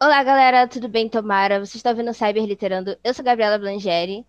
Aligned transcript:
Olá, 0.00 0.22
galera, 0.22 0.68
tudo 0.68 0.88
bem? 0.88 1.08
Tomara. 1.08 1.58
Você 1.64 1.76
está 1.76 1.90
ouvindo 1.90 2.12
Cyber 2.12 2.44
Literando. 2.44 2.96
Eu 3.02 3.14
sou 3.14 3.24
Gabriela 3.24 3.58
Blangeri. 3.58 4.26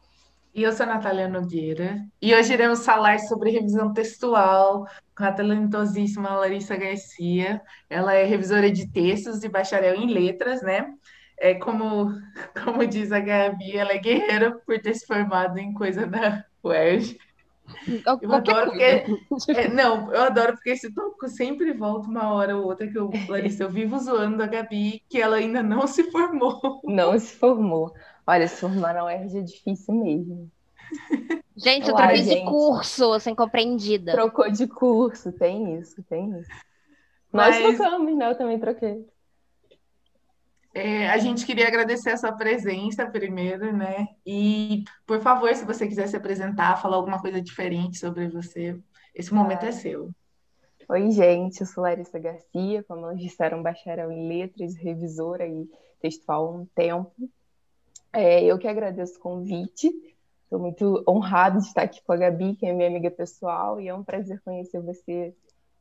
E 0.54 0.64
eu 0.64 0.72
sou 0.72 0.86
a 0.86 0.90
Natália 0.90 1.28
Nogueira. 1.28 2.06
E 2.22 2.34
hoje 2.34 2.54
iremos 2.54 2.86
falar 2.86 3.20
sobre 3.20 3.52
revisão 3.52 3.92
textual 3.94 4.88
com 5.16 5.24
a 5.24 5.32
talentosíssima 5.32 6.30
Larissa 6.38 6.78
Garcia. 6.78 7.62
Ela 7.90 8.14
é 8.14 8.24
revisora 8.24 8.72
de 8.72 8.90
textos 8.92 9.44
e 9.44 9.50
bacharel 9.50 9.96
em 9.96 10.08
letras, 10.12 10.62
né? 10.62 10.94
É 11.38 11.56
como, 11.56 12.12
como 12.64 12.88
diz 12.88 13.12
a 13.12 13.20
Gabi, 13.20 13.76
ela 13.76 13.92
é 13.92 13.98
guerreira 13.98 14.58
por 14.66 14.80
ter 14.80 14.94
se 14.94 15.06
formado 15.06 15.58
em 15.58 15.74
coisa 15.74 16.08
da 16.08 16.46
UERJ. 16.64 17.18
Eu 18.22 18.34
adoro 18.34 18.72
porque. 18.72 19.06
É, 19.50 19.68
não, 19.68 20.14
eu 20.14 20.22
adoro 20.22 20.54
porque 20.54 20.70
esse 20.70 20.94
tópico 20.94 21.28
sempre 21.28 21.74
volta 21.74 22.08
uma 22.08 22.34
hora 22.34 22.56
ou 22.58 22.66
outra 22.66 22.88
que 22.88 22.98
eu, 22.98 23.10
Larissa, 23.28 23.64
eu 23.64 23.72
vivo 23.72 23.98
zoando 24.00 24.42
a 24.42 24.48
Gabi 24.48 25.04
que 25.10 25.22
ela 25.22 25.38
ainda 25.38 25.64
não 25.64 25.88
se 25.88 26.10
formou. 26.12 26.82
Não 26.84 27.18
se 27.18 27.36
formou. 27.36 27.94
Olha, 28.28 28.48
se 28.48 28.62
formar 28.62 28.94
na 28.94 29.06
UERJ 29.06 29.40
é 29.40 29.42
difícil 29.42 29.96
mesmo. 29.96 30.52
Gente, 31.56 31.90
eu 31.90 31.96
troquei 31.96 32.22
de 32.22 32.44
curso, 32.46 33.20
sem 33.20 33.34
compreendida. 33.34 34.12
Trocou 34.12 34.52
de 34.52 34.68
curso, 34.68 35.32
tem 35.32 35.80
isso, 35.80 36.04
tem 36.04 36.38
isso. 36.40 36.50
Mas... 37.32 37.60
Nós 37.60 37.78
trocamos, 37.78 38.16
né? 38.16 38.30
Eu 38.30 38.38
também 38.38 38.60
troquei. 38.60 39.06
É, 40.78 41.10
a 41.10 41.18
gente 41.18 41.46
queria 41.46 41.70
agradecer 41.70 42.10
a 42.10 42.18
sua 42.18 42.34
presença 42.34 43.06
primeiro, 43.06 43.72
né? 43.72 44.10
E, 44.26 44.84
por 45.08 45.22
favor, 45.22 45.56
se 45.56 45.64
você 45.64 45.88
quiser 45.88 46.06
se 46.10 46.18
apresentar, 46.18 46.82
falar 46.82 46.98
alguma 46.98 47.22
coisa 47.22 47.42
diferente 47.42 47.98
sobre 47.98 48.28
você, 48.28 48.78
esse 49.16 49.34
momento 49.34 49.66
é 49.66 49.72
seu. 49.72 50.12
Oi, 50.90 51.12
gente, 51.12 51.62
eu 51.62 51.66
sou 51.66 51.82
Larissa 51.82 52.20
Garcia, 52.20 52.84
como 52.84 53.06
elas 53.06 53.22
disseram, 53.22 53.64
bacharel 53.64 54.12
em 54.12 54.28
letras, 54.28 54.76
revisora 54.76 55.48
e 55.48 55.66
textual 56.02 56.46
há 56.46 56.52
um 56.52 56.66
tempo. 56.66 57.30
É, 58.12 58.44
eu 58.44 58.60
que 58.60 58.68
agradeço 58.68 59.16
o 59.16 59.22
convite, 59.22 59.88
estou 60.44 60.60
muito 60.60 61.02
honrado 61.08 61.60
de 61.60 61.68
estar 61.68 61.84
aqui 61.84 62.04
com 62.04 62.12
a 62.12 62.18
Gabi, 62.18 62.54
que 62.54 62.66
é 62.66 62.74
minha 62.74 62.90
amiga 62.90 63.10
pessoal, 63.10 63.80
e 63.80 63.88
é 63.88 63.96
um 63.96 64.04
prazer 64.04 64.42
conhecer 64.42 64.82
você, 64.82 65.34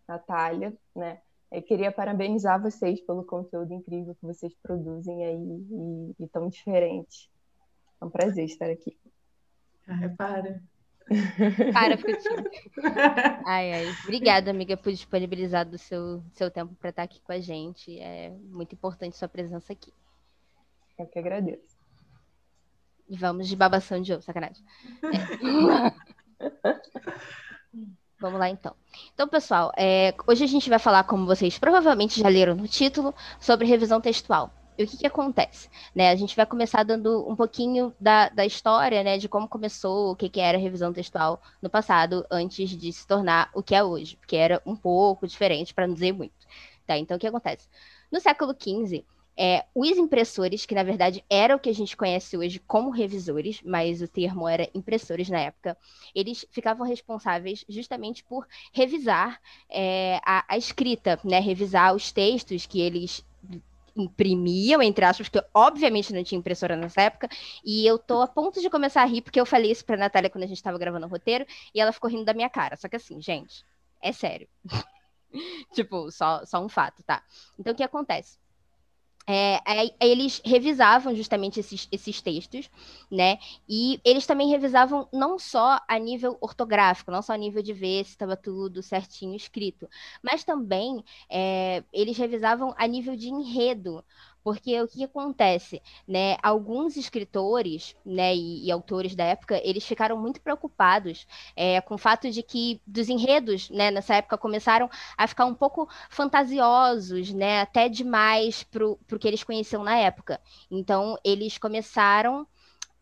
Natália, 0.07 0.73
né? 0.95 1.19
Eu 1.55 1.63
queria 1.63 1.93
parabenizar 1.93 2.61
vocês 2.61 3.01
pelo 3.01 3.25
conteúdo 3.25 3.73
incrível 3.73 4.13
que 4.17 4.27
vocês 4.27 4.53
produzem 4.61 5.25
aí 5.25 5.37
e, 5.71 6.25
e 6.25 6.29
tão 6.29 6.49
diferente. 6.49 7.31
É 8.01 8.05
um 8.05 8.11
prazer 8.11 8.45
estar 8.45 8.69
aqui. 8.69 8.99
Ah, 9.87 10.09
para. 10.19 10.61
Para, 11.73 11.97
fica 11.97 12.19
Ai, 13.47 13.73
ai. 13.73 13.87
Obrigada, 14.03 14.51
amiga, 14.51 14.77
por 14.77 14.91
disponibilizar 14.91 15.65
do 15.65 15.79
seu, 15.79 16.25
seu 16.33 16.51
tempo 16.51 16.75
para 16.75 16.91
estar 16.91 17.05
aqui 17.05 17.21
com 17.21 17.31
a 17.31 17.39
gente. 17.39 18.01
É 18.01 18.31
muito 18.31 18.75
importante 18.75 19.17
sua 19.17 19.29
presença 19.29 19.73
aqui. 19.73 19.93
Eu 20.99 21.07
que 21.07 21.21
agradeço. 21.21 21.79
E 23.09 23.17
vamos 23.17 23.47
de 23.47 23.55
babação 23.55 24.03
de 24.03 24.13
ovo, 24.13 24.23
sacanagem. 24.23 24.65
É. 25.05 26.51
Vamos 28.25 28.41
lá 28.41 28.49
então. 28.49 28.75
Então, 29.13 29.29
pessoal, 29.29 29.71
é, 29.77 30.15
hoje 30.27 30.45
a 30.45 30.47
gente 30.47 30.71
vai 30.71 30.79
falar, 30.79 31.05
como 31.05 31.27
vocês 31.27 31.59
provavelmente 31.59 32.19
já 32.19 32.27
leram 32.27 32.55
no 32.55 32.67
título, 32.67 33.15
sobre 33.39 33.67
revisão 33.67 34.01
textual. 34.01 34.51
E 34.79 34.85
o 34.85 34.87
que, 34.87 34.97
que 34.97 35.07
acontece? 35.07 35.69
Né, 35.95 36.09
a 36.09 36.17
gente 36.17 36.35
vai 36.35 36.47
começar 36.47 36.85
dando 36.85 37.29
um 37.29 37.37
pouquinho 37.37 37.95
da, 38.01 38.31
da 38.31 38.47
história, 38.47 39.03
né, 39.05 39.19
de 39.19 39.29
como 39.29 39.47
começou, 39.47 40.13
o 40.13 40.17
que, 40.17 40.31
que 40.31 40.41
era 40.41 40.57
revisão 40.57 40.91
textual 40.91 41.39
no 41.61 41.69
passado, 41.69 42.25
antes 42.31 42.71
de 42.71 42.91
se 42.95 43.07
tornar 43.07 43.51
o 43.53 43.63
que 43.63 43.75
é 43.75 43.85
hoje, 43.85 44.17
porque 44.17 44.37
era 44.37 44.63
um 44.65 44.75
pouco 44.75 45.27
diferente, 45.27 45.75
para 45.75 45.87
não 45.87 45.93
dizer 45.93 46.13
muito. 46.13 46.33
Tá, 46.87 46.97
então, 46.97 47.19
o 47.19 47.21
que 47.21 47.27
acontece? 47.27 47.69
No 48.11 48.21
século 48.21 48.55
XV, 48.59 49.05
é, 49.37 49.65
os 49.75 49.97
impressores, 49.99 50.65
que 50.65 50.75
na 50.75 50.83
verdade 50.83 51.25
era 51.29 51.57
o 51.57 51.59
que 51.59 51.69
a 51.69 51.75
gente 51.75 51.97
conhece 51.97 52.37
hoje 52.37 52.59
como 52.61 52.91
revisores, 52.91 53.61
mas 53.65 54.01
o 54.01 54.09
termo 54.09 54.49
era 54.49 54.69
impressores 54.75 55.29
na 55.29 55.41
época, 55.41 55.77
eles 56.15 56.47
ficavam 56.51 56.87
responsáveis 56.87 57.65
justamente 57.69 58.23
por 58.25 58.47
revisar 58.73 59.41
é, 59.69 60.21
a, 60.25 60.45
a, 60.49 60.57
escrita, 60.57 61.19
né? 61.25 61.41
revisar 61.41 61.95
os 61.95 62.13
textos 62.13 62.67
que 62.67 62.81
eles 62.81 63.25
imprimiam, 63.97 64.83
entre 64.83 65.05
aspas, 65.05 65.29
porque 65.29 65.47
obviamente 65.55 66.13
não 66.13 66.25
tinha 66.25 66.39
impressora 66.39 66.77
nessa 66.77 67.03
época, 67.03 67.29
e 67.65 67.87
eu 67.87 67.99
tô 67.99 68.23
a 68.23 68.27
ponto 68.27 68.61
de 68.61 68.69
começar 68.69 69.03
a 69.03 69.07
rir, 69.07 69.23
porque 69.23 69.41
eu 69.41 69.47
falei 69.47 69.71
isso 69.71 69.85
pra 69.85 69.97
Natália 69.97 70.31
quando 70.31 70.45
a 70.45 70.49
gente 70.49 70.57
estava 70.57 70.79
gravando 70.79 71.07
o 71.07 71.09
roteiro, 71.09 71.47
e 71.75 71.81
ela 71.81 71.93
ficou 71.93 72.11
rindo 72.11 72.25
da 72.25 72.35
minha 72.35 72.51
cara. 72.51 72.77
Só 72.77 72.89
que 72.89 72.97
assim, 72.97 73.21
gente, 73.21 73.65
é 74.03 74.13
sério. 74.13 74.49
tipo, 75.73 76.11
só, 76.11 76.45
só 76.45 76.65
um 76.65 76.69
fato, 76.69 77.03
tá? 77.05 77.23
Então, 77.59 77.73
o 77.73 77.77
que 77.77 77.83
acontece? 77.83 78.39
É, 79.27 79.59
eles 80.01 80.41
revisavam 80.45 81.15
justamente 81.15 81.59
esses, 81.59 81.89
esses 81.91 82.21
textos, 82.21 82.71
né? 83.11 83.39
E 83.69 83.99
eles 84.05 84.27
também 84.27 84.49
revisavam 84.51 85.09
não 85.13 85.39
só 85.39 85.81
a 85.89 85.99
nível 85.99 86.37
ortográfico, 86.41 87.11
não 87.11 87.23
só 87.23 87.33
a 87.33 87.37
nível 87.39 87.63
de 87.63 87.73
ver 87.73 88.05
se 88.05 88.11
estava 88.11 88.37
tudo 88.37 88.83
certinho 88.83 89.35
escrito, 89.35 89.89
mas 90.23 90.45
também 90.45 91.03
é, 91.31 91.83
eles 91.93 92.19
revisavam 92.19 92.75
a 92.77 92.87
nível 92.87 93.17
de 93.17 93.29
enredo, 93.29 94.05
porque 94.45 94.81
o 94.81 94.87
que 94.87 95.03
acontece, 95.03 95.83
né? 96.07 96.37
Alguns 96.43 96.97
escritores, 96.97 97.97
né, 98.05 98.35
e, 98.37 98.67
e 98.67 98.71
autores 98.71 99.17
da 99.17 99.25
época, 99.25 99.61
eles 99.65 99.85
ficaram 99.85 100.17
muito 100.19 100.41
preocupados 100.41 101.27
é, 101.57 101.81
com 101.81 101.95
o 101.95 101.99
fato 101.99 102.31
de 102.31 102.43
que 102.43 102.81
dos 102.87 103.09
enredos, 103.09 103.71
né, 103.71 103.91
nessa 103.91 104.17
época 104.17 104.37
começaram 104.39 104.89
a 105.17 105.27
ficar 105.27 105.47
um 105.47 105.55
pouco 105.55 105.89
fantasiosos, 106.11 107.33
né, 107.33 107.63
até 107.63 107.89
demais 107.89 108.63
para 108.65 108.87
o 108.87 108.99
que 109.19 109.27
eles 109.27 109.43
conheciam 109.43 109.83
na 109.83 109.97
época. 109.97 110.41
Então, 110.71 111.19
eles 111.25 111.59
começaram 111.59 112.47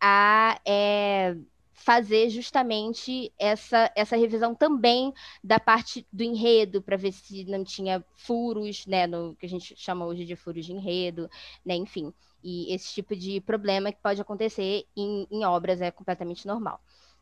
a 0.01 0.61
é, 0.67 1.37
fazer 1.83 2.31
justamente 2.31 3.33
essa, 3.37 3.91
essa 3.97 4.17
revisão 4.17 4.55
também 4.55 5.13
da 5.43 5.59
parte 5.59 6.07
do 6.13 6.23
enredo, 6.23 6.81
para 6.81 6.97
ver 6.97 7.11
se 7.11 7.45
não 7.45 7.65
tinha 7.65 8.05
furos, 8.15 8.87
né, 8.87 9.05
no 9.07 9.35
que 9.35 9.47
a 9.47 9.49
gente 9.49 9.75
chama 9.77 10.07
hoje 10.07 10.25
de 10.25 10.37
furos 10.37 10.65
de 10.65 10.73
enredo, 10.73 11.29
né, 11.65 11.75
enfim. 11.75 12.15
E 12.43 12.73
esse 12.73 12.95
tipo 12.95 13.17
de 13.17 13.41
problema 13.41 13.91
que 13.91 14.01
pode 14.01 14.21
acontecer 14.21 14.87
em, 14.97 15.27
em 15.29 15.45
obras 15.45 15.81
é 15.81 15.91
completamente 15.91 16.47
normal. 16.47 16.81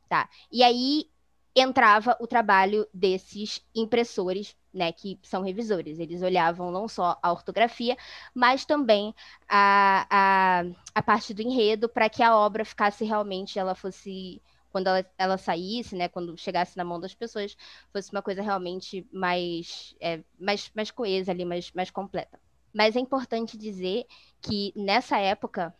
Tá? 0.08 0.28
E 0.52 0.62
aí 0.62 1.08
entrava 1.56 2.16
o 2.20 2.26
trabalho 2.26 2.86
desses 2.92 3.64
impressores, 3.74 4.54
né, 4.74 4.92
que 4.92 5.18
são 5.22 5.42
revisores. 5.42 5.98
Eles 5.98 6.20
olhavam 6.20 6.70
não 6.70 6.86
só 6.86 7.18
a 7.22 7.32
ortografia, 7.32 7.96
mas 8.34 8.66
também 8.66 9.14
a, 9.48 10.06
a, 10.10 10.64
a 10.94 11.02
parte 11.02 11.32
do 11.32 11.40
enredo 11.40 11.88
para 11.88 12.10
que 12.10 12.22
a 12.22 12.36
obra 12.36 12.64
ficasse 12.64 13.04
realmente, 13.04 13.58
ela 13.58 13.74
fosse 13.74 14.40
quando 14.70 14.86
ela, 14.86 15.06
ela 15.18 15.38
saísse, 15.38 15.94
né, 15.96 16.08
quando 16.08 16.36
chegasse 16.38 16.76
na 16.76 16.84
mão 16.84 17.00
das 17.00 17.14
pessoas, 17.14 17.56
fosse 17.92 18.10
uma 18.12 18.22
coisa 18.22 18.42
realmente 18.42 19.06
mais, 19.12 19.94
é, 20.00 20.22
mais, 20.38 20.70
mais 20.74 20.90
coesa 20.90 21.32
ali, 21.32 21.44
mais, 21.44 21.70
mais 21.72 21.90
completa. 21.90 22.38
Mas 22.72 22.96
é 22.96 23.00
importante 23.00 23.58
dizer 23.58 24.06
que 24.40 24.72
nessa 24.76 25.18
época 25.18 25.74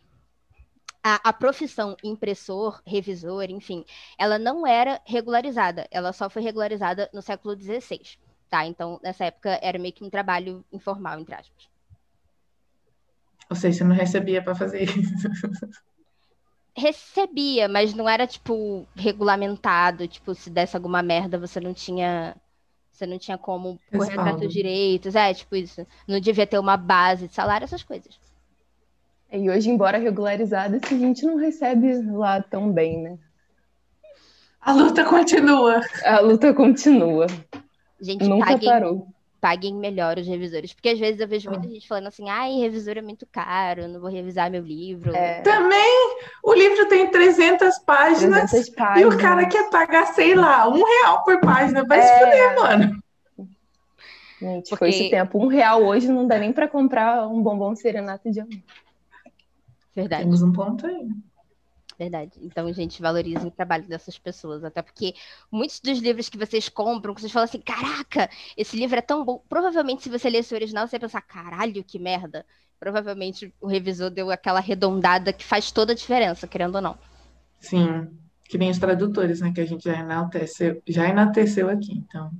a, 1.03 1.29
a, 1.29 1.33
profissão 1.33 1.95
impressor, 2.03 2.81
revisor, 2.85 3.45
enfim, 3.49 3.85
ela 4.17 4.37
não 4.37 4.67
era 4.67 5.01
regularizada, 5.05 5.87
ela 5.89 6.13
só 6.13 6.29
foi 6.29 6.41
regularizada 6.41 7.09
no 7.13 7.21
século 7.21 7.59
XVI, 7.59 8.01
tá? 8.49 8.65
Então, 8.65 8.99
nessa 9.01 9.25
época 9.25 9.57
era 9.61 9.79
meio 9.79 9.93
que 9.93 10.03
um 10.03 10.09
trabalho 10.09 10.63
informal, 10.71 11.19
entre 11.19 11.33
aspas. 11.33 11.69
Ou 13.49 13.55
seja, 13.55 13.79
você 13.79 13.83
não 13.83 13.95
recebia 13.95 14.41
para 14.41 14.55
fazer 14.55 14.83
isso. 14.83 15.11
recebia, 16.75 17.67
mas 17.67 17.93
não 17.93 18.07
era 18.07 18.25
tipo 18.25 18.87
regulamentado, 18.95 20.07
tipo, 20.07 20.33
se 20.33 20.49
desse 20.49 20.75
alguma 20.75 21.01
merda, 21.01 21.37
você 21.37 21.59
não 21.59 21.73
tinha 21.73 22.35
você 22.91 23.05
não 23.07 23.17
tinha 23.17 23.37
como 23.37 23.79
correr 23.91 24.13
atrás 24.13 24.39
dos 24.39 24.53
direitos, 24.53 25.15
é, 25.15 25.33
tipo 25.33 25.55
isso. 25.55 25.85
Não 26.07 26.19
devia 26.19 26.45
ter 26.45 26.59
uma 26.59 26.77
base 26.77 27.27
de 27.27 27.33
salário, 27.33 27.65
essas 27.65 27.81
coisas. 27.81 28.19
E 29.31 29.49
hoje, 29.49 29.69
embora 29.69 29.97
regularizada, 29.97 30.79
a 30.83 30.89
gente 30.89 31.25
não 31.25 31.37
recebe 31.37 31.99
lá 32.11 32.41
tão 32.41 32.71
bem, 32.71 33.01
né? 33.01 33.17
A 34.59 34.73
luta 34.73 35.03
continua. 35.03 35.81
A 36.05 36.19
luta 36.19 36.53
continua. 36.53 37.25
Gente, 37.99 38.27
Nunca 38.27 38.51
paguem, 38.51 38.69
parou. 38.69 39.07
Paguem 39.41 39.73
melhor 39.73 40.19
os 40.19 40.27
revisores. 40.27 40.71
Porque 40.71 40.89
às 40.89 40.99
vezes 40.99 41.19
eu 41.19 41.27
vejo 41.27 41.49
muita 41.49 41.67
gente 41.67 41.87
falando 41.87 42.07
assim, 42.07 42.29
ai, 42.29 42.53
revisor 42.59 42.97
é 42.97 43.01
muito 43.01 43.25
caro, 43.25 43.87
não 43.87 43.99
vou 43.99 44.09
revisar 44.09 44.51
meu 44.51 44.61
livro. 44.61 45.15
É... 45.15 45.41
Também, 45.41 46.15
o 46.43 46.53
livro 46.53 46.87
tem 46.87 47.09
300 47.09 47.79
páginas, 47.79 48.51
300 48.51 48.69
páginas, 48.75 49.13
e 49.13 49.15
o 49.15 49.19
cara 49.19 49.47
quer 49.47 49.69
pagar, 49.71 50.05
sei 50.13 50.35
lá, 50.35 50.69
um 50.69 50.83
real 50.83 51.23
por 51.23 51.41
página. 51.41 51.83
Vai 51.83 51.99
é... 51.99 52.03
se 52.03 52.19
fuder, 52.19 52.55
mano. 52.55 53.03
Gente, 54.39 54.69
Porque... 54.69 54.75
foi 54.77 54.89
esse 54.89 55.09
tempo. 55.09 55.43
Um 55.43 55.47
real 55.47 55.83
hoje 55.83 56.07
não 56.07 56.25
dá 56.27 56.37
nem 56.37 56.53
para 56.53 56.67
comprar 56.67 57.27
um 57.27 57.41
bombom 57.41 57.75
serenata 57.75 58.31
de 58.31 58.39
amor. 58.39 58.61
Verdade. 59.95 60.23
Temos 60.23 60.41
um 60.41 60.53
ponto 60.53 60.85
aí. 60.85 61.09
Verdade. 62.01 62.31
Então, 62.41 62.73
gente, 62.73 62.99
valorizem 62.99 63.47
o 63.47 63.51
trabalho 63.51 63.83
dessas 63.83 64.17
pessoas. 64.17 64.63
Até 64.63 64.81
porque 64.81 65.13
muitos 65.51 65.79
dos 65.79 65.99
livros 65.99 66.29
que 66.29 66.37
vocês 66.37 66.67
compram, 66.67 67.13
que 67.13 67.21
vocês 67.21 67.31
falam 67.31 67.43
assim, 67.43 67.61
caraca, 67.61 68.27
esse 68.57 68.75
livro 68.75 68.97
é 68.97 69.03
tão 69.03 69.23
bom. 69.23 69.43
Provavelmente, 69.47 70.01
se 70.01 70.09
você 70.09 70.27
lesse 70.27 70.51
o 70.51 70.57
original, 70.57 70.87
você 70.87 70.95
ia 70.95 70.99
pensar, 70.99 71.21
caralho, 71.21 71.83
que 71.83 71.99
merda. 71.99 72.43
Provavelmente 72.79 73.53
o 73.61 73.67
revisor 73.67 74.09
deu 74.09 74.31
aquela 74.31 74.57
arredondada 74.57 75.31
que 75.31 75.45
faz 75.45 75.71
toda 75.71 75.91
a 75.91 75.95
diferença, 75.95 76.47
querendo 76.47 76.73
ou 76.73 76.81
não. 76.81 76.97
Sim. 77.59 78.09
Que 78.45 78.57
nem 78.57 78.71
os 78.71 78.79
tradutores, 78.79 79.39
né? 79.39 79.51
Que 79.53 79.61
a 79.61 79.65
gente 79.65 79.83
já 79.83 79.99
enalteceu, 79.99 80.81
já 80.87 81.07
enalteceu 81.07 81.69
aqui. 81.69 81.93
Então, 81.99 82.31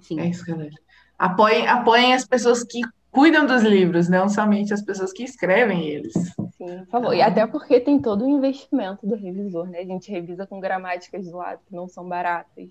Sim. 0.00 0.18
é 0.18 0.26
isso, 0.26 0.44
galera. 0.44 0.74
Apoiem, 1.16 1.68
apoiem 1.68 2.12
as 2.12 2.26
pessoas 2.26 2.64
que 2.64 2.80
cuidam 3.16 3.46
dos 3.46 3.62
livros, 3.62 4.10
não 4.10 4.28
somente 4.28 4.74
as 4.74 4.82
pessoas 4.82 5.10
que 5.10 5.24
escrevem 5.24 5.88
eles. 5.88 6.12
Sim, 6.12 6.84
por 6.84 6.88
favor. 6.88 7.14
E 7.14 7.22
até 7.22 7.46
porque 7.46 7.80
tem 7.80 7.98
todo 7.98 8.26
o 8.26 8.28
investimento 8.28 9.06
do 9.06 9.16
revisor, 9.16 9.66
né? 9.70 9.78
A 9.78 9.84
gente 9.84 10.10
revisa 10.10 10.46
com 10.46 10.60
gramáticas 10.60 11.24
do 11.24 11.38
lado 11.38 11.60
que 11.66 11.74
não 11.74 11.88
são 11.88 12.06
baratas. 12.06 12.68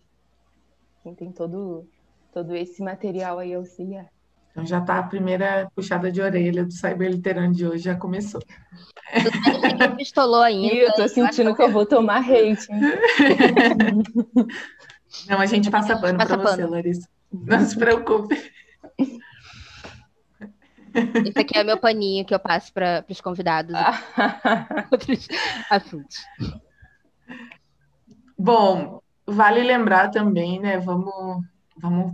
tem 1.17 1.31
todo, 1.31 1.87
todo 2.31 2.55
esse 2.55 2.83
material 2.83 3.39
aí 3.39 3.55
auxiliar. 3.55 4.05
Então 4.51 4.63
já 4.63 4.79
tá 4.79 4.99
a 4.99 5.03
primeira 5.03 5.67
puxada 5.75 6.11
de 6.11 6.21
orelha 6.21 6.63
do 6.63 6.71
Cyberliterano 6.71 7.51
de 7.51 7.65
hoje, 7.65 7.85
já 7.85 7.95
começou. 7.95 8.39
Você 9.11 9.89
pistolou 9.97 10.43
ainda. 10.43 10.75
Eu 10.75 10.93
tô 10.93 11.07
sentindo 11.07 11.55
que 11.55 11.63
eu 11.63 11.71
vou 11.71 11.87
tomar 11.87 12.19
hate. 12.19 12.67
Não, 15.27 15.39
a 15.39 15.45
gente 15.47 15.71
passa 15.71 15.97
pano 15.97 16.19
pano. 16.19 16.43
você, 16.43 16.65
Larissa. 16.65 17.09
Não 17.33 17.65
se 17.65 17.75
preocupe. 17.75 18.39
Esse 21.25 21.39
aqui 21.39 21.57
é 21.57 21.63
meu 21.63 21.77
paninho 21.77 22.25
que 22.25 22.33
eu 22.33 22.39
passo 22.39 22.71
para 22.71 23.05
os 23.09 23.21
convidados. 23.21 23.75
outros 24.91 25.27
assuntos. 25.69 26.17
Bom, 28.37 29.01
vale 29.25 29.63
lembrar 29.63 30.09
também, 30.09 30.59
né? 30.59 30.77
Vamos, 30.79 31.43
vamos, 31.77 32.13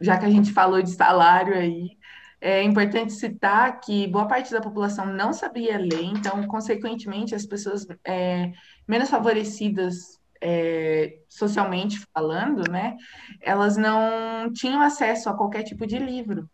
já 0.00 0.16
que 0.16 0.26
a 0.26 0.30
gente 0.30 0.52
falou 0.52 0.82
de 0.82 0.90
salário 0.90 1.54
aí, 1.54 1.96
é 2.40 2.62
importante 2.62 3.12
citar 3.12 3.80
que 3.80 4.06
boa 4.06 4.26
parte 4.26 4.52
da 4.52 4.60
população 4.60 5.06
não 5.06 5.32
sabia 5.32 5.78
ler, 5.78 6.04
então, 6.04 6.46
consequentemente, 6.46 7.34
as 7.34 7.46
pessoas 7.46 7.86
é, 8.04 8.52
menos 8.86 9.08
favorecidas 9.08 10.20
é, 10.40 11.18
socialmente 11.28 11.98
falando, 12.12 12.70
né, 12.70 12.96
elas 13.40 13.76
não 13.76 14.52
tinham 14.52 14.82
acesso 14.82 15.28
a 15.28 15.36
qualquer 15.36 15.62
tipo 15.62 15.86
de 15.86 15.98
livro. 15.98 16.48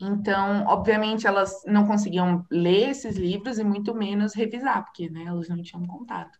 Então, 0.00 0.64
obviamente, 0.66 1.26
elas 1.26 1.62
não 1.66 1.86
conseguiam 1.86 2.46
ler 2.50 2.90
esses 2.90 3.16
livros 3.16 3.58
e 3.58 3.64
muito 3.64 3.94
menos 3.94 4.34
revisar, 4.34 4.84
porque 4.84 5.10
né, 5.10 5.24
elas 5.24 5.48
não 5.48 5.60
tinham 5.60 5.86
contato. 5.86 6.38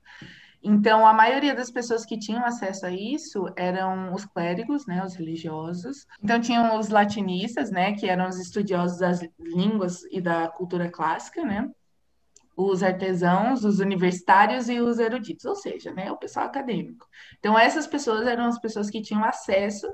Então, 0.62 1.06
a 1.06 1.12
maioria 1.12 1.54
das 1.54 1.70
pessoas 1.70 2.04
que 2.04 2.18
tinham 2.18 2.44
acesso 2.44 2.86
a 2.86 2.90
isso 2.90 3.46
eram 3.56 4.12
os 4.12 4.24
clérigos, 4.24 4.86
né, 4.86 5.04
os 5.04 5.14
religiosos. 5.14 6.06
Então, 6.22 6.40
tinham 6.40 6.78
os 6.78 6.88
latinistas, 6.88 7.70
né, 7.70 7.94
que 7.94 8.08
eram 8.08 8.28
os 8.28 8.38
estudiosos 8.38 8.98
das 8.98 9.20
línguas 9.38 10.02
e 10.10 10.20
da 10.20 10.48
cultura 10.48 10.90
clássica, 10.90 11.44
né, 11.44 11.68
os 12.56 12.82
artesãos, 12.82 13.64
os 13.64 13.78
universitários 13.78 14.68
e 14.68 14.80
os 14.80 14.98
eruditos, 14.98 15.44
ou 15.44 15.54
seja, 15.54 15.92
né, 15.92 16.10
o 16.10 16.16
pessoal 16.16 16.46
acadêmico. 16.46 17.06
Então, 17.38 17.56
essas 17.56 17.86
pessoas 17.86 18.26
eram 18.26 18.46
as 18.46 18.58
pessoas 18.58 18.90
que 18.90 19.00
tinham 19.00 19.24
acesso 19.24 19.86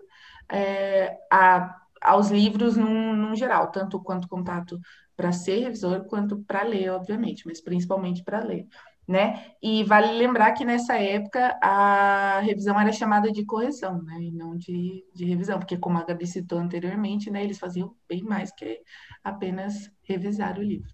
é, 0.51 1.15
a 1.31 1.84
aos 2.05 2.31
livros 2.31 2.77
num, 2.77 3.15
num 3.17 3.35
geral, 3.35 3.71
tanto 3.71 4.01
quanto 4.03 4.29
contato 4.29 4.79
para 5.17 5.33
ser 5.33 5.61
revisor, 5.61 6.05
quanto 6.07 6.43
para 6.45 6.63
ler, 6.63 6.91
obviamente, 6.91 7.47
mas 7.47 7.61
principalmente 7.61 8.23
para 8.23 8.41
ler. 8.45 8.67
Né? 9.07 9.53
E 9.63 9.85
vale 9.85 10.13
lembrar 10.17 10.53
que 10.53 10.65
nessa 10.65 10.97
época 10.99 11.59
a 11.63 12.41
revisão 12.41 12.81
era 12.81 12.91
chamada 12.91 13.31
de 13.31 13.45
correção, 13.45 14.03
né? 14.03 14.19
E 14.23 14.33
não 14.33 14.57
de, 14.57 15.05
de 15.15 15.27
revisão, 15.27 15.59
porque 15.59 15.77
como 15.77 15.99
a 15.99 16.05
Gabi 16.05 16.27
citou 16.27 16.59
anteriormente, 16.59 17.31
né, 17.31 17.45
eles 17.45 17.59
faziam 17.59 17.95
bem 18.09 18.23
mais 18.23 18.51
que 18.51 18.81
apenas 19.23 19.91
revisar 20.05 20.59
o 20.59 20.63
livro. 20.63 20.94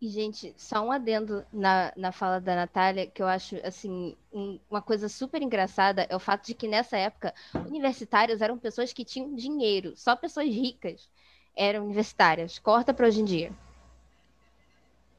E, 0.00 0.08
gente, 0.10 0.54
só 0.58 0.82
um 0.84 0.92
adendo 0.92 1.44
na, 1.52 1.92
na 1.96 2.12
fala 2.12 2.38
da 2.38 2.54
Natália, 2.54 3.06
que 3.06 3.22
eu 3.22 3.26
acho, 3.26 3.56
assim, 3.64 4.14
um, 4.32 4.60
uma 4.68 4.82
coisa 4.82 5.08
super 5.08 5.40
engraçada 5.40 6.06
é 6.10 6.14
o 6.14 6.20
fato 6.20 6.46
de 6.46 6.54
que 6.54 6.68
nessa 6.68 6.98
época, 6.98 7.32
universitários 7.66 8.42
eram 8.42 8.58
pessoas 8.58 8.92
que 8.92 9.04
tinham 9.04 9.34
dinheiro, 9.34 9.96
só 9.96 10.14
pessoas 10.14 10.48
ricas 10.48 11.08
eram 11.56 11.84
universitárias. 11.84 12.58
Corta 12.58 12.92
para 12.92 13.06
hoje 13.06 13.22
em 13.22 13.24
dia. 13.24 13.52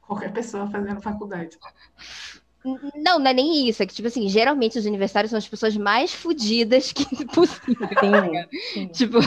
Qualquer 0.06 0.32
pessoa 0.32 0.70
fazendo 0.70 1.02
faculdade. 1.02 1.58
Não, 2.96 3.18
não 3.18 3.30
é 3.30 3.34
nem 3.34 3.68
isso. 3.68 3.82
É 3.82 3.86
que, 3.86 3.94
tipo 3.94 4.08
assim, 4.08 4.28
geralmente 4.28 4.78
os 4.78 4.86
universitários 4.86 5.30
são 5.30 5.38
as 5.38 5.48
pessoas 5.48 5.76
mais 5.76 6.12
fodidas 6.12 6.92
que 6.92 7.04
possível. 7.26 7.88
Sim, 8.00 8.48
sim. 8.72 8.88
Tipo, 8.88 9.18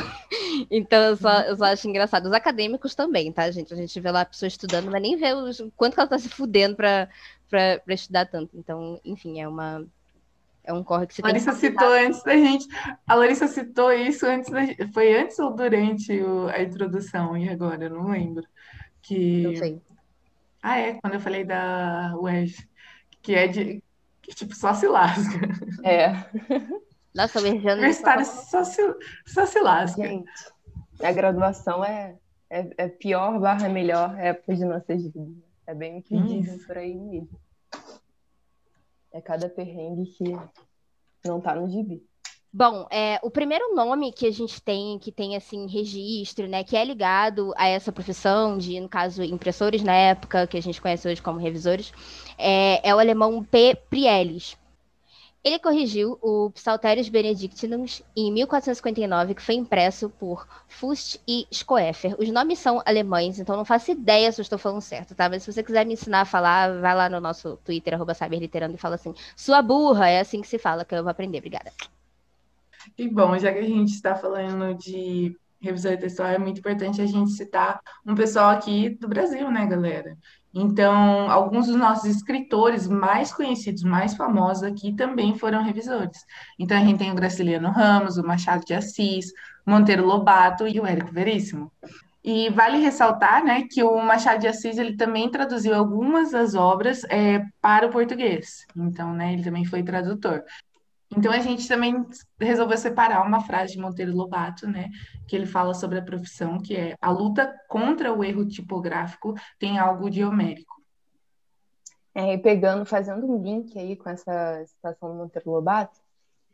então 0.69 1.02
eu 1.04 1.16
só, 1.16 1.42
eu 1.42 1.56
só 1.56 1.66
acho 1.66 1.88
engraçado. 1.88 2.25
Os 2.25 2.34
acadêmicos 2.34 2.94
também, 2.94 3.31
tá, 3.31 3.50
gente? 3.52 3.74
A 3.74 3.78
gente 3.78 4.00
vê 4.00 4.12
lá 4.12 4.22
a 4.22 4.25
pessoa 4.25 4.48
estudando, 4.48 4.92
mas 4.92 5.02
nem 5.02 5.18
vê 5.18 5.34
o 5.34 5.72
quanto 5.75 5.94
que 5.94 6.00
ela 6.00 6.10
tá 6.10 6.19
se 6.19 6.30
fudendo 6.30 6.75
pra, 6.75 7.10
pra, 7.50 7.80
pra 7.80 7.94
estudar 7.94 8.25
tanto. 8.25 8.58
Então, 8.58 9.00
enfim, 9.04 9.40
é 9.40 9.48
uma. 9.48 9.86
É 10.63 10.72
um 10.72 10.84
corre 10.84 11.08
que 11.08 11.16
você 11.16 11.24
Larissa 11.24 11.52
tem 11.54 11.60
que 11.60 11.68
citou 11.68 11.92
antes 11.92 12.24
da 12.24 12.38
gente. 12.38 12.68
A 13.08 13.16
Larissa 13.16 13.48
citou 13.48 13.92
isso 13.92 14.25
antes 14.28 14.52
da 14.52 14.62
Foi 14.94 15.18
antes 15.19 15.40
ou 15.40 15.56
durante 15.56 16.13
o, 16.22 16.48
a 16.50 16.62
introdução? 16.62 17.36
E 17.36 17.50
agora? 17.50 17.86
Eu 17.86 17.90
não 17.90 18.10
lembro. 18.10 18.44
Que... 19.02 19.42
Não 19.42 19.56
sei. 19.56 19.81
Ah, 20.62 20.78
é, 20.78 20.94
quando 21.02 21.16
eu 21.16 21.19
falei 21.19 21.44
da 21.44 22.13
UERJ 22.16 22.69
que 23.22 23.36
é 23.36 23.48
de 23.48 23.84
que 24.22 24.34
tipo 24.34 24.56
só 24.56 24.74
se 24.74 24.88
lasca. 24.88 25.40
É. 25.84 26.12
Nossa, 27.13 27.42
o 27.42 27.46
Erjano. 27.46 27.81
Universitário 27.81 28.25
só 28.25 28.63
se, 28.63 28.81
só 29.25 29.46
se 29.46 29.60
lasca. 29.60 30.02
Gente, 30.02 30.30
a 31.02 31.12
graduação 31.12 31.84
é, 31.84 32.18
é, 32.50 32.69
é 32.78 32.88
pior 32.88 33.40
barra 33.40 33.68
melhor 33.68 34.18
época 34.19 34.56
de 34.56 34.66
nossas 34.66 35.04
vidas. 35.04 35.44
É 35.68 35.74
bem 35.74 36.00
o 36.00 36.04
que 36.04 36.16
hum. 36.16 36.25
dizem 36.25 36.58
por 36.60 36.78
aí 36.78 36.96
mesmo. 36.96 37.40
É 39.13 39.22
cada 39.22 39.50
perrengue 39.50 40.06
que 40.06 40.38
não 41.25 41.41
tá 41.41 41.56
no 41.56 41.70
gibi. 41.70 42.03
Bom, 42.53 42.86
é, 42.91 43.18
o 43.24 43.32
primeiro 43.32 43.74
nome 43.74 44.12
que 44.12 44.27
a 44.27 44.32
gente 44.32 44.62
tem, 44.62 45.00
que 45.00 45.10
tem 45.10 45.38
assim 45.38 45.68
registro, 45.68 46.50
né, 46.50 46.65
que 46.65 46.75
é 46.75 46.84
ligado 46.84 47.53
a 47.56 47.65
essa 47.65 47.94
profissão 47.94 48.58
de, 48.58 48.77
no 48.77 48.89
caso, 48.89 49.24
impressores 49.24 49.82
na 49.82 49.94
época, 49.94 50.46
que 50.46 50.58
a 50.58 50.62
gente 50.62 50.82
conhece 50.82 51.08
hoje 51.08 51.22
como 51.22 51.39
revisores, 51.39 51.94
é, 52.38 52.89
é 52.89 52.94
o 52.94 53.00
alemão 53.00 53.41
P. 53.41 53.75
Prielis. 53.89 54.58
Ele 55.43 55.57
corrigiu 55.57 56.19
o 56.21 56.51
Psalterius 56.51 57.10
Benedictinus 57.10 58.03
em 58.15 58.31
1459, 58.31 59.33
que 59.33 59.41
foi 59.41 59.55
impresso 59.55 60.07
por 60.07 60.48
Fust 60.67 61.19
e 61.27 61.48
Schoeffer. 61.51 62.15
Os 62.19 62.29
nomes 62.29 62.60
são 62.60 62.79
alemães, 62.86 63.39
então 63.39 63.57
não 63.57 63.65
faço 63.65 63.89
ideia 63.89 64.31
se 64.31 64.39
eu 64.39 64.43
estou 64.43 64.60
falando 64.60 64.81
certo, 64.81 65.15
tá? 65.15 65.27
Mas 65.27 65.41
se 65.41 65.51
você 65.51 65.63
quiser 65.63 65.83
me 65.83 65.93
ensinar 65.93 66.21
a 66.21 66.25
falar, 66.25 66.79
vai 66.79 66.93
lá 66.93 67.10
no 67.10 67.19
nosso 67.19 67.57
Twitter, 67.65 67.95
arroba 67.95 68.13
Cyberliterando, 68.13 68.75
e 68.75 68.77
fala 68.77 68.95
assim, 68.95 69.15
sua 69.36 69.63
burra, 69.63 70.07
é 70.10 70.19
assim 70.19 70.41
que 70.41 70.48
se 70.48 70.60
fala, 70.60 70.86
que 70.86 70.93
eu 70.93 71.01
vou 71.01 71.10
aprender. 71.10 71.39
Obrigada. 71.39 71.71
E 72.95 73.07
bom, 73.07 73.36
já 73.39 73.51
que 73.51 73.60
a 73.60 73.63
gente 73.63 73.93
está 73.93 74.15
falando 74.15 74.75
de 74.75 75.36
revisor 75.60 75.98
textual, 75.98 76.29
é 76.29 76.38
muito 76.38 76.60
importante 76.60 77.01
a 77.01 77.05
gente 77.05 77.31
citar 77.31 77.79
um 78.05 78.13
pessoal 78.13 78.51
aqui 78.51 78.89
do 78.89 79.07
Brasil, 79.07 79.50
né, 79.51 79.65
galera? 79.65 80.15
Então, 80.53 81.31
alguns 81.31 81.67
dos 81.67 81.75
nossos 81.75 82.05
escritores 82.05 82.88
mais 82.88 83.34
conhecidos, 83.34 83.84
mais 83.84 84.15
famosos 84.15 84.63
aqui 84.63 84.93
também 84.93 85.38
foram 85.38 85.63
revisores. 85.63 86.25
Então, 86.60 86.77
a 86.77 86.81
gente 86.81 87.00
tem 87.00 87.12
o 87.12 87.15
Graciliano 87.15 87.70
Ramos, 87.70 88.17
o 88.17 88.24
Machado 88.24 88.65
de 88.65 88.74
Assis, 88.74 89.31
Monteiro 89.65 90.05
Lobato 90.05 90.67
e 90.67 90.79
o 90.79 90.86
Érico 90.86 91.12
Veríssimo. 91.12 91.72
E 92.24 92.50
vale 92.50 92.77
ressaltar, 92.77 93.43
né, 93.43 93.63
que 93.70 93.81
o 93.81 93.98
Machado 94.00 94.41
de 94.41 94.48
Assis 94.48 94.77
ele 94.77 94.96
também 94.96 95.29
traduziu 95.29 95.74
algumas 95.74 96.31
das 96.31 96.53
obras 96.53 97.03
é, 97.05 97.43
para 97.60 97.88
o 97.88 97.89
português. 97.89 98.65
Então, 98.75 99.13
né, 99.13 99.34
ele 99.34 99.43
também 99.43 99.65
foi 99.65 99.81
tradutor. 99.81 100.43
Então 101.15 101.32
a 101.32 101.39
gente 101.39 101.68
também 101.68 102.06
resolveu 102.39 102.77
separar 102.77 103.25
uma 103.27 103.41
frase 103.41 103.74
de 103.74 103.80
Monteiro 103.80 104.15
Lobato, 104.15 104.68
né, 104.68 104.89
que 105.27 105.36
ele 105.36 105.46
fala 105.46 105.74
sobre 105.74 106.00
a 106.00 106.01
profissão, 106.01 106.58
que 106.58 106.75
é 106.75 106.96
a 107.01 107.12
luta 107.12 107.53
contra 107.68 108.13
o 108.13 108.24
erro 108.24 108.48
tipográfico 108.48 109.34
tem 109.60 109.77
algo 109.77 110.10
de 110.10 110.24
homérico. 110.24 110.82
É, 112.13 112.38
pegando, 112.38 112.86
fazendo 112.86 113.25
um 113.25 113.41
link 113.41 113.77
aí 113.77 113.96
com 113.96 114.10
essa 114.10 114.65
citação 114.65 115.10
do 115.10 115.15
Monteiro 115.15 115.51
Lobato, 115.51 116.00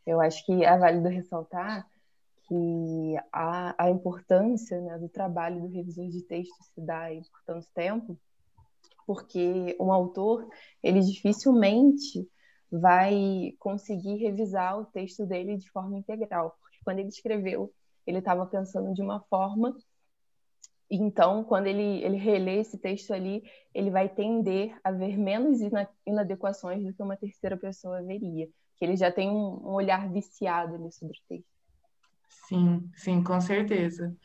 eu 0.06 0.22
acho 0.22 0.44
que 0.46 0.64
é 0.64 0.78
válido 0.78 1.08
ressaltar 1.10 1.88
que 2.48 3.16
a, 3.32 3.76
a 3.86 3.90
importância 3.90 4.80
né, 4.80 4.98
do 4.98 5.10
trabalho 5.10 5.62
do 5.62 5.68
revisor 5.68 6.08
de 6.08 6.22
texto 6.22 6.56
se 6.74 6.82
dá 6.82 7.02
aí 7.02 7.22
por 7.30 7.42
tanto 7.46 7.68
tempo, 7.74 8.18
porque 9.06 9.76
um 9.80 9.92
autor, 9.92 10.48
ele 10.82 11.02
dificilmente 11.02 12.28
vai 12.72 13.54
conseguir 13.60 14.16
revisar 14.18 14.80
o 14.80 14.86
texto 14.86 15.26
dele 15.26 15.58
de 15.58 15.70
forma 15.70 15.98
integral, 15.98 16.58
porque 16.62 16.78
quando 16.84 17.00
ele 17.00 17.10
escreveu, 17.10 17.74
ele 18.06 18.20
estava 18.20 18.46
pensando 18.46 18.94
de 18.94 19.02
uma 19.02 19.22
forma, 19.30 19.76
então, 20.90 21.44
quando 21.44 21.68
ele, 21.68 22.02
ele 22.04 22.16
relê 22.16 22.62
esse 22.62 22.78
texto 22.78 23.14
ali, 23.14 23.44
ele 23.74 23.92
vai 23.92 24.08
tender 24.08 24.78
a 24.84 24.92
ver 24.92 25.18
menos 25.18 25.60
inadequações 26.06 26.84
do 26.84 26.94
que 26.94 27.04
uma 27.04 27.18
terceira 27.18 27.58
pessoa 27.58 28.02
veria, 28.02 28.48
que 28.78 28.86
ele 28.86 28.96
já 28.96 29.12
tem 29.12 29.30
um, 29.30 29.68
um 29.68 29.74
olhar 29.74 30.10
viciado 30.10 30.76
ali 30.76 30.92
sobre 30.92 31.18
o 31.18 31.22
texto. 31.28 31.58
Sim, 32.30 32.90
sim, 32.96 33.22
com 33.22 33.42
certeza. 33.42 34.16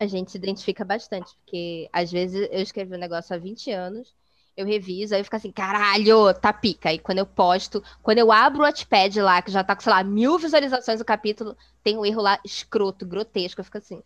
A 0.00 0.06
gente 0.06 0.30
se 0.30 0.38
identifica 0.38 0.84
bastante, 0.84 1.34
porque 1.36 1.88
às 1.92 2.10
vezes 2.10 2.48
eu 2.50 2.62
escrevi 2.62 2.94
um 2.94 2.98
negócio 2.98 3.34
há 3.34 3.38
20 3.38 3.70
anos, 3.70 4.16
eu 4.58 4.66
reviso, 4.66 5.14
aí 5.14 5.20
eu 5.20 5.24
fico 5.24 5.36
assim, 5.36 5.52
caralho, 5.52 6.34
tá 6.34 6.52
pica. 6.52 6.88
Aí 6.88 6.98
quando 6.98 7.18
eu 7.18 7.26
posto, 7.26 7.80
quando 8.02 8.18
eu 8.18 8.32
abro 8.32 8.60
o 8.60 8.62
Watchpad 8.64 9.20
lá, 9.20 9.40
que 9.40 9.52
já 9.52 9.62
tá 9.62 9.76
com, 9.76 9.82
sei 9.82 9.92
lá, 9.92 10.02
mil 10.02 10.36
visualizações 10.36 11.00
o 11.00 11.04
capítulo, 11.04 11.56
tem 11.82 11.96
um 11.96 12.04
erro 12.04 12.20
lá 12.20 12.40
escroto, 12.44 13.06
grotesco, 13.06 13.60
eu 13.60 13.64
fico 13.64 13.78
assim. 13.78 14.02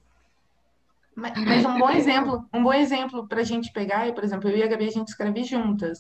Mas, 1.17 1.33
mas 1.39 1.65
um 1.65 1.79
bom 1.79 1.91
exemplo, 1.91 2.47
um 2.53 2.63
bom 2.63 2.73
exemplo 2.75 3.27
pra 3.27 3.43
gente 3.43 3.73
pegar 3.73 4.07
é, 4.07 4.13
por 4.13 4.23
exemplo, 4.23 4.51
eu 4.51 4.59
e 4.59 4.63
a 4.63 4.67
Gabi, 4.67 4.87
a 4.87 4.91
gente 4.91 5.09
escreve 5.09 5.43
juntas. 5.43 5.99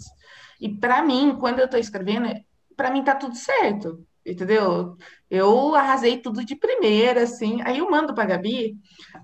E 0.61 0.69
para 0.69 1.03
mim, 1.03 1.35
quando 1.41 1.59
eu 1.59 1.69
tô 1.69 1.79
escrevendo, 1.79 2.29
para 2.77 2.91
mim 2.91 3.03
tá 3.03 3.15
tudo 3.15 3.35
certo 3.35 4.07
entendeu? 4.25 4.97
Eu 5.29 5.75
arrasei 5.75 6.19
tudo 6.19 6.45
de 6.45 6.55
primeira, 6.55 7.25
assim. 7.25 7.61
Aí 7.63 7.79
eu 7.79 7.91
mando 7.91 8.15
pra 8.15 8.25
Gabi, 8.25 8.77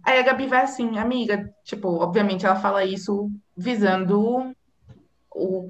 aí 0.05 0.19
a 0.19 0.23
Gabi 0.23 0.47
vai 0.47 0.63
assim, 0.63 0.99
amiga, 0.99 1.49
tipo, 1.65 1.89
obviamente 1.89 2.45
ela 2.45 2.57
fala 2.57 2.85
isso 2.85 3.31
visando 3.57 4.53
o, 5.35 5.67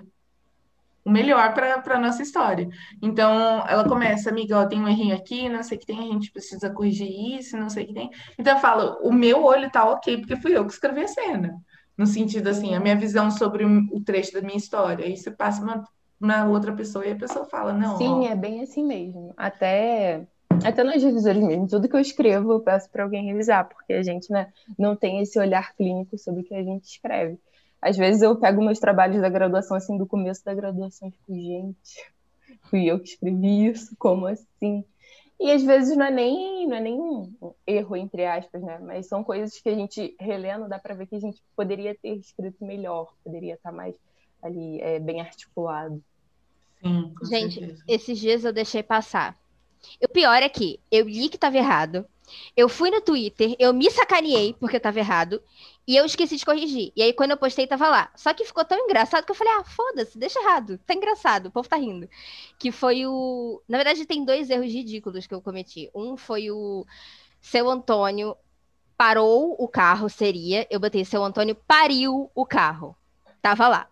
o 1.04 1.10
melhor 1.10 1.54
para 1.54 1.82
a 1.96 2.00
nossa 2.00 2.22
história. 2.22 2.68
Então, 3.02 3.64
ela 3.66 3.88
começa, 3.88 4.30
amiga, 4.30 4.58
ó, 4.58 4.66
tem 4.66 4.80
um 4.80 4.88
errinho 4.88 5.16
aqui, 5.16 5.48
não 5.48 5.62
sei 5.62 5.76
o 5.76 5.80
que 5.80 5.86
tem, 5.86 5.98
a 5.98 6.12
gente 6.12 6.32
precisa 6.32 6.70
corrigir 6.70 7.38
isso, 7.38 7.56
não 7.56 7.68
sei 7.68 7.84
o 7.84 7.86
que 7.86 7.94
tem. 7.94 8.10
Então, 8.38 8.54
eu 8.54 8.60
falo, 8.60 8.98
o 9.02 9.12
meu 9.12 9.44
olho 9.44 9.70
tá 9.70 9.88
ok, 9.88 10.18
porque 10.18 10.36
fui 10.36 10.56
eu 10.56 10.66
que 10.66 10.72
escrevi 10.72 11.02
a 11.02 11.08
cena. 11.08 11.54
No 11.96 12.06
sentido, 12.06 12.48
assim, 12.48 12.74
a 12.74 12.80
minha 12.80 12.94
visão 12.94 13.30
sobre 13.30 13.64
o 13.64 14.00
trecho 14.04 14.32
da 14.32 14.40
minha 14.40 14.56
história. 14.56 15.04
Aí 15.04 15.16
você 15.16 15.30
passa 15.30 15.62
uma 15.62 15.84
uma 16.20 16.46
outra 16.46 16.72
pessoa 16.72 17.06
e 17.06 17.12
a 17.12 17.16
pessoa 17.16 17.44
fala, 17.44 17.72
não. 17.72 17.96
Sim, 17.96 18.26
ó. 18.26 18.26
é 18.26 18.34
bem 18.34 18.62
assim 18.62 18.84
mesmo. 18.84 19.32
Até 19.36 20.26
até 20.64 20.82
nós 20.82 21.00
revisores 21.00 21.40
mesmo, 21.40 21.68
tudo 21.68 21.88
que 21.88 21.94
eu 21.94 22.00
escrevo 22.00 22.52
eu 22.52 22.60
peço 22.60 22.90
para 22.90 23.04
alguém 23.04 23.26
revisar, 23.26 23.68
porque 23.68 23.92
a 23.92 24.02
gente 24.02 24.30
né, 24.32 24.52
não 24.76 24.96
tem 24.96 25.20
esse 25.20 25.38
olhar 25.38 25.72
clínico 25.74 26.18
sobre 26.18 26.40
o 26.40 26.44
que 26.44 26.54
a 26.54 26.64
gente 26.64 26.84
escreve. 26.84 27.38
Às 27.80 27.96
vezes 27.96 28.22
eu 28.22 28.36
pego 28.36 28.62
meus 28.62 28.78
trabalhos 28.78 29.20
da 29.20 29.28
graduação, 29.28 29.76
assim, 29.76 29.96
do 29.96 30.06
começo 30.06 30.44
da 30.44 30.54
graduação, 30.54 31.08
e 31.08 31.12
fico, 31.12 31.34
gente, 31.34 32.12
fui 32.68 32.86
eu 32.86 32.98
que 32.98 33.10
escrevi 33.10 33.66
isso, 33.66 33.94
como 33.98 34.26
assim? 34.26 34.84
E 35.40 35.52
às 35.52 35.62
vezes 35.62 35.96
não 35.96 36.06
é 36.06 36.10
nem, 36.10 36.66
não 36.66 36.76
é 36.76 36.80
nem 36.80 37.00
um 37.00 37.54
erro, 37.64 37.96
entre 37.96 38.26
aspas, 38.26 38.60
né? 38.60 38.78
Mas 38.80 39.06
são 39.06 39.22
coisas 39.22 39.60
que 39.60 39.68
a 39.68 39.74
gente 39.74 40.16
relendo, 40.18 40.68
dá 40.68 40.78
para 40.80 40.94
ver 40.94 41.06
que 41.06 41.14
a 41.14 41.20
gente 41.20 41.40
poderia 41.54 41.94
ter 41.94 42.16
escrito 42.16 42.64
melhor, 42.64 43.14
poderia 43.22 43.54
estar 43.54 43.70
mais 43.70 43.94
ali 44.42 44.80
é, 44.80 44.98
bem 44.98 45.20
articulado. 45.20 46.02
Sim, 46.82 47.14
Gente, 47.22 47.60
certeza. 47.60 47.84
esses 47.86 48.18
dias 48.18 48.44
eu 48.44 48.52
deixei 48.52 48.82
passar. 48.82 49.36
O 50.02 50.08
pior 50.08 50.42
é 50.42 50.48
que 50.48 50.80
eu 50.90 51.08
li 51.08 51.28
que 51.28 51.36
estava 51.36 51.56
errado. 51.56 52.04
Eu 52.56 52.68
fui 52.68 52.90
no 52.90 53.00
Twitter, 53.00 53.54
eu 53.60 53.72
me 53.72 53.90
sacaneei 53.90 54.54
porque 54.58 54.76
estava 54.76 54.98
errado 54.98 55.40
e 55.88 55.96
eu 55.96 56.04
esqueci 56.04 56.36
de 56.36 56.44
corrigir. 56.44 56.92
E 56.94 57.02
aí 57.02 57.14
quando 57.14 57.30
eu 57.30 57.38
postei 57.38 57.66
tava 57.66 57.88
lá. 57.88 58.10
Só 58.14 58.34
que 58.34 58.44
ficou 58.44 58.62
tão 58.64 58.78
engraçado 58.78 59.24
que 59.24 59.30
eu 59.32 59.34
falei: 59.34 59.54
"Ah, 59.54 59.64
foda-se, 59.64 60.18
deixa 60.18 60.38
errado. 60.40 60.78
Tá 60.86 60.92
engraçado, 60.94 61.46
o 61.46 61.50
povo 61.50 61.68
tá 61.68 61.76
rindo". 61.76 62.08
Que 62.58 62.70
foi 62.70 63.06
o, 63.06 63.62
na 63.66 63.78
verdade 63.78 64.04
tem 64.04 64.24
dois 64.24 64.50
erros 64.50 64.70
ridículos 64.72 65.26
que 65.26 65.34
eu 65.34 65.40
cometi. 65.40 65.90
Um 65.94 66.16
foi 66.16 66.50
o 66.50 66.86
seu 67.40 67.70
Antônio 67.70 68.36
parou 68.98 69.56
o 69.58 69.68
carro, 69.68 70.08
seria, 70.10 70.66
eu 70.70 70.80
botei 70.80 71.04
seu 71.04 71.24
Antônio 71.24 71.54
pariu 71.54 72.30
o 72.34 72.44
carro. 72.46 72.96
Tava 73.40 73.68
lá. 73.68 73.88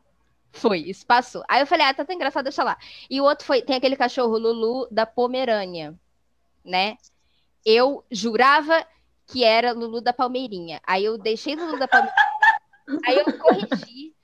Foi, 0.53 0.81
isso 0.81 1.07
passou. 1.07 1.45
Aí 1.49 1.61
eu 1.61 1.67
falei, 1.67 1.87
ah, 1.87 1.95
tá 1.95 2.05
tão 2.05 2.15
engraçado, 2.15 2.45
deixa 2.45 2.65
lá. 2.65 2.76
E 3.11 3.21
o 3.21 3.25
outro 3.25 3.47
foi, 3.47 3.62
tem 3.62 3.76
aquele 3.76 3.97
cachorro 3.97 4.38
Lulu 4.38 4.88
da 4.91 5.07
Pomerânia, 5.07 5.95
né? 6.65 6.97
Eu 7.65 8.05
jurava 8.11 8.87
que 9.26 9.45
era 9.45 9.73
Lulu 9.73 10.00
da 10.00 10.12
Palmeirinha. 10.12 10.80
Aí 10.87 11.04
eu 11.04 11.18
deixei 11.18 11.56
Lulu 11.56 11.78
da 11.78 11.88
Palmeirinha. 11.88 12.23
aí 13.06 13.18
eu 13.18 13.38
corrigi. 13.38 14.14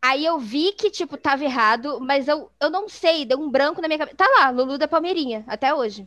Aí 0.00 0.24
eu 0.24 0.38
vi 0.38 0.72
que, 0.72 0.90
tipo, 0.90 1.16
tava 1.16 1.44
errado, 1.44 1.98
mas 2.00 2.28
eu, 2.28 2.50
eu 2.60 2.70
não 2.70 2.88
sei, 2.88 3.24
deu 3.24 3.40
um 3.40 3.50
branco 3.50 3.82
na 3.82 3.88
minha 3.88 3.98
cabeça. 3.98 4.16
Tá 4.16 4.26
lá, 4.38 4.50
Lulu 4.50 4.78
da 4.78 4.86
Palmeirinha, 4.86 5.44
até 5.48 5.74
hoje. 5.74 6.06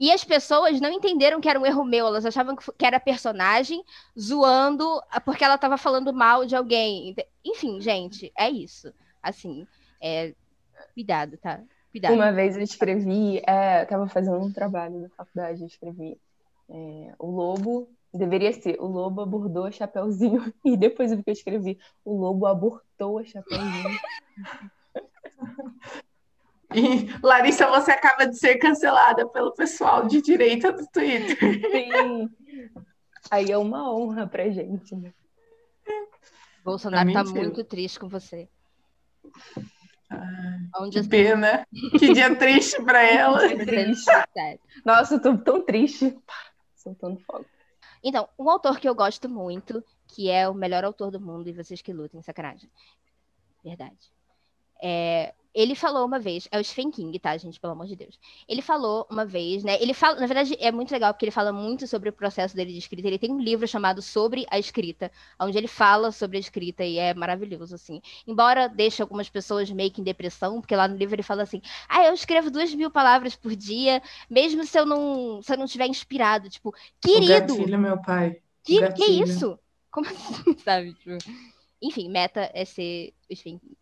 E 0.00 0.12
as 0.12 0.24
pessoas 0.24 0.80
não 0.80 0.90
entenderam 0.90 1.40
que 1.40 1.48
era 1.48 1.58
um 1.58 1.66
erro 1.66 1.84
meu, 1.84 2.06
elas 2.06 2.24
achavam 2.24 2.56
que 2.56 2.86
era 2.86 3.00
personagem 3.00 3.84
zoando 4.18 5.02
porque 5.24 5.42
ela 5.42 5.56
estava 5.56 5.76
falando 5.76 6.12
mal 6.12 6.46
de 6.46 6.54
alguém. 6.54 7.14
Enfim, 7.44 7.80
gente, 7.80 8.32
é 8.38 8.48
isso. 8.48 8.94
Assim, 9.20 9.66
é... 10.00 10.32
cuidado, 10.94 11.36
tá? 11.36 11.60
Cuidado. 11.90 12.14
Uma 12.14 12.30
vez 12.30 12.56
eu 12.56 12.62
escrevi, 12.62 13.42
é, 13.46 13.80
eu 13.80 13.82
estava 13.82 14.06
fazendo 14.08 14.38
um 14.38 14.52
trabalho 14.52 15.02
da 15.02 15.08
faculdade, 15.10 15.62
eu 15.62 15.66
escrevi 15.66 16.16
é, 16.70 17.14
o 17.18 17.30
lobo, 17.30 17.90
deveria 18.12 18.52
ser, 18.52 18.80
o 18.80 18.86
lobo 18.86 19.20
abordou 19.20 19.64
a 19.64 19.70
Chapeuzinho, 19.70 20.52
e 20.64 20.76
depois 20.76 21.10
eu 21.10 21.18
vi 21.18 21.24
que 21.24 21.30
eu 21.30 21.34
escrevi, 21.34 21.78
o 22.04 22.16
lobo 22.16 22.46
abortou 22.46 23.18
a 23.18 23.24
Chapeuzinho. 23.24 23.98
E, 26.74 27.08
Larissa, 27.22 27.66
você 27.66 27.92
acaba 27.92 28.26
de 28.26 28.38
ser 28.38 28.56
cancelada 28.56 29.26
pelo 29.28 29.54
pessoal 29.54 30.06
de 30.06 30.20
direita 30.20 30.70
do 30.70 30.86
Twitter. 30.88 31.38
Sim. 31.38 32.28
Aí 33.30 33.50
é 33.50 33.56
uma 33.56 33.90
honra 33.90 34.26
pra 34.26 34.50
gente, 34.50 34.94
né? 34.94 35.12
Bolsonaro 36.62 37.10
tá 37.10 37.24
muito 37.24 37.64
triste 37.64 37.98
com 37.98 38.08
você. 38.08 38.48
Ai, 40.10 40.58
Onde 40.78 41.02
que 41.02 41.08
pena. 41.08 41.66
Que 41.98 42.12
dia 42.12 42.34
triste 42.36 42.82
pra 42.82 43.02
ela. 43.08 43.40
Nossa, 44.84 45.14
eu 45.14 45.22
tô 45.22 45.38
tão 45.38 45.64
triste. 45.64 46.18
Soltando 46.88 47.20
fogo. 47.20 47.46
Então, 48.02 48.28
um 48.38 48.48
autor 48.48 48.78
que 48.78 48.88
eu 48.88 48.94
gosto 48.94 49.28
muito, 49.28 49.84
que 50.06 50.30
é 50.30 50.48
o 50.48 50.54
melhor 50.54 50.84
autor 50.84 51.10
do 51.10 51.20
mundo, 51.20 51.48
e 51.48 51.52
vocês 51.52 51.82
que 51.82 51.92
lutem, 51.92 52.22
sacanagem. 52.22 52.70
Verdade. 53.62 54.12
É 54.80 55.34
ele 55.58 55.74
falou 55.74 56.06
uma 56.06 56.20
vez, 56.20 56.46
é 56.52 56.60
o 56.60 56.62
Stephen 56.62 56.88
King, 56.88 57.18
tá, 57.18 57.36
gente, 57.36 57.58
pelo 57.58 57.72
amor 57.72 57.88
de 57.88 57.96
Deus. 57.96 58.16
Ele 58.48 58.62
falou 58.62 59.04
uma 59.10 59.24
vez, 59.24 59.64
né? 59.64 59.76
Ele 59.82 59.92
fala, 59.92 60.20
na 60.20 60.26
verdade, 60.26 60.56
é 60.60 60.70
muito 60.70 60.92
legal 60.92 61.12
porque 61.12 61.24
ele 61.24 61.32
fala 61.32 61.52
muito 61.52 61.84
sobre 61.88 62.08
o 62.08 62.12
processo 62.12 62.54
dele 62.54 62.70
de 62.70 62.78
escrita. 62.78 63.08
Ele 63.08 63.18
tem 63.18 63.32
um 63.32 63.40
livro 63.40 63.66
chamado 63.66 64.00
Sobre 64.00 64.46
a 64.52 64.56
Escrita, 64.56 65.10
onde 65.40 65.58
ele 65.58 65.66
fala 65.66 66.12
sobre 66.12 66.36
a 66.36 66.40
escrita 66.40 66.84
e 66.84 66.98
é 66.98 67.12
maravilhoso, 67.12 67.74
assim. 67.74 68.00
Embora 68.24 68.68
deixe 68.68 69.02
algumas 69.02 69.28
pessoas 69.28 69.68
meio 69.72 69.90
que 69.90 70.00
em 70.00 70.04
depressão, 70.04 70.60
porque 70.60 70.76
lá 70.76 70.86
no 70.86 70.96
livro 70.96 71.16
ele 71.16 71.24
fala 71.24 71.42
assim: 71.42 71.60
ah, 71.88 72.04
eu 72.04 72.14
escrevo 72.14 72.52
duas 72.52 72.72
mil 72.72 72.88
palavras 72.88 73.34
por 73.34 73.56
dia, 73.56 74.00
mesmo 74.30 74.64
se 74.64 74.78
eu 74.78 74.86
não, 74.86 75.42
se 75.42 75.52
eu 75.52 75.58
não 75.58 75.64
estiver 75.64 75.88
inspirado. 75.88 76.48
Tipo, 76.48 76.72
querido. 77.00 77.54
O 77.54 77.58
gatilho, 77.58 77.78
meu 77.80 78.00
pai. 78.00 78.40
Que, 78.62 78.92
que 78.92 79.04
isso? 79.06 79.58
Como 79.90 80.06
assim, 80.06 80.56
sabe? 80.64 80.94
Tipo, 80.94 81.18
enfim, 81.82 82.08
meta 82.08 82.48
é 82.54 82.64
ser 82.64 83.12
o 83.28 83.34
Stephen 83.34 83.58
King. 83.58 83.77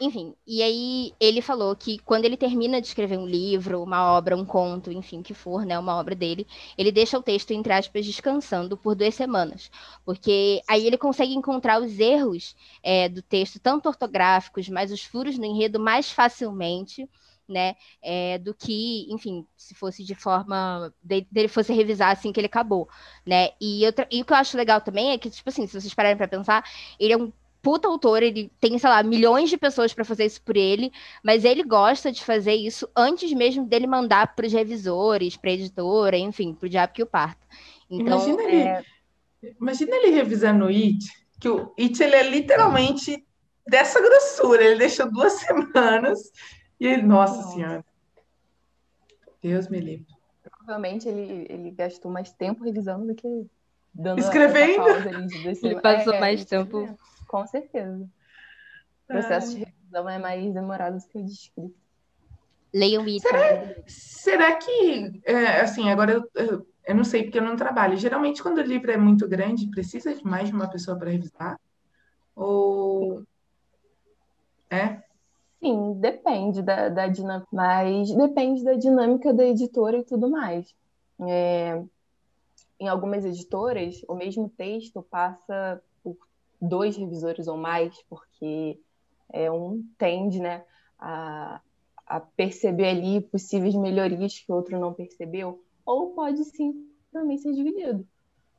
Enfim, 0.00 0.36
e 0.46 0.62
aí 0.62 1.12
ele 1.18 1.42
falou 1.42 1.74
que 1.74 1.98
quando 1.98 2.24
ele 2.24 2.36
termina 2.36 2.80
de 2.80 2.86
escrever 2.86 3.18
um 3.18 3.26
livro, 3.26 3.82
uma 3.82 4.12
obra, 4.12 4.36
um 4.36 4.44
conto, 4.44 4.92
enfim, 4.92 5.22
que 5.22 5.34
for, 5.34 5.66
né, 5.66 5.76
uma 5.76 5.96
obra 5.96 6.14
dele, 6.14 6.46
ele 6.76 6.92
deixa 6.92 7.18
o 7.18 7.22
texto, 7.22 7.50
entre 7.50 7.72
aspas, 7.72 8.06
descansando 8.06 8.76
por 8.76 8.94
duas 8.94 9.14
semanas. 9.16 9.68
Porque 10.04 10.62
aí 10.68 10.86
ele 10.86 10.96
consegue 10.96 11.34
encontrar 11.34 11.82
os 11.82 11.98
erros 11.98 12.54
é, 12.80 13.08
do 13.08 13.22
texto, 13.22 13.58
tanto 13.58 13.88
ortográficos, 13.88 14.68
mas 14.68 14.92
os 14.92 15.02
furos 15.02 15.36
no 15.36 15.44
enredo 15.44 15.80
mais 15.80 16.10
facilmente. 16.10 17.08
Né, 17.50 17.76
é, 18.02 18.36
do 18.36 18.52
que, 18.52 19.10
enfim, 19.10 19.46
se 19.56 19.74
fosse 19.74 20.04
de 20.04 20.14
forma 20.14 20.92
dele, 21.02 21.26
dele 21.32 21.48
fosse 21.48 21.72
revisar 21.72 22.10
assim 22.12 22.30
que 22.30 22.38
ele 22.38 22.46
acabou, 22.46 22.86
né? 23.26 23.52
E, 23.58 23.86
outra, 23.86 24.06
e 24.10 24.20
o 24.20 24.24
que 24.26 24.34
eu 24.34 24.36
acho 24.36 24.54
legal 24.54 24.82
também 24.82 25.12
é 25.12 25.18
que, 25.18 25.30
tipo 25.30 25.48
assim, 25.48 25.66
se 25.66 25.80
vocês 25.80 25.94
pararem 25.94 26.18
para 26.18 26.28
pensar, 26.28 26.62
ele 27.00 27.14
é 27.14 27.16
um 27.16 27.32
puta 27.68 27.86
autor, 27.86 28.22
ele 28.22 28.50
tem, 28.58 28.78
sei 28.78 28.88
lá, 28.88 29.02
milhões 29.02 29.50
de 29.50 29.58
pessoas 29.58 29.92
para 29.92 30.02
fazer 30.02 30.24
isso 30.24 30.40
por 30.40 30.56
ele, 30.56 30.90
mas 31.22 31.44
ele 31.44 31.62
gosta 31.62 32.10
de 32.10 32.24
fazer 32.24 32.54
isso 32.54 32.88
antes 32.96 33.30
mesmo 33.34 33.66
dele 33.66 33.86
mandar 33.86 34.34
para 34.34 34.46
os 34.46 34.52
revisores, 34.54 35.36
para 35.36 35.50
editora, 35.50 36.16
enfim, 36.16 36.54
para 36.54 36.64
o 36.66 36.70
diabo 36.70 36.94
que 36.94 37.02
o 37.02 37.06
parta. 37.06 37.46
Então, 37.90 38.26
imagina, 38.26 38.42
é... 38.42 38.82
ele, 39.42 39.56
imagina 39.60 39.96
ele 39.96 40.10
revisando 40.12 40.64
o 40.64 40.68
It, 40.68 41.04
que 41.38 41.46
o 41.50 41.74
It 41.78 42.02
ele 42.02 42.16
é 42.16 42.22
literalmente 42.22 43.22
dessa 43.68 44.00
grossura, 44.00 44.64
ele 44.64 44.78
deixou 44.78 45.12
duas 45.12 45.34
semanas 45.44 46.18
e 46.80 46.86
ele, 46.86 47.02
nossa, 47.02 47.36
nossa. 47.36 47.52
senhora, 47.52 47.84
Deus 49.42 49.68
me 49.68 49.78
livre. 49.78 50.06
Provavelmente 50.42 51.06
ele, 51.06 51.46
ele 51.50 51.70
gastou 51.72 52.10
mais 52.10 52.32
tempo 52.32 52.64
revisando 52.64 53.08
do 53.08 53.14
que 53.14 53.28
dando 53.92 54.20
Escrevendo? 54.20 54.84
pausa 54.84 55.10
dois 55.42 55.62
Ele 55.62 55.78
passou 55.82 56.14
É, 56.14 56.20
mais 56.20 56.40
escrevendo. 56.40 56.70
tempo. 56.70 56.98
Com 57.28 57.46
certeza. 57.46 58.08
O 59.04 59.06
processo 59.06 59.56
de 59.56 59.64
revisão 59.64 60.08
é 60.08 60.18
mais 60.18 60.52
demorado 60.52 60.98
do 60.98 61.06
que 61.06 61.18
o 61.18 61.24
de 61.24 61.32
escrita. 61.32 61.74
Leiam 62.74 63.04
It. 63.04 63.22
Será 63.86 64.56
que, 64.56 65.22
é, 65.24 65.60
assim, 65.60 65.88
agora 65.90 66.12
eu, 66.12 66.30
eu, 66.34 66.66
eu 66.86 66.94
não 66.94 67.04
sei 67.04 67.22
porque 67.22 67.38
eu 67.38 67.42
não 67.42 67.56
trabalho. 67.56 67.96
Geralmente, 67.96 68.42
quando 68.42 68.58
o 68.58 68.62
livro 68.62 68.90
é 68.90 68.96
muito 68.96 69.26
grande, 69.28 69.70
precisa 69.70 70.14
de 70.14 70.24
mais 70.24 70.48
de 70.48 70.54
uma 70.54 70.68
pessoa 70.68 70.98
para 70.98 71.10
revisar? 71.10 71.58
Ou. 72.34 73.22
É? 74.70 75.02
Sim, 75.60 75.94
depende 75.98 76.62
da, 76.62 76.88
da 76.88 77.06
dinâmica, 77.08 77.48
mas 77.50 78.14
depende 78.14 78.62
da 78.62 78.74
dinâmica 78.74 79.32
da 79.32 79.44
editora 79.44 79.98
e 79.98 80.04
tudo 80.04 80.30
mais. 80.30 80.74
É, 81.26 81.82
em 82.78 82.86
algumas 82.86 83.24
editoras, 83.24 84.02
o 84.06 84.14
mesmo 84.14 84.48
texto 84.48 85.02
passa 85.02 85.82
dois 86.60 86.96
revisores 86.96 87.46
ou 87.48 87.56
mais, 87.56 87.94
porque 88.08 88.78
é, 89.32 89.50
um 89.50 89.84
tende, 89.96 90.40
né, 90.40 90.64
a, 90.98 91.60
a 92.06 92.20
perceber 92.20 92.88
ali 92.88 93.20
possíveis 93.20 93.74
melhorias 93.74 94.38
que 94.38 94.50
o 94.50 94.54
outro 94.54 94.78
não 94.78 94.92
percebeu, 94.92 95.62
ou 95.84 96.14
pode 96.14 96.44
sim 96.44 96.88
também 97.12 97.38
ser 97.38 97.52
dividido. 97.52 98.06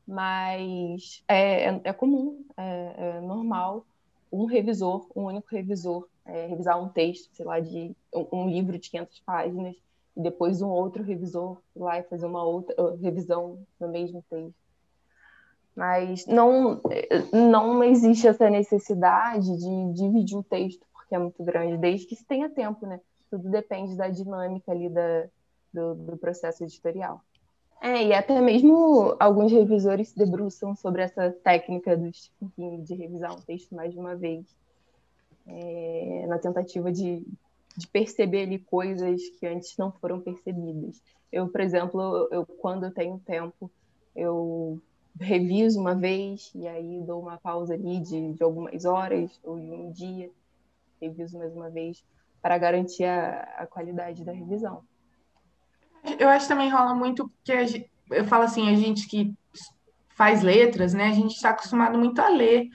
Mas 0.08 1.24
é, 1.28 1.66
é, 1.66 1.82
é 1.84 1.94
comum, 1.94 2.44
é, 2.58 2.96
é 2.98 3.22
normal 3.22 3.86
um 4.32 4.46
revisor, 4.46 5.08
um 5.16 5.26
único 5.26 5.48
revisor, 5.52 6.08
é, 6.26 6.46
revisar 6.48 6.82
um 6.82 6.90
texto, 6.90 7.30
sei 7.34 7.46
lá, 7.46 7.60
de 7.60 7.96
um, 8.14 8.44
um 8.44 8.50
livro 8.50 8.78
de 8.78 8.90
500 8.90 9.20
páginas, 9.20 9.76
e 10.16 10.22
depois 10.22 10.62
um 10.62 10.70
outro 10.70 11.04
revisor 11.04 11.58
lá 11.76 11.98
e 11.98 12.04
fazer 12.04 12.26
uma 12.26 12.44
outra 12.44 12.76
uh, 12.82 12.96
revisão 12.98 13.66
no 13.80 13.88
mesmo 13.88 14.24
texto. 14.30 14.54
Mas 15.76 16.26
não, 16.26 16.82
não 17.32 17.84
existe 17.84 18.28
essa 18.28 18.50
necessidade 18.50 19.58
de 19.58 19.94
dividir 19.94 20.38
o 20.38 20.44
texto, 20.44 20.86
porque 20.92 21.16
é 21.16 21.20
muito 21.20 21.44
grande, 21.44 21.78
desde 21.78 22.06
que 22.06 22.16
se 22.16 22.26
tenha 22.26 22.50
tempo, 22.50 22.86
né? 22.86 23.00
Tudo 23.30 23.50
depende 23.50 23.96
da 23.96 24.10
dinâmica 24.10 24.72
ali 24.72 24.90
da, 24.90 25.28
do, 25.74 25.96
do 25.96 26.18
processo 26.18 26.64
editorial. 26.64 27.22
É, 27.82 28.04
e 28.08 28.14
até 28.14 28.42
mesmo 28.42 29.16
alguns 29.20 29.52
revisores 29.52 30.10
se 30.10 30.18
debruçam 30.18 30.76
sobre 30.76 31.02
essa 31.02 31.32
técnica 31.32 31.96
do 31.96 32.12
King 32.56 32.84
de 32.84 32.94
revisar 32.94 33.34
um 33.34 33.42
texto 33.42 33.74
mais 33.74 33.94
de 33.94 33.98
uma 33.98 34.16
vez, 34.16 34.46
é, 35.48 36.26
na 36.28 36.38
tentativa 36.38 36.92
de, 36.92 37.24
de 37.78 37.88
perceber 37.88 38.44
ali 38.44 38.60
coisas 38.60 39.22
que 39.40 39.48
antes 39.48 39.78
não 39.78 39.94
foram 39.94 40.20
percebidas. 40.20 41.02
Eu, 41.32 41.48
por 41.48 41.62
exemplo, 41.62 42.28
eu, 42.32 42.46
quando 42.46 42.86
eu 42.86 42.92
tenho 42.92 43.18
tempo, 43.20 43.72
eu 44.14 44.82
reviso 45.20 45.80
uma 45.80 45.96
vez 45.96 46.52
e 46.56 46.68
aí 46.68 47.02
dou 47.02 47.22
uma 47.22 47.38
pausa 47.38 47.74
ali 47.74 48.00
de, 48.00 48.34
de 48.34 48.44
algumas 48.44 48.86
horas 48.86 49.40
ou 49.44 49.60
de 49.60 49.72
um 49.72 49.92
dia, 49.92 50.30
reviso 51.02 51.38
mais 51.38 51.54
uma 51.54 51.70
vez 51.70 52.04
para 52.42 52.58
garantir 52.58 53.06
a, 53.06 53.42
a 53.58 53.68
qualidade 53.68 54.24
da 54.24 54.32
revisão. 54.32 54.84
Eu 56.18 56.30
acho 56.30 56.46
que 56.48 56.54
também 56.54 56.70
rola 56.70 56.96
muito 56.96 57.28
porque 57.28 57.68
gente, 57.68 57.92
eu 58.10 58.26
falo 58.26 58.44
assim, 58.44 58.70
a 58.70 58.76
gente 58.76 59.08
que 59.08 59.34
faz 60.20 60.42
letras, 60.42 60.94
né? 60.94 61.06
A 61.06 61.14
gente 61.14 61.36
está 61.36 61.52
acostumado 61.52 61.98
muito 61.98 62.20
a 62.20 62.28
ler. 62.28 62.68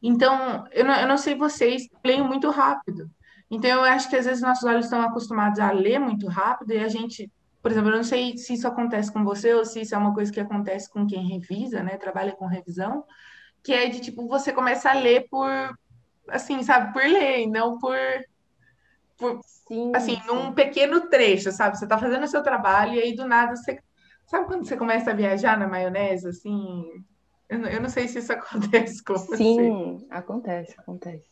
Então, 0.00 0.64
eu 0.70 0.84
não, 0.84 0.94
eu 0.94 1.08
não 1.08 1.16
sei 1.16 1.34
vocês, 1.34 1.88
leem 2.04 2.22
muito 2.22 2.48
rápido. 2.50 3.10
Então, 3.50 3.70
eu 3.70 3.82
acho 3.82 4.08
que 4.08 4.16
às 4.16 4.24
vezes 4.24 4.40
nossos 4.40 4.64
olhos 4.64 4.84
estão 4.84 5.02
acostumados 5.02 5.58
a 5.58 5.72
ler 5.72 5.98
muito 5.98 6.28
rápido 6.28 6.72
e 6.72 6.78
a 6.78 6.88
gente, 6.88 7.30
por 7.62 7.70
exemplo, 7.70 7.90
eu 7.90 7.96
não 7.96 8.04
sei 8.04 8.36
se 8.36 8.54
isso 8.54 8.66
acontece 8.68 9.12
com 9.12 9.24
você 9.24 9.54
ou 9.54 9.64
se 9.64 9.80
isso 9.82 9.94
é 9.94 9.98
uma 9.98 10.14
coisa 10.14 10.32
que 10.32 10.40
acontece 10.40 10.90
com 10.90 11.06
quem 11.06 11.28
revisa, 11.28 11.82
né? 11.82 11.96
Trabalha 11.96 12.32
com 12.32 12.46
revisão, 12.46 13.04
que 13.62 13.72
é 13.72 13.88
de 13.88 14.00
tipo, 14.00 14.26
você 14.28 14.52
começa 14.52 14.90
a 14.90 14.94
ler 14.94 15.28
por, 15.30 15.48
assim, 16.28 16.62
sabe, 16.62 16.92
por 16.92 17.02
ler, 17.04 17.46
não 17.46 17.78
por 17.78 17.96
por, 19.16 19.40
Sim, 19.44 19.92
assim, 19.94 20.16
sim. 20.16 20.26
num 20.26 20.52
pequeno 20.52 21.08
trecho, 21.08 21.52
sabe? 21.52 21.78
Você 21.78 21.86
tá 21.86 21.98
fazendo 21.98 22.24
o 22.24 22.28
seu 22.28 22.42
trabalho 22.42 22.94
e 22.94 23.00
aí 23.00 23.14
do 23.14 23.26
nada 23.26 23.54
você. 23.56 23.78
Sabe 24.26 24.46
quando 24.46 24.66
você 24.66 24.76
começa 24.76 25.10
a 25.10 25.14
viajar 25.14 25.58
na 25.58 25.68
maionese, 25.68 26.28
assim? 26.28 27.04
Eu, 27.48 27.58
não- 27.58 27.68
eu 27.68 27.80
não 27.80 27.88
sei 27.88 28.08
se 28.08 28.18
isso 28.18 28.32
acontece 28.92 29.02
com 29.04 29.14
você. 29.14 29.36
Sim, 29.36 30.06
acontece, 30.10 30.74
acontece. 30.78 31.30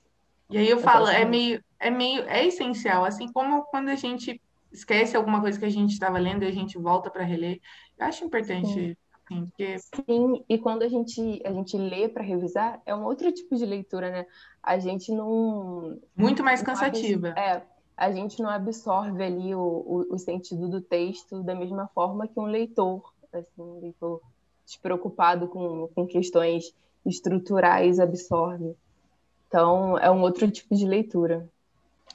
E 0.51 0.59
aí 0.59 0.69
eu 0.69 0.79
falo, 0.79 1.07
é 1.07 1.25
meio, 1.25 1.63
é 1.79 1.91
meio, 1.91 2.23
é 2.25 2.45
essencial, 2.45 3.05
assim 3.05 3.33
como 3.33 3.65
quando 3.67 3.89
a 3.89 3.95
gente 3.95 4.41
esquece 4.73 5.17
alguma 5.17 5.41
coisa 5.41 5.59
que 5.59 5.65
a 5.65 5.71
gente 5.71 5.93
estava 5.93 6.19
lendo 6.19 6.45
e 6.45 6.49
a 6.49 6.53
gente 6.53 6.79
volta 6.79 7.11
para 7.11 7.25
reler. 7.25 7.61
Eu 7.99 8.07
acho 8.07 8.25
importante, 8.25 8.71
assim, 8.71 8.97
porque 9.29 9.79
Sim, 9.79 10.45
e 10.49 10.59
quando 10.59 10.83
a 10.83 10.89
gente, 10.89 11.41
a 11.45 11.53
gente 11.53 11.77
lê 11.77 12.09
para 12.09 12.23
revisar, 12.23 12.81
é 12.85 12.95
um 12.95 13.05
outro 13.05 13.31
tipo 13.33 13.57
de 13.57 13.65
leitura, 13.65 14.11
né? 14.11 14.27
A 14.63 14.79
gente 14.79 15.13
não, 15.13 15.99
muito 16.17 16.43
mais 16.43 16.63
cansativa. 16.63 17.29
é, 17.29 17.63
a 17.97 18.11
gente 18.11 18.43
não 18.43 18.51
absorve 18.51 19.23
ali 19.23 19.55
o, 19.55 19.61
o, 19.61 20.15
o 20.15 20.19
sentido 20.19 20.69
do 20.69 20.81
texto 20.81 21.43
da 21.43 21.55
mesma 21.55 21.87
forma 21.89 22.27
que 22.27 22.39
um 22.39 22.47
leitor, 22.47 23.13
assim, 23.33 23.63
um 23.63 23.81
leitor 23.81 24.21
despreocupado 24.65 25.49
com, 25.49 25.89
com 25.95 26.07
questões 26.07 26.75
estruturais 27.05 27.99
absorve. 27.99 28.75
Então, 29.47 29.99
é 29.99 30.11
um 30.11 30.23
outro 30.23 30.51
tipo 30.51 30.75
de 30.75 30.87
leitura. 30.87 31.49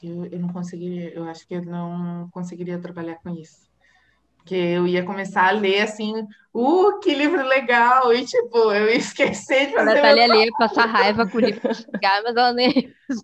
Eu, 0.07 0.25
eu 0.25 0.39
não 0.39 0.49
conseguiria, 0.49 1.13
eu 1.13 1.23
acho 1.25 1.47
que 1.47 1.55
eu 1.55 1.63
não 1.63 2.29
conseguiria 2.31 2.79
trabalhar 2.79 3.15
com 3.15 3.29
isso. 3.29 3.65
Porque 4.37 4.55
eu 4.55 4.87
ia 4.87 5.03
começar 5.03 5.47
a 5.47 5.51
ler 5.51 5.81
assim, 5.81 6.13
uh, 6.53 6.99
que 6.99 7.13
livro 7.13 7.43
legal! 7.47 8.13
E 8.13 8.25
tipo, 8.25 8.71
eu 8.71 8.87
ia 8.89 8.95
esquecer 8.95 9.67
de 9.67 9.75
A 9.75 9.79
fazer 9.79 9.95
Natália 9.95 10.27
lê, 10.27 10.51
passar 10.51 10.85
raiva 10.85 11.27
com 11.27 11.37
o 11.37 11.41
livro 11.41 11.73
chegar, 11.73 12.21
mas 12.23 12.35
ela 12.35 12.53
nem. 12.53 12.93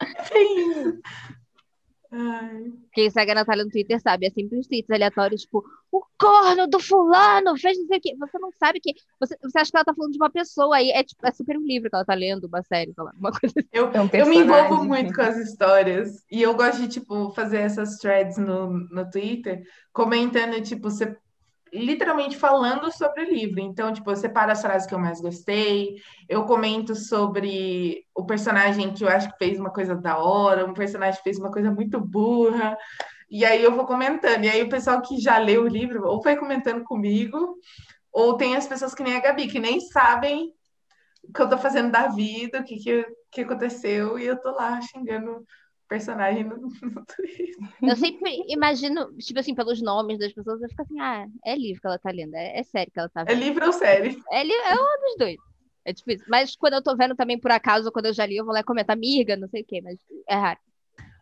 meu 0.56 1.00
Ai, 2.12 2.72
Quem 2.92 3.08
segue 3.08 3.30
a 3.30 3.34
Natália 3.36 3.64
no 3.64 3.70
Twitter 3.70 4.00
sabe, 4.00 4.26
é 4.26 4.30
sempre 4.30 4.58
uns 4.58 4.66
tweets 4.66 4.90
aleatórios, 4.90 5.42
tipo, 5.42 5.64
o 5.92 6.04
corno 6.18 6.66
do 6.66 6.80
fulano 6.80 7.56
fez 7.56 7.78
não 7.78 7.86
sei 7.86 7.98
o 7.98 8.00
quê. 8.00 8.16
Você 8.18 8.38
não 8.38 8.50
sabe 8.58 8.80
que. 8.80 8.94
Você, 9.20 9.36
você 9.42 9.58
acha 9.58 9.70
que 9.70 9.76
ela 9.76 9.84
tá 9.84 9.94
falando 9.94 10.12
de 10.12 10.18
uma 10.18 10.30
pessoa 10.30 10.76
aí. 10.76 10.90
É, 10.90 11.04
tipo, 11.04 11.24
é 11.26 11.30
super 11.32 11.56
um 11.56 11.62
livro 11.64 11.88
que 11.88 11.94
ela 11.94 12.04
tá 12.04 12.14
lendo, 12.14 12.46
uma 12.48 12.62
série, 12.62 12.92
sei 12.92 13.04
lá, 13.04 13.12
uma 13.16 13.30
coisa 13.30 13.54
assim. 13.56 13.68
Eu, 13.72 13.86
É 13.92 14.02
um 14.02 14.08
eu 14.12 14.26
me 14.26 14.38
envolvo 14.38 14.84
muito 14.84 15.12
com 15.14 15.22
as 15.22 15.36
histórias. 15.36 16.24
E 16.30 16.42
eu 16.42 16.54
gosto 16.54 16.80
de, 16.82 16.88
tipo, 16.88 17.30
fazer 17.30 17.58
essas 17.58 17.96
threads 17.98 18.36
no, 18.38 18.70
no 18.70 19.08
Twitter, 19.08 19.62
comentando, 19.92 20.60
tipo, 20.62 20.90
você 20.90 21.16
literalmente 21.72 22.36
falando 22.36 22.90
sobre 22.92 23.22
o 23.22 23.30
livro. 23.32 23.60
Então, 23.60 23.92
tipo, 23.92 24.10
eu 24.10 24.16
separo 24.16 24.52
as 24.52 24.60
frases 24.60 24.86
que 24.86 24.94
eu 24.94 24.98
mais 24.98 25.20
gostei, 25.20 25.96
eu 26.28 26.44
comento 26.44 26.94
sobre 26.94 28.04
o 28.14 28.24
personagem 28.24 28.92
que 28.92 29.04
eu 29.04 29.08
acho 29.08 29.30
que 29.30 29.38
fez 29.38 29.58
uma 29.58 29.70
coisa 29.70 29.94
da 29.94 30.18
hora, 30.18 30.66
um 30.66 30.74
personagem 30.74 31.18
que 31.18 31.24
fez 31.24 31.38
uma 31.38 31.50
coisa 31.50 31.70
muito 31.70 32.00
burra. 32.00 32.76
E 33.30 33.44
aí 33.44 33.62
eu 33.62 33.74
vou 33.74 33.86
comentando. 33.86 34.44
E 34.44 34.48
aí 34.48 34.62
o 34.62 34.68
pessoal 34.68 35.00
que 35.02 35.18
já 35.18 35.38
leu 35.38 35.62
o 35.62 35.68
livro 35.68 36.06
ou 36.06 36.20
vai 36.20 36.36
comentando 36.36 36.82
comigo, 36.84 37.56
ou 38.12 38.36
tem 38.36 38.56
as 38.56 38.66
pessoas 38.66 38.94
que 38.94 39.02
nem 39.02 39.16
a 39.16 39.20
Gabi, 39.20 39.46
que 39.46 39.60
nem 39.60 39.80
sabem 39.80 40.52
o 41.22 41.32
que 41.32 41.40
eu 41.42 41.48
tô 41.48 41.58
fazendo 41.58 41.92
da 41.92 42.08
vida, 42.08 42.60
o 42.60 42.64
que, 42.64 42.76
que, 42.76 43.06
que 43.30 43.40
aconteceu, 43.42 44.18
e 44.18 44.26
eu 44.26 44.40
tô 44.40 44.50
lá 44.50 44.80
xingando 44.80 45.44
personagem 45.90 46.44
no, 46.44 46.56
no 46.80 47.04
Twitter. 47.04 47.56
Eu 47.82 47.96
sempre 47.96 48.30
imagino, 48.48 49.12
tipo 49.18 49.40
assim, 49.40 49.54
pelos 49.54 49.82
nomes 49.82 50.18
das 50.18 50.32
pessoas, 50.32 50.62
eu 50.62 50.68
fico 50.70 50.82
assim, 50.82 51.00
ah, 51.00 51.26
é 51.44 51.56
livro 51.56 51.80
que 51.80 51.86
ela 51.86 51.98
tá 51.98 52.10
lendo, 52.10 52.34
é, 52.34 52.58
é 52.58 52.62
série 52.62 52.90
que 52.90 52.98
ela 52.98 53.08
tá 53.08 53.22
É 53.22 53.34
vendo. 53.34 53.40
livro 53.40 53.66
ou 53.66 53.72
série? 53.72 54.16
É, 54.32 54.42
li- 54.44 54.52
é 54.52 54.74
um 54.74 55.00
dos 55.04 55.16
dois. 55.18 55.36
É 55.84 55.92
difícil. 55.92 56.26
Mas 56.30 56.54
quando 56.56 56.74
eu 56.74 56.82
tô 56.82 56.96
vendo 56.96 57.16
também 57.16 57.38
por 57.38 57.50
acaso, 57.50 57.90
quando 57.90 58.06
eu 58.06 58.12
já 58.14 58.24
li, 58.24 58.36
eu 58.36 58.44
vou 58.44 58.54
lá 58.54 58.62
comentar, 58.62 58.96
amiga, 58.96 59.36
não 59.36 59.48
sei 59.48 59.62
o 59.62 59.66
quê, 59.66 59.80
mas 59.82 59.98
é 60.28 60.34
raro. 60.36 60.58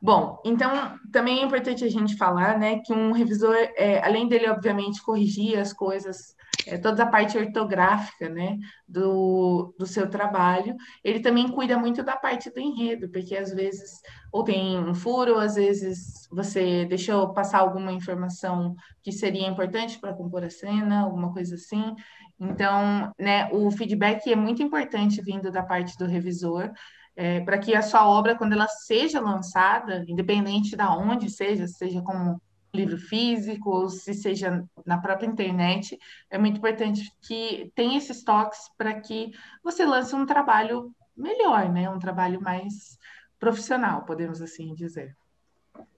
Bom, 0.00 0.40
então 0.44 0.70
também 1.12 1.40
é 1.40 1.44
importante 1.44 1.84
a 1.84 1.88
gente 1.88 2.16
falar, 2.16 2.58
né, 2.58 2.80
que 2.84 2.92
um 2.92 3.10
revisor, 3.12 3.54
é, 3.76 4.04
além 4.04 4.28
dele, 4.28 4.48
obviamente, 4.48 5.02
corrigir 5.02 5.58
as 5.58 5.72
coisas, 5.72 6.36
é, 6.68 6.78
toda 6.78 7.02
a 7.02 7.06
parte 7.06 7.38
ortográfica, 7.38 8.28
né, 8.28 8.58
do, 8.86 9.74
do 9.78 9.86
seu 9.86 10.08
trabalho, 10.08 10.76
ele 11.02 11.20
também 11.20 11.48
cuida 11.48 11.78
muito 11.78 12.02
da 12.02 12.16
parte 12.16 12.50
do 12.50 12.60
enredo, 12.60 13.08
porque 13.10 13.36
às 13.36 13.52
vezes 13.52 14.00
ou 14.30 14.44
tem 14.44 14.78
um 14.78 14.94
furo, 14.94 15.34
ou 15.34 15.40
às 15.40 15.54
vezes 15.54 16.28
você 16.30 16.84
deixou 16.84 17.32
passar 17.32 17.60
alguma 17.60 17.92
informação 17.92 18.74
que 19.02 19.10
seria 19.10 19.48
importante 19.48 19.98
para 19.98 20.12
compor 20.12 20.44
a 20.44 20.50
cena, 20.50 21.00
alguma 21.00 21.32
coisa 21.32 21.54
assim. 21.54 21.94
Então, 22.38 23.12
né, 23.18 23.48
o 23.52 23.70
feedback 23.70 24.30
é 24.30 24.36
muito 24.36 24.62
importante 24.62 25.22
vindo 25.22 25.50
da 25.50 25.62
parte 25.62 25.96
do 25.96 26.06
revisor, 26.06 26.70
é, 27.16 27.40
para 27.40 27.58
que 27.58 27.74
a 27.74 27.82
sua 27.82 28.08
obra, 28.08 28.36
quando 28.36 28.52
ela 28.52 28.68
seja 28.68 29.20
lançada, 29.20 30.04
independente 30.06 30.76
de 30.76 30.84
onde 30.84 31.28
seja, 31.28 31.66
seja 31.66 32.00
como 32.02 32.40
livro 32.74 32.98
físico 32.98 33.70
ou 33.70 33.88
se 33.88 34.14
seja 34.14 34.64
na 34.84 34.98
própria 34.98 35.26
internet, 35.26 35.98
é 36.30 36.38
muito 36.38 36.58
importante 36.58 37.10
que 37.22 37.72
tenha 37.74 37.98
esses 37.98 38.22
toques 38.22 38.70
para 38.76 39.00
que 39.00 39.32
você 39.62 39.84
lance 39.84 40.14
um 40.14 40.26
trabalho 40.26 40.92
melhor, 41.16 41.70
né? 41.70 41.88
Um 41.88 41.98
trabalho 41.98 42.40
mais 42.40 42.98
profissional, 43.38 44.04
podemos 44.04 44.42
assim 44.42 44.74
dizer. 44.74 45.16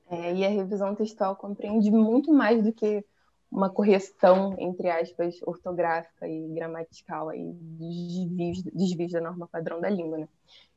É, 0.08 0.34
e 0.34 0.44
a 0.44 0.48
revisão 0.48 0.94
textual 0.94 1.36
compreende 1.36 1.90
muito 1.90 2.32
mais 2.32 2.62
do 2.62 2.72
que 2.72 3.04
uma 3.50 3.68
correção, 3.68 4.54
entre 4.58 4.88
aspas, 4.88 5.40
ortográfica 5.42 6.28
e 6.28 6.48
gramatical 6.48 7.28
aí, 7.28 7.52
desvios, 7.52 8.62
desvios 8.62 9.12
da 9.12 9.20
norma 9.20 9.48
padrão 9.48 9.80
da 9.80 9.90
língua. 9.90 10.18
Né? 10.18 10.28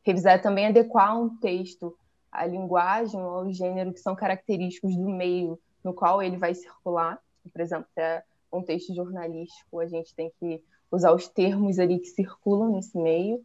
Revisar 0.04 0.34
é 0.34 0.38
também 0.40 0.68
adequar 0.68 1.20
um 1.20 1.38
texto 1.38 1.96
à 2.32 2.46
linguagem 2.46 3.22
ou 3.22 3.30
ao 3.30 3.52
gênero 3.52 3.94
que 3.94 4.00
são 4.00 4.16
característicos 4.16 4.96
do 4.96 5.10
meio 5.10 5.60
no 5.84 5.94
qual 5.94 6.22
ele 6.22 6.38
vai 6.38 6.54
circular. 6.54 7.20
Por 7.52 7.62
exemplo, 7.62 7.88
se 7.94 8.02
é 8.02 8.24
um 8.52 8.62
texto 8.62 8.94
jornalístico, 8.94 9.80
a 9.80 9.88
gente 9.88 10.14
tem 10.16 10.32
que 10.40 10.64
usar 10.92 11.12
os 11.12 11.28
termos 11.28 11.80
ali 11.80 12.00
que 12.00 12.08
circulam 12.08 12.72
nesse 12.72 12.98
meio. 12.98 13.44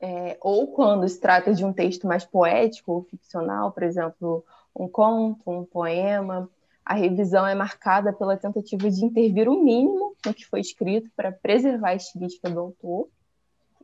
É, 0.00 0.36
ou 0.40 0.68
quando 0.68 1.08
se 1.08 1.18
trata 1.18 1.54
de 1.54 1.64
um 1.64 1.72
texto 1.72 2.06
mais 2.06 2.24
poético 2.24 2.92
ou 2.92 3.02
ficcional, 3.02 3.72
por 3.72 3.82
exemplo, 3.82 4.44
um 4.74 4.86
conto, 4.86 5.50
um 5.50 5.64
poema, 5.64 6.48
a 6.84 6.94
revisão 6.94 7.46
é 7.46 7.54
marcada 7.54 8.12
pela 8.12 8.36
tentativa 8.36 8.88
de 8.88 9.04
intervir 9.04 9.48
o 9.48 9.62
mínimo 9.62 10.14
no 10.24 10.32
que 10.32 10.46
foi 10.46 10.60
escrito 10.60 11.10
para 11.16 11.32
preservar 11.32 11.90
a 11.90 11.94
estilística 11.96 12.48
do 12.48 12.60
autor 12.60 13.08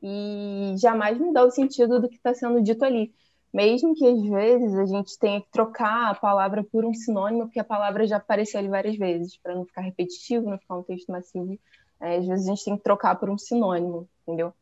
e 0.00 0.74
jamais 0.76 1.18
mudar 1.18 1.44
o 1.44 1.50
sentido 1.50 2.00
do 2.00 2.08
que 2.08 2.16
está 2.16 2.32
sendo 2.32 2.62
dito 2.62 2.84
ali. 2.84 3.12
Mesmo 3.52 3.94
que 3.94 4.06
às 4.06 4.22
vezes 4.22 4.74
a 4.78 4.86
gente 4.86 5.18
tenha 5.18 5.40
que 5.40 5.50
trocar 5.50 6.10
a 6.10 6.14
palavra 6.14 6.64
por 6.64 6.84
um 6.86 6.94
sinônimo, 6.94 7.44
porque 7.44 7.60
a 7.60 7.64
palavra 7.64 8.06
já 8.06 8.16
apareceu 8.16 8.58
ali 8.58 8.68
várias 8.68 8.96
vezes, 8.96 9.36
para 9.36 9.54
não 9.54 9.66
ficar 9.66 9.82
repetitivo, 9.82 10.48
não 10.48 10.58
ficar 10.58 10.76
um 10.76 10.82
texto 10.82 11.12
massivo. 11.12 11.58
É, 12.00 12.16
às 12.16 12.26
vezes 12.26 12.46
a 12.46 12.50
gente 12.50 12.64
tem 12.64 12.76
que 12.76 12.82
trocar 12.82 13.14
por 13.16 13.28
um 13.28 13.36
sinônimo, 13.36 14.08
entendeu? 14.22 14.54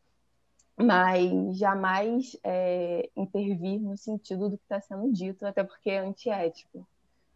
Mas 0.77 1.57
jamais 1.57 2.37
é, 2.43 3.09
intervir 3.15 3.79
no 3.79 3.97
sentido 3.97 4.49
do 4.49 4.57
que 4.57 4.63
está 4.63 4.81
sendo 4.81 5.11
dito, 5.11 5.45
até 5.45 5.63
porque 5.63 5.89
é 5.89 5.99
antiético 5.99 6.85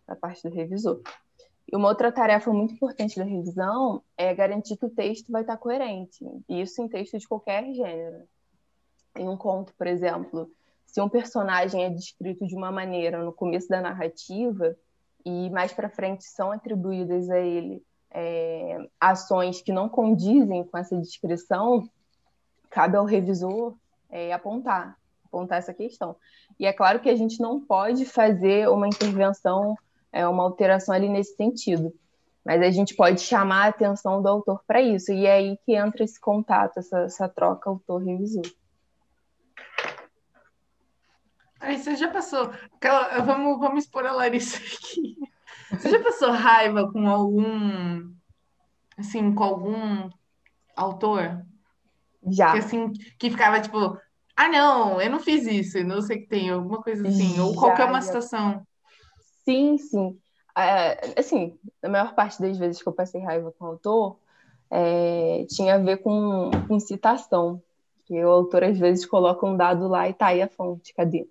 da 0.06 0.16
parte 0.16 0.44
do 0.44 0.54
revisor. 0.54 1.02
E 1.72 1.76
uma 1.76 1.88
outra 1.88 2.12
tarefa 2.12 2.52
muito 2.52 2.74
importante 2.74 3.18
da 3.18 3.24
revisão 3.24 4.04
é 4.18 4.34
garantir 4.34 4.78
que 4.78 4.86
o 4.86 4.90
texto 4.90 5.32
vai 5.32 5.42
estar 5.42 5.58
coerente, 5.58 6.24
isso 6.50 6.82
em 6.82 6.88
texto 6.88 7.18
de 7.18 7.28
qualquer 7.28 7.64
gênero. 7.74 8.28
Em 9.16 9.28
um 9.30 9.38
conto, 9.38 9.74
por 9.74 9.88
exemplo, 9.88 10.52
se 10.96 11.02
um 11.02 11.10
personagem 11.10 11.84
é 11.84 11.90
descrito 11.90 12.48
de 12.48 12.56
uma 12.56 12.72
maneira 12.72 13.22
no 13.22 13.34
começo 13.34 13.68
da 13.68 13.82
narrativa 13.82 14.78
e 15.26 15.50
mais 15.50 15.74
para 15.74 15.90
frente 15.90 16.24
são 16.24 16.54
atribuídas 16.54 17.30
a 17.30 17.38
ele 17.38 17.84
é, 18.12 18.78
ações 18.98 19.62
que 19.62 19.74
não 19.74 19.90
condizem 19.90 20.64
com 20.64 20.78
essa 20.78 20.96
descrição, 20.96 21.84
cabe 22.70 22.96
ao 22.96 23.04
revisor 23.04 23.76
é, 24.10 24.32
apontar, 24.32 24.98
apontar 25.26 25.58
essa 25.58 25.74
questão. 25.74 26.16
E 26.58 26.66
é 26.66 26.72
claro 26.72 27.02
que 27.02 27.10
a 27.10 27.16
gente 27.18 27.42
não 27.42 27.60
pode 27.60 28.06
fazer 28.06 28.70
uma 28.70 28.88
intervenção 28.88 29.76
é 30.14 30.26
uma 30.26 30.44
alteração 30.44 30.96
ali 30.96 31.10
nesse 31.10 31.36
sentido. 31.36 31.94
Mas 32.42 32.62
a 32.62 32.72
gente 32.72 32.96
pode 32.96 33.20
chamar 33.20 33.66
a 33.66 33.68
atenção 33.68 34.22
do 34.22 34.30
autor 34.30 34.64
para 34.66 34.82
isso, 34.82 35.12
e 35.12 35.26
é 35.26 35.34
aí 35.34 35.60
que 35.66 35.76
entra 35.76 36.06
esse 36.06 36.22
contato, 36.22 36.78
essa, 36.78 37.00
essa 37.00 37.28
troca 37.28 37.70
autor-revisor. 37.70 38.46
Aí 41.60 41.78
você 41.78 41.96
já 41.96 42.10
passou. 42.10 42.52
Aquela, 42.76 43.20
vamos, 43.20 43.60
vamos 43.60 43.84
expor 43.84 44.06
a 44.06 44.12
Larissa 44.12 44.58
aqui. 44.58 45.18
Você 45.72 45.90
já 45.90 46.02
passou 46.02 46.32
raiva 46.32 46.92
com 46.92 47.08
algum. 47.08 48.14
Assim, 48.98 49.34
com 49.34 49.44
algum 49.44 50.10
autor? 50.76 51.46
Já. 52.28 52.54
Que, 52.54 52.60
assim, 52.60 52.92
que 53.20 53.30
ficava 53.30 53.60
tipo, 53.60 53.98
ah, 54.36 54.48
não, 54.48 55.02
eu 55.02 55.10
não 55.10 55.20
fiz 55.20 55.46
isso, 55.46 55.84
não 55.84 56.02
sei 56.02 56.20
que 56.20 56.28
tem, 56.28 56.50
alguma 56.50 56.82
coisa 56.82 57.08
assim, 57.08 57.40
ou 57.40 57.56
qualquer 57.56 57.86
uma 57.86 58.02
já. 58.02 58.08
situação. 58.08 58.68
Sim, 59.44 59.78
sim. 59.78 60.18
É, 60.58 61.20
assim, 61.20 61.58
a 61.84 61.90
maior 61.90 62.16
parte 62.16 62.42
das 62.42 62.58
vezes 62.58 62.82
que 62.82 62.88
eu 62.88 62.94
passei 62.94 63.22
raiva 63.22 63.52
com 63.52 63.66
o 63.66 63.68
autor 63.68 64.18
é, 64.72 65.46
tinha 65.50 65.76
a 65.76 65.80
ver 65.80 65.98
com, 65.98 66.50
com 66.68 66.80
citação. 66.80 67.62
Que 68.06 68.24
o 68.24 68.30
autor 68.30 68.64
às 68.64 68.78
vezes 68.78 69.06
coloca 69.06 69.46
um 69.46 69.58
dado 69.58 69.88
lá 69.88 70.08
e 70.08 70.14
tá 70.14 70.28
aí 70.28 70.42
a 70.42 70.48
fonte, 70.48 70.94
cadê? 70.94 71.28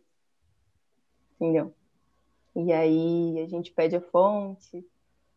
Entendeu? 1.41 1.75
E 2.57 2.73
aí 2.73 3.43
a 3.43 3.49
gente 3.49 3.73
pede 3.73 3.97
a 3.97 4.01
fonte, 4.01 4.85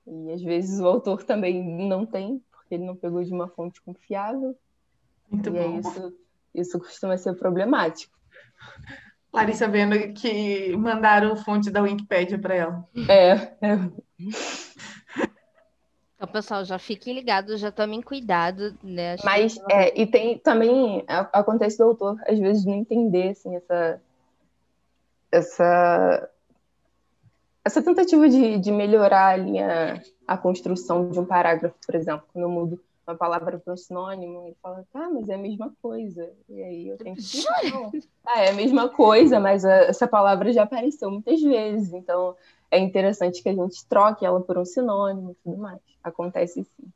e 0.06 0.32
às 0.32 0.42
vezes 0.42 0.80
o 0.80 0.86
autor 0.86 1.24
também 1.24 1.64
não 1.64 2.06
tem, 2.06 2.42
porque 2.52 2.76
ele 2.76 2.86
não 2.86 2.96
pegou 2.96 3.24
de 3.24 3.34
uma 3.34 3.48
fonte 3.48 3.82
confiável. 3.82 4.56
Muito 5.30 5.50
e 5.50 5.52
bom. 5.52 5.80
isso, 5.80 6.18
isso 6.54 6.80
costuma 6.80 7.18
ser 7.18 7.34
problemático. 7.36 8.18
Larissa 9.34 9.68
vendo 9.68 10.14
que 10.14 10.76
mandaram 10.78 11.36
fonte 11.36 11.70
da 11.70 11.82
Wikipedia 11.82 12.40
para 12.40 12.56
ela. 12.56 12.90
É. 13.10 13.32
é. 13.62 13.78
Então, 16.18 16.28
pessoal, 16.30 16.66
já 16.66 16.80
fiquem 16.80 17.14
ligados, 17.14 17.62
já 17.62 17.72
tomem 17.72 18.02
cuidado, 18.02 18.76
né? 18.82 19.14
Acho 19.14 19.24
Mas, 19.24 19.54
que... 19.54 19.72
é, 19.72 20.02
e 20.02 20.08
tem 20.08 20.40
também, 20.40 21.06
acontece 21.08 21.78
do 21.78 21.84
autor, 21.84 22.20
às 22.28 22.40
vezes, 22.40 22.66
não 22.66 22.74
entender, 22.74 23.30
assim, 23.30 23.56
essa, 23.56 24.02
essa, 25.32 26.30
essa 27.64 27.82
tentativa 27.82 28.28
de, 28.30 28.58
de 28.58 28.72
melhorar 28.72 29.34
a 29.34 29.38
linha, 29.38 30.04
a 30.28 30.38
construção 30.38 31.10
de 31.10 31.20
um 31.20 31.26
parágrafo, 31.26 31.76
por 31.86 31.96
exemplo, 31.96 32.26
quando 32.32 32.44
eu 32.44 32.50
mudo 32.50 32.82
uma 33.08 33.16
palavra 33.16 33.58
para 33.58 33.74
um 33.74 33.78
sinônimo, 33.78 34.44
ele 34.46 34.58
fala, 34.62 34.86
tá, 34.92 35.10
mas 35.10 35.30
é 35.30 35.36
a 35.36 35.38
mesma 35.38 35.74
coisa. 35.82 36.30
E 36.50 36.62
aí 36.62 36.88
eu 36.90 36.98
tenho 36.98 37.16
que 37.16 37.22
dizer, 37.24 37.48
não. 37.72 37.92
Ah, 38.26 38.42
é 38.42 38.50
a 38.50 38.54
mesma 38.54 38.90
coisa, 38.90 39.40
mas 39.40 39.64
a, 39.64 39.74
essa 39.84 40.08
palavra 40.08 40.52
já 40.52 40.64
apareceu 40.64 41.10
muitas 41.10 41.42
vezes, 41.42 41.94
então 41.94 42.36
é 42.70 42.78
interessante 42.78 43.42
que 43.42 43.48
a 43.48 43.54
gente 43.54 43.86
troque 43.88 44.26
ela 44.26 44.42
por 44.42 44.58
um 44.58 44.66
sinônimo 44.66 45.32
e 45.32 45.36
tudo 45.36 45.58
mais. 45.58 45.80
Acontece 46.04 46.64
sim. 46.64 46.92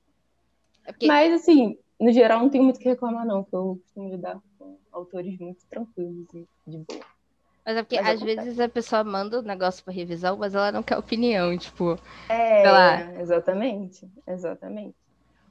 É 0.86 0.92
porque... 0.92 1.08
Mas, 1.08 1.34
assim, 1.34 1.78
no 2.00 2.12
geral, 2.12 2.40
não 2.40 2.50
tenho 2.50 2.64
muito 2.64 2.78
o 2.78 2.80
que 2.80 2.90
reclamar, 2.90 3.26
não, 3.26 3.44
porque 3.44 3.56
eu 3.56 3.80
costumo 3.82 4.10
lidar 4.10 4.38
com 4.60 4.78
autores 4.92 5.38
muito 5.40 5.66
tranquilos 5.70 6.28
e 6.34 6.46
de 6.68 6.78
boa. 6.80 7.06
Mas 7.66 7.78
é 7.78 7.84
porque 7.84 8.02
mas 8.02 8.08
às 8.08 8.16
acontece. 8.18 8.36
vezes 8.44 8.60
a 8.60 8.70
pessoa 8.70 9.04
manda 9.04 9.40
o 9.40 9.44
negócio 9.44 9.84
para 9.84 9.94
revisão, 9.94 10.38
mas 10.38 10.56
ela 10.56 10.72
não 10.72 10.82
quer 10.82 10.98
opinião, 10.98 11.56
tipo. 11.58 11.98
É, 12.28 13.22
exatamente, 13.22 14.10
exatamente. 14.28 14.96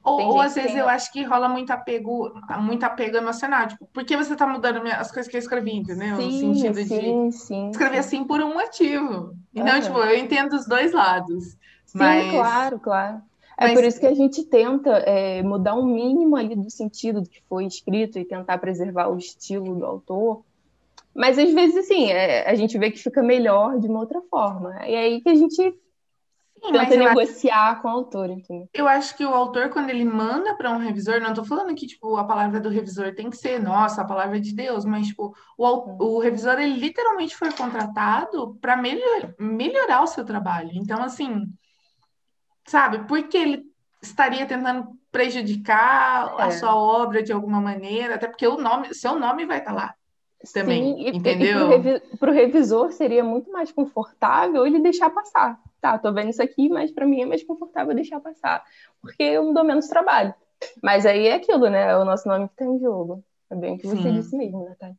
Ou, 0.03 0.19
ou 0.19 0.41
às 0.41 0.55
vezes 0.55 0.75
eu 0.75 0.89
acho 0.89 1.11
que 1.13 1.23
rola 1.23 1.47
muito 1.47 1.71
apego, 1.71 2.33
muito 2.59 2.83
apego 2.83 3.17
emocional. 3.17 3.67
Tipo, 3.67 3.85
por 3.93 4.03
que 4.03 4.17
você 4.17 4.35
tá 4.35 4.47
mudando 4.47 4.81
as 4.87 5.11
coisas 5.11 5.29
que 5.29 5.37
eu 5.37 5.39
escrevi, 5.39 5.75
entendeu? 5.75 6.17
Sim, 6.17 6.47
no 6.47 6.55
sentido 6.55 6.75
sim, 6.87 7.29
de 7.29 7.35
sim, 7.35 7.69
escrever 7.69 7.99
assim 7.99 8.23
por 8.23 8.41
um 8.41 8.55
motivo. 8.55 9.35
Então, 9.53 9.75
uhum. 9.75 9.81
tipo, 9.81 9.97
eu 9.99 10.17
entendo 10.17 10.53
os 10.53 10.65
dois 10.65 10.91
lados. 10.91 11.55
Sim, 11.85 11.99
mas... 11.99 12.31
claro, 12.31 12.79
claro. 12.79 13.21
É 13.57 13.65
mas... 13.65 13.73
por 13.73 13.83
isso 13.83 13.99
que 13.99 14.07
a 14.07 14.15
gente 14.15 14.43
tenta 14.43 14.89
é, 15.05 15.43
mudar 15.43 15.75
um 15.75 15.85
mínimo 15.85 16.35
ali 16.35 16.55
do 16.55 16.69
sentido 16.71 17.21
do 17.21 17.29
que 17.29 17.43
foi 17.47 17.65
escrito 17.65 18.17
e 18.17 18.25
tentar 18.25 18.57
preservar 18.57 19.07
o 19.07 19.17
estilo 19.17 19.75
do 19.75 19.85
autor. 19.85 20.43
Mas 21.13 21.37
às 21.37 21.53
vezes, 21.53 21.77
assim, 21.77 22.09
é, 22.11 22.49
a 22.49 22.55
gente 22.55 22.77
vê 22.77 22.89
que 22.89 22.99
fica 22.99 23.21
melhor 23.21 23.79
de 23.79 23.87
uma 23.87 23.99
outra 23.99 24.21
forma. 24.29 24.85
E 24.87 24.93
é 24.93 24.99
aí 24.99 25.21
que 25.21 25.29
a 25.29 25.35
gente 25.35 25.73
Sim, 26.63 26.73
Tenta 26.73 26.95
negociar 26.95 27.71
acho... 27.71 27.81
com 27.81 27.87
o 27.87 27.91
autor, 27.91 28.29
entendeu? 28.29 28.69
Eu 28.71 28.87
acho 28.87 29.17
que 29.17 29.25
o 29.25 29.33
autor, 29.33 29.69
quando 29.69 29.89
ele 29.89 30.05
manda 30.05 30.55
para 30.55 30.69
um 30.69 30.77
revisor, 30.77 31.19
não 31.19 31.29
estou 31.29 31.43
falando 31.43 31.73
que 31.73 31.87
tipo, 31.87 32.15
a 32.17 32.23
palavra 32.23 32.59
do 32.59 32.69
revisor 32.69 33.15
tem 33.15 33.31
que 33.31 33.37
ser, 33.37 33.59
nossa, 33.59 34.01
a 34.01 34.05
palavra 34.05 34.39
de 34.39 34.53
Deus, 34.53 34.85
mas 34.85 35.07
tipo, 35.07 35.35
o, 35.57 36.17
o 36.17 36.19
revisor 36.19 36.59
ele 36.59 36.75
literalmente 36.75 37.35
foi 37.35 37.51
contratado 37.51 38.55
para 38.61 38.77
melhor, 38.77 39.33
melhorar 39.39 40.03
o 40.03 40.07
seu 40.07 40.23
trabalho. 40.23 40.69
Então, 40.73 41.01
assim, 41.01 41.47
sabe, 42.67 43.07
por 43.07 43.23
que 43.27 43.37
ele 43.37 43.63
estaria 43.99 44.45
tentando 44.45 44.87
prejudicar 45.11 46.35
é. 46.37 46.43
a 46.43 46.51
sua 46.51 46.75
obra 46.75 47.23
de 47.23 47.33
alguma 47.33 47.59
maneira, 47.59 48.15
até 48.15 48.27
porque 48.27 48.47
o 48.47 48.57
nome, 48.57 48.93
seu 48.93 49.17
nome 49.17 49.47
vai 49.47 49.57
estar 49.57 49.71
tá 49.71 49.77
lá 49.77 49.95
também, 50.53 50.95
Sim, 50.95 51.09
entendeu? 51.09 51.71
E 51.71 52.17
para 52.17 52.31
o 52.31 52.33
revisor 52.33 52.91
seria 52.91 53.23
muito 53.23 53.51
mais 53.51 53.71
confortável 53.71 54.65
ele 54.65 54.79
deixar 54.79 55.09
passar 55.09 55.61
tá, 55.81 55.97
tô 55.97 56.13
vendo 56.13 56.29
isso 56.29 56.41
aqui, 56.41 56.69
mas 56.69 56.91
para 56.91 57.07
mim 57.07 57.21
é 57.21 57.25
mais 57.25 57.43
confortável 57.43 57.95
deixar 57.95 58.21
passar, 58.21 58.63
porque 59.01 59.23
eu 59.23 59.43
me 59.43 59.53
dou 59.53 59.63
menos 59.63 59.87
trabalho. 59.87 60.33
Mas 60.81 61.07
aí 61.07 61.25
é 61.25 61.33
aquilo, 61.33 61.67
né? 61.69 61.89
É 61.89 61.97
o 61.97 62.05
nosso 62.05 62.29
nome 62.29 62.47
que 62.47 62.55
tá 62.55 62.65
em 62.65 62.79
jogo. 62.79 63.25
É 63.49 63.55
bem 63.55 63.75
o 63.75 63.77
que 63.79 63.87
você 63.87 64.03
Sim. 64.03 64.13
disse 64.13 64.37
mesmo, 64.37 64.63
Natália. 64.63 64.95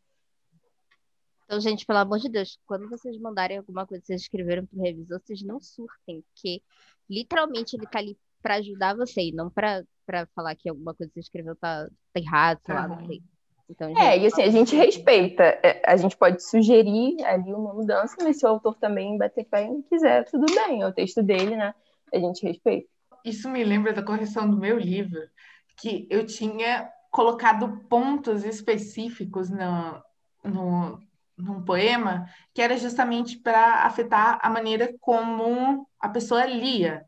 Então, 1.44 1.60
gente, 1.60 1.86
pelo 1.86 2.00
amor 2.00 2.18
de 2.18 2.28
Deus, 2.28 2.58
quando 2.66 2.88
vocês 2.88 3.16
mandarem 3.18 3.58
alguma 3.58 3.86
coisa 3.86 4.00
que 4.00 4.08
vocês 4.08 4.22
escreveram 4.22 4.66
pro 4.66 4.80
revisor, 4.80 5.20
vocês 5.24 5.42
não 5.42 5.60
surtem, 5.60 6.22
porque 6.22 6.60
literalmente 7.08 7.76
ele 7.76 7.86
tá 7.86 8.00
ali 8.00 8.18
para 8.42 8.56
ajudar 8.56 8.96
você 8.96 9.28
e 9.28 9.32
não 9.32 9.48
para 9.48 9.84
falar 10.34 10.56
que 10.56 10.68
alguma 10.68 10.94
coisa 10.94 11.10
que 11.10 11.14
você 11.14 11.20
escreveu 11.20 11.54
tá, 11.54 11.86
tá 12.12 12.20
errado, 12.20 12.60
sei 12.64 12.74
lá, 12.74 12.88
não 12.88 13.06
sei. 13.06 13.22
Então, 13.72 13.98
é, 13.98 14.18
e 14.18 14.26
assim, 14.26 14.42
a 14.42 14.50
gente 14.50 14.76
respeita. 14.76 15.42
É, 15.62 15.82
a 15.86 15.96
gente 15.96 16.14
pode 16.16 16.42
sugerir 16.42 17.16
ali 17.24 17.54
uma 17.54 17.72
mudança, 17.72 18.14
mas 18.20 18.38
se 18.38 18.44
o 18.44 18.48
autor 18.48 18.76
também 18.76 19.16
bater 19.16 19.46
pé 19.46 19.66
e 19.66 19.82
quiser, 19.84 20.24
tudo 20.26 20.44
bem, 20.54 20.82
é 20.82 20.86
o 20.86 20.92
texto 20.92 21.22
dele, 21.22 21.56
né? 21.56 21.74
A 22.12 22.18
gente 22.18 22.46
respeita. 22.46 22.86
Isso 23.24 23.48
me 23.48 23.64
lembra 23.64 23.94
da 23.94 24.02
correção 24.02 24.50
do 24.50 24.58
meu 24.58 24.78
livro, 24.78 25.20
que 25.76 26.06
eu 26.10 26.26
tinha 26.26 26.86
colocado 27.10 27.80
pontos 27.88 28.44
específicos 28.44 29.48
no, 29.48 30.02
no, 30.44 31.00
num 31.38 31.62
poema, 31.64 32.26
que 32.52 32.60
era 32.60 32.76
justamente 32.76 33.38
para 33.38 33.86
afetar 33.86 34.38
a 34.42 34.50
maneira 34.50 34.94
como 35.00 35.88
a 35.98 36.08
pessoa 36.10 36.44
lia. 36.44 37.06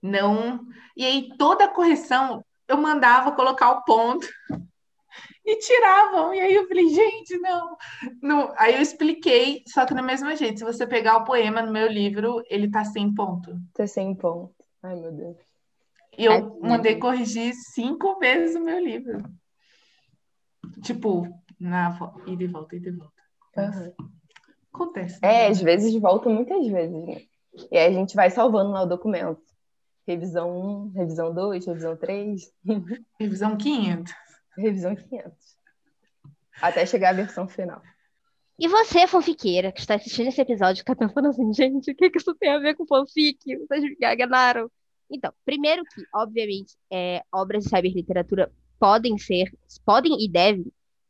não. 0.00 0.60
E 0.96 1.04
aí 1.04 1.28
toda 1.36 1.64
a 1.64 1.68
correção 1.68 2.42
eu 2.66 2.78
mandava 2.78 3.32
colocar 3.32 3.70
o 3.70 3.82
ponto 3.82 4.26
e 5.46 5.58
tiravam. 5.58 6.34
E 6.34 6.40
aí 6.40 6.54
eu 6.54 6.66
falei, 6.66 6.88
gente, 6.88 7.38
não. 7.38 7.76
não. 8.20 8.54
Aí 8.58 8.74
eu 8.74 8.82
expliquei, 8.82 9.62
só 9.68 9.86
que 9.86 9.94
do 9.94 10.02
mesmo 10.02 10.34
jeito, 10.34 10.58
se 10.58 10.64
você 10.64 10.86
pegar 10.86 11.18
o 11.18 11.24
poema 11.24 11.62
no 11.62 11.72
meu 11.72 11.86
livro, 11.86 12.42
ele 12.50 12.68
tá 12.68 12.84
sem 12.84 13.14
ponto. 13.14 13.56
Tá 13.72 13.86
sem 13.86 14.14
ponto. 14.14 14.54
Ai, 14.82 14.96
meu 14.96 15.12
Deus. 15.12 15.36
E 16.18 16.24
eu 16.24 16.32
é, 16.32 16.40
mandei 16.60 16.96
corrigir 16.96 17.54
cinco 17.54 18.18
vezes 18.18 18.56
o 18.56 18.60
meu 18.60 18.80
livro. 18.80 19.22
Tipo, 20.82 21.28
na 21.60 21.96
ida 22.26 22.42
e 22.42 22.46
volta, 22.48 22.74
ida 22.74 22.88
e 22.88 22.92
volta. 22.92 23.22
Uhum. 23.56 23.92
Acontece. 24.72 25.20
Né? 25.22 25.44
É, 25.44 25.48
às 25.48 25.60
vezes 25.60 25.94
volta 26.00 26.28
muitas 26.28 26.66
vezes, 26.66 27.06
né? 27.06 27.22
E 27.70 27.78
aí 27.78 27.86
a 27.86 27.92
gente 27.92 28.16
vai 28.16 28.30
salvando 28.30 28.72
lá 28.72 28.82
o 28.82 28.86
documento. 28.86 29.40
Revisão 30.06 30.86
1, 30.86 30.92
revisão 30.92 31.34
2, 31.34 31.66
revisão 31.66 31.96
3. 31.96 32.52
Revisão 33.18 33.56
500. 33.56 34.12
Revisão 34.56 34.94
500. 34.94 35.56
Até 36.60 36.86
chegar 36.86 37.10
a 37.10 37.14
versão 37.14 37.46
final. 37.46 37.82
E 38.58 38.68
você, 38.68 39.06
fanfiqueira, 39.06 39.70
que 39.70 39.80
está 39.80 39.96
assistindo 39.96 40.28
esse 40.28 40.40
episódio, 40.40 40.82
que 40.82 40.90
está 40.90 41.06
pensando 41.06 41.28
assim, 41.28 41.52
gente, 41.52 41.90
o 41.90 41.94
que, 41.94 42.08
que 42.08 42.18
isso 42.18 42.34
tem 42.34 42.50
a 42.50 42.58
ver 42.58 42.74
com 42.74 42.86
fanfic? 42.86 43.38
Vocês 43.58 43.82
me 43.82 43.90
enganaram. 43.90 44.70
Então, 45.10 45.32
primeiro 45.44 45.84
que, 45.84 46.02
obviamente, 46.14 46.74
é, 46.90 47.22
obras 47.32 47.64
de 47.64 47.70
cyberliteratura 47.70 48.50
podem 48.78 49.18
ser, 49.18 49.52
podem 49.84 50.24
e 50.24 50.28
devem 50.28 50.64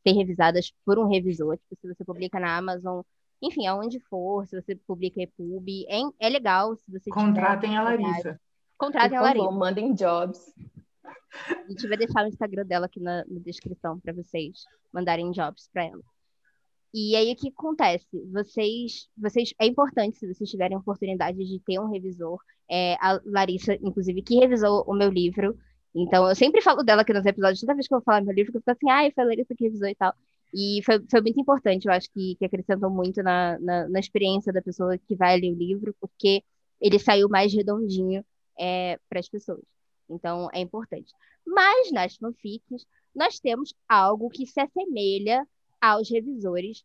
ser 0.07 0.13
revisadas 0.13 0.73
por 0.85 0.99
um 0.99 1.09
revisor. 1.09 1.57
Tipo, 1.57 1.77
se 1.81 1.95
você 1.95 2.05
publica 2.05 2.41
na 2.41 2.57
Amazon, 2.57 3.03
enfim, 3.41 3.67
aonde 3.67 4.01
for, 4.01 4.47
se 4.47 4.61
você 4.61 4.75
publica 4.75 5.23
EPUB, 5.23 5.87
é, 5.89 6.27
é 6.27 6.29
legal 6.29 6.77
se 6.77 6.91
você 6.91 7.11
Contratem 7.11 7.77
a 7.77 7.83
Larissa. 7.83 8.41
Contratem 8.77 9.19
a 9.19 9.23
Larissa. 9.23 9.51
mandem 9.53 9.95
jobs. 9.95 10.53
A 11.49 11.69
gente 11.69 11.87
vai 11.89 11.97
deixar 11.97 12.25
o 12.25 12.29
Instagram 12.29 12.67
dela 12.67 12.87
aqui 12.87 13.01
na, 13.01 13.25
na 13.27 13.41
descrição 13.41 14.01
para 14.01 14.13
vocês 14.13 14.65
mandarem 14.93 15.31
jobs 15.31 15.69
para 15.73 15.85
ela. 15.85 16.03
E 16.95 17.15
aí 17.15 17.33
o 17.33 17.37
que 17.37 17.49
acontece? 17.49 18.07
Vocês, 18.33 19.09
vocês 19.17 19.53
é 19.61 19.67
importante 19.67 20.17
se 20.17 20.33
vocês 20.33 20.49
tiverem 20.49 20.77
a 20.77 20.81
oportunidade 20.81 21.37
de 21.37 21.61
ter 21.61 21.79
um 21.79 21.91
revisor. 21.91 22.39
É, 22.71 22.95
a 22.95 23.21
Larissa, 23.25 23.75
inclusive, 23.75 24.23
que 24.23 24.37
revisou 24.37 24.85
o 24.87 24.95
meu 24.95 25.11
livro. 25.11 25.57
Então 25.95 26.27
eu 26.29 26.35
sempre 26.35 26.63
falo 26.63 26.83
dela 26.83 27.03
aqui 27.03 27.13
nos 27.13 27.27
episódios. 27.27 27.61
Toda 27.61 27.75
vez 27.75 27.87
que 27.87 27.95
eu 27.95 27.99
vou 27.99 28.05
falar 28.05 28.23
meu 28.23 28.35
livro, 28.35 28.51
eu 28.51 28.61
fico 28.61 28.71
assim, 28.71 28.91
ai, 28.91 29.11
foi 29.13 29.25
a 29.25 29.27
Larissa 29.27 29.55
que 29.55 29.65
revisou 29.65 29.89
e 29.89 29.95
tal. 29.95 30.15
E 30.55 30.81
foi, 30.85 31.05
foi 31.11 31.21
muito 31.21 31.41
importante, 31.41 31.87
eu 31.87 31.93
acho 31.93 32.11
que, 32.13 32.35
que 32.37 32.45
acrescentou 32.45 32.89
muito 32.89 33.23
na, 33.23 33.59
na, 33.59 33.89
na 33.89 33.99
experiência 34.01 34.53
da 34.53 34.63
pessoa 34.63 34.97
que 34.97 35.15
vai 35.15 35.39
ler 35.39 35.53
o 35.53 35.57
livro, 35.57 35.95
porque 36.01 36.43
ele 36.81 36.99
saiu 36.99 37.29
mais 37.29 37.53
redondinho 37.53 38.25
é, 38.59 38.99
para 39.09 39.21
as 39.21 39.29
pessoas. 39.29 39.61
Então, 40.09 40.49
é 40.53 40.61
importante. 40.61 41.13
Mas 41.45 41.91
nas 41.93 42.17
fanfics, 42.17 42.87
nós 43.15 43.39
temos 43.39 43.75
algo 43.89 44.29
que 44.29 44.47
se 44.47 44.61
assemelha 44.61 45.47
aos 45.81 46.11
revisores 46.11 46.85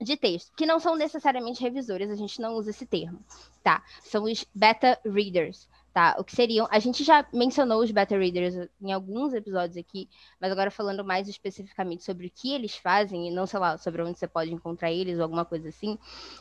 de 0.00 0.16
texto, 0.16 0.52
que 0.56 0.66
não 0.66 0.78
são 0.78 0.94
necessariamente 0.94 1.62
revisores, 1.62 2.10
a 2.10 2.16
gente 2.16 2.40
não 2.40 2.54
usa 2.54 2.70
esse 2.70 2.84
termo, 2.84 3.18
tá? 3.62 3.82
São 4.02 4.24
os 4.24 4.44
beta 4.54 5.00
readers, 5.04 5.68
tá? 5.96 6.14
O 6.18 6.24
que 6.24 6.36
seriam, 6.36 6.68
a 6.70 6.78
gente 6.78 7.02
já 7.02 7.26
mencionou 7.32 7.82
os 7.82 7.90
beta 7.90 8.18
readers 8.18 8.68
em 8.82 8.92
alguns 8.92 9.32
episódios 9.32 9.78
aqui, 9.78 10.10
mas 10.38 10.52
agora 10.52 10.70
falando 10.70 11.02
mais 11.02 11.26
especificamente 11.26 12.04
sobre 12.04 12.26
o 12.26 12.30
que 12.30 12.52
eles 12.52 12.76
fazem 12.76 13.28
e 13.28 13.30
não, 13.30 13.46
sei 13.46 13.58
lá, 13.58 13.78
sobre 13.78 14.02
onde 14.02 14.18
você 14.18 14.28
pode 14.28 14.52
encontrar 14.52 14.92
eles 14.92 15.16
ou 15.16 15.22
alguma 15.22 15.46
coisa 15.46 15.70
assim. 15.70 15.98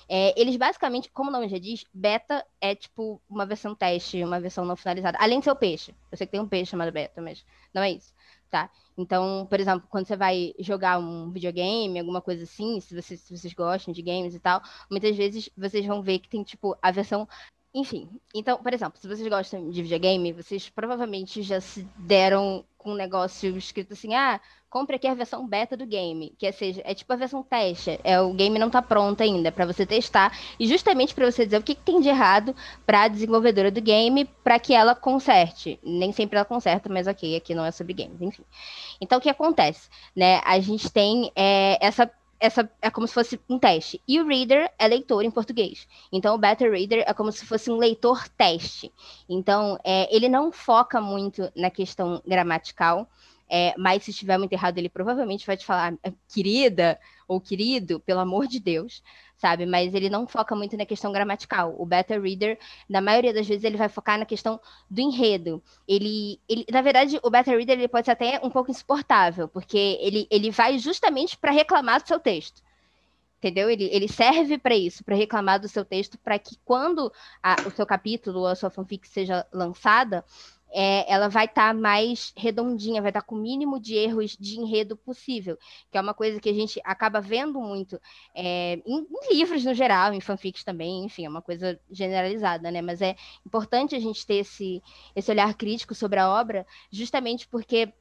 É, 0.10 0.38
eles 0.38 0.58
basicamente, 0.58 1.10
como 1.10 1.30
o 1.30 1.32
nome 1.32 1.48
já 1.48 1.58
diz, 1.58 1.86
beta 1.94 2.46
é 2.60 2.76
tipo 2.76 3.22
uma 3.30 3.46
versão 3.46 3.74
teste, 3.74 4.22
uma 4.26 4.42
versão 4.42 4.66
não 4.66 4.76
finalizada, 4.76 5.18
além 5.22 5.40
de 5.40 5.46
ser 5.46 5.52
o 5.52 5.56
peixe. 5.56 5.96
Eu 6.12 6.18
sei 6.18 6.28
que 6.28 6.32
tem 6.32 6.42
um 6.42 6.50
peixe 6.50 6.72
chamado 6.72 6.92
beta, 6.92 7.22
mas 7.22 7.46
não 7.74 7.82
é 7.82 7.92
isso, 7.92 8.14
tá? 8.50 8.70
Então, 8.98 9.48
por 9.50 9.58
exemplo, 9.58 9.88
quando 9.90 10.06
você 10.06 10.18
vai 10.18 10.54
jogar 10.60 11.00
um 11.00 11.32
videogame, 11.32 11.98
alguma 11.98 12.22
coisa 12.22 12.44
assim, 12.44 12.82
se 12.82 12.94
vocês, 12.94 13.22
se 13.22 13.38
vocês 13.38 13.54
gostam 13.54 13.94
de 13.94 14.02
games 14.02 14.36
e 14.36 14.40
tal, 14.40 14.62
muitas 14.92 15.16
vezes 15.16 15.50
vocês 15.58 15.86
vão 15.86 16.02
ver 16.02 16.20
que 16.20 16.28
tem, 16.28 16.44
tipo, 16.44 16.78
a 16.82 16.92
versão 16.92 17.26
enfim, 17.76 18.08
então, 18.34 18.58
por 18.58 18.74
exemplo, 18.74 18.98
se 18.98 19.06
vocês 19.06 19.28
gostam 19.28 19.70
de 19.70 19.84
videogame, 19.84 20.32
vocês 20.32 20.70
provavelmente 20.70 21.42
já 21.42 21.60
se 21.60 21.86
deram 21.98 22.64
com 22.78 22.94
um 22.94 22.96
negócio 22.96 23.58
escrito 23.58 23.92
assim: 23.92 24.16
ah, 24.16 24.40
compre 24.70 24.96
aqui 24.96 25.06
a 25.06 25.14
versão 25.14 25.46
beta 25.46 25.76
do 25.76 25.86
game, 25.86 26.34
que 26.40 26.48
é, 26.48 26.54
seja, 26.54 26.82
é 26.86 26.94
tipo 26.94 27.12
a 27.12 27.18
versão 27.18 27.44
teste, 27.44 28.00
é 28.02 28.22
o 28.22 28.32
game 28.32 28.58
não 28.58 28.68
está 28.68 28.82
pronto 28.82 29.22
ainda 29.22 29.52
para 29.52 29.66
você 29.66 29.86
testar 29.86 30.32
e 30.58 30.66
justamente 30.66 31.14
para 31.14 31.30
você 31.30 31.44
dizer 31.44 31.58
o 31.58 31.64
que, 31.64 31.76
que 31.76 31.82
tem 31.82 32.00
de 32.00 32.08
errado 32.08 32.56
para 32.86 33.04
a 33.04 33.08
desenvolvedora 33.10 33.70
do 33.70 33.82
game 33.82 34.24
para 34.42 34.58
que 34.58 34.74
ela 34.74 34.96
conserte. 34.96 35.78
Nem 35.84 36.14
sempre 36.14 36.38
ela 36.38 36.46
conserta, 36.46 36.88
mas 36.88 37.08
ok, 37.08 37.36
aqui 37.36 37.54
não 37.54 37.66
é 37.66 37.72
sobre 37.72 37.94
games, 37.94 38.22
enfim. 38.22 38.44
Então 39.02 39.18
o 39.18 39.22
que 39.22 39.30
acontece, 39.30 39.90
né? 40.16 40.40
A 40.46 40.58
gente 40.62 40.90
tem 40.90 41.30
é, 41.36 41.78
essa 41.86 42.10
essa 42.40 42.70
é 42.82 42.90
como 42.90 43.08
se 43.08 43.14
fosse 43.14 43.40
um 43.50 43.58
teste. 43.58 44.02
E 44.08 44.20
o 44.20 44.28
reader 44.28 44.72
é 44.78 44.88
leitor 44.88 45.24
em 45.24 45.32
português. 45.32 45.88
Então, 46.12 46.36
o 46.36 46.38
beta 46.38 46.70
reader 46.70 47.04
é 47.08 47.14
como 47.14 47.32
se 47.32 47.46
fosse 47.46 47.72
um 47.72 47.78
leitor 47.78 48.28
teste. 48.30 48.92
Então, 49.28 49.80
é, 49.84 50.14
ele 50.16 50.30
não 50.30 50.52
foca 50.52 51.00
muito 51.00 51.52
na 51.56 51.70
questão 51.70 52.22
gramatical, 52.26 53.10
é, 53.50 53.74
mas 53.78 54.04
se 54.04 54.12
estiver 54.12 54.38
muito 54.38 54.54
errado, 54.54 54.78
ele 54.78 54.90
provavelmente 54.90 55.46
vai 55.46 55.58
te 55.58 55.66
falar, 55.66 55.94
querida 56.28 57.00
ou 57.28 57.40
querido, 57.40 58.00
pelo 58.00 58.20
amor 58.20 58.48
de 58.48 58.60
Deus 58.60 59.02
sabe? 59.38 59.66
Mas 59.66 59.94
ele 59.94 60.10
não 60.10 60.28
foca 60.28 60.56
muito 60.56 60.78
na 60.78 60.86
questão 60.86 61.12
gramatical. 61.12 61.76
O 61.78 61.86
beta 61.86 62.20
reader, 62.20 62.58
na 62.90 63.02
maioria 63.02 63.34
das 63.34 63.48
vezes, 63.48 63.64
ele 63.64 63.78
vai 63.78 63.90
focar 63.90 64.18
na 64.18 64.26
questão 64.26 64.60
do 64.90 65.02
enredo. 65.02 65.62
Ele, 65.88 66.40
ele 66.48 66.66
na 66.72 66.82
verdade, 66.82 67.20
o 67.22 67.30
beta 67.30 67.52
reader 67.52 67.78
ele 67.78 67.88
pode 67.88 68.06
ser 68.06 68.12
até 68.12 68.40
um 68.44 68.50
pouco 68.50 68.72
insuportável, 68.72 69.48
porque 69.48 69.78
ele, 70.02 70.28
ele 70.30 70.52
vai 70.52 70.78
justamente 70.78 71.38
para 71.38 71.52
reclamar 71.52 72.02
do 72.02 72.08
seu 72.08 72.20
texto. 72.20 72.64
Entendeu? 73.38 73.70
Ele, 73.70 73.84
ele 73.92 74.08
serve 74.08 74.58
para 74.58 74.76
isso, 74.76 75.04
para 75.04 75.16
reclamar 75.16 75.60
do 75.60 75.68
seu 75.68 75.86
texto, 75.86 76.18
para 76.18 76.40
que 76.40 76.58
quando 76.66 77.12
a, 77.44 77.56
o 77.68 77.72
seu 77.72 77.86
capítulo 77.86 78.40
ou 78.40 78.48
a 78.48 78.56
sua 78.56 78.72
fanfic 78.72 79.08
seja 79.08 79.46
lançada, 79.54 80.26
é, 80.78 81.10
ela 81.10 81.30
vai 81.30 81.46
estar 81.46 81.70
tá 81.70 81.74
mais 81.74 82.34
redondinha, 82.36 83.02
vai 83.02 83.10
estar 83.10 83.22
tá 83.22 83.26
com 83.26 83.36
o 83.36 83.40
mínimo 83.42 83.80
de 83.80 83.96
erros 83.96 84.36
de 84.38 84.60
enredo 84.60 84.98
possível, 84.98 85.58
que 85.90 85.98
é 85.98 86.02
uma 86.02 86.14
coisa 86.14 86.38
que 86.38 86.50
a 86.50 86.54
gente 86.54 86.82
acaba 86.84 87.22
vendo 87.22 87.62
muito 87.62 87.98
é, 88.36 88.82
em, 88.86 89.08
em, 89.10 89.36
livros 89.38 89.64
no 89.64 89.74
geral, 89.74 90.14
em 90.14 90.20
fanfics 90.20 90.66
também, 90.66 91.06
enfim, 91.06 91.26
é 91.26 91.30
uma 91.30 91.42
coisa 91.42 91.80
generalizada, 91.90 92.70
né? 92.70 92.82
Mas 92.82 93.02
é 93.02 93.16
importante 93.46 93.96
a 93.96 94.00
gente 94.00 94.28
ter 94.28 94.36
esse, 94.36 94.84
esse 95.16 95.32
olhar 95.32 95.54
crítico 95.54 95.96
sobre 95.96 96.20
a 96.20 96.30
obra, 96.30 96.68
justamente 96.92 97.48
porque 97.48 97.94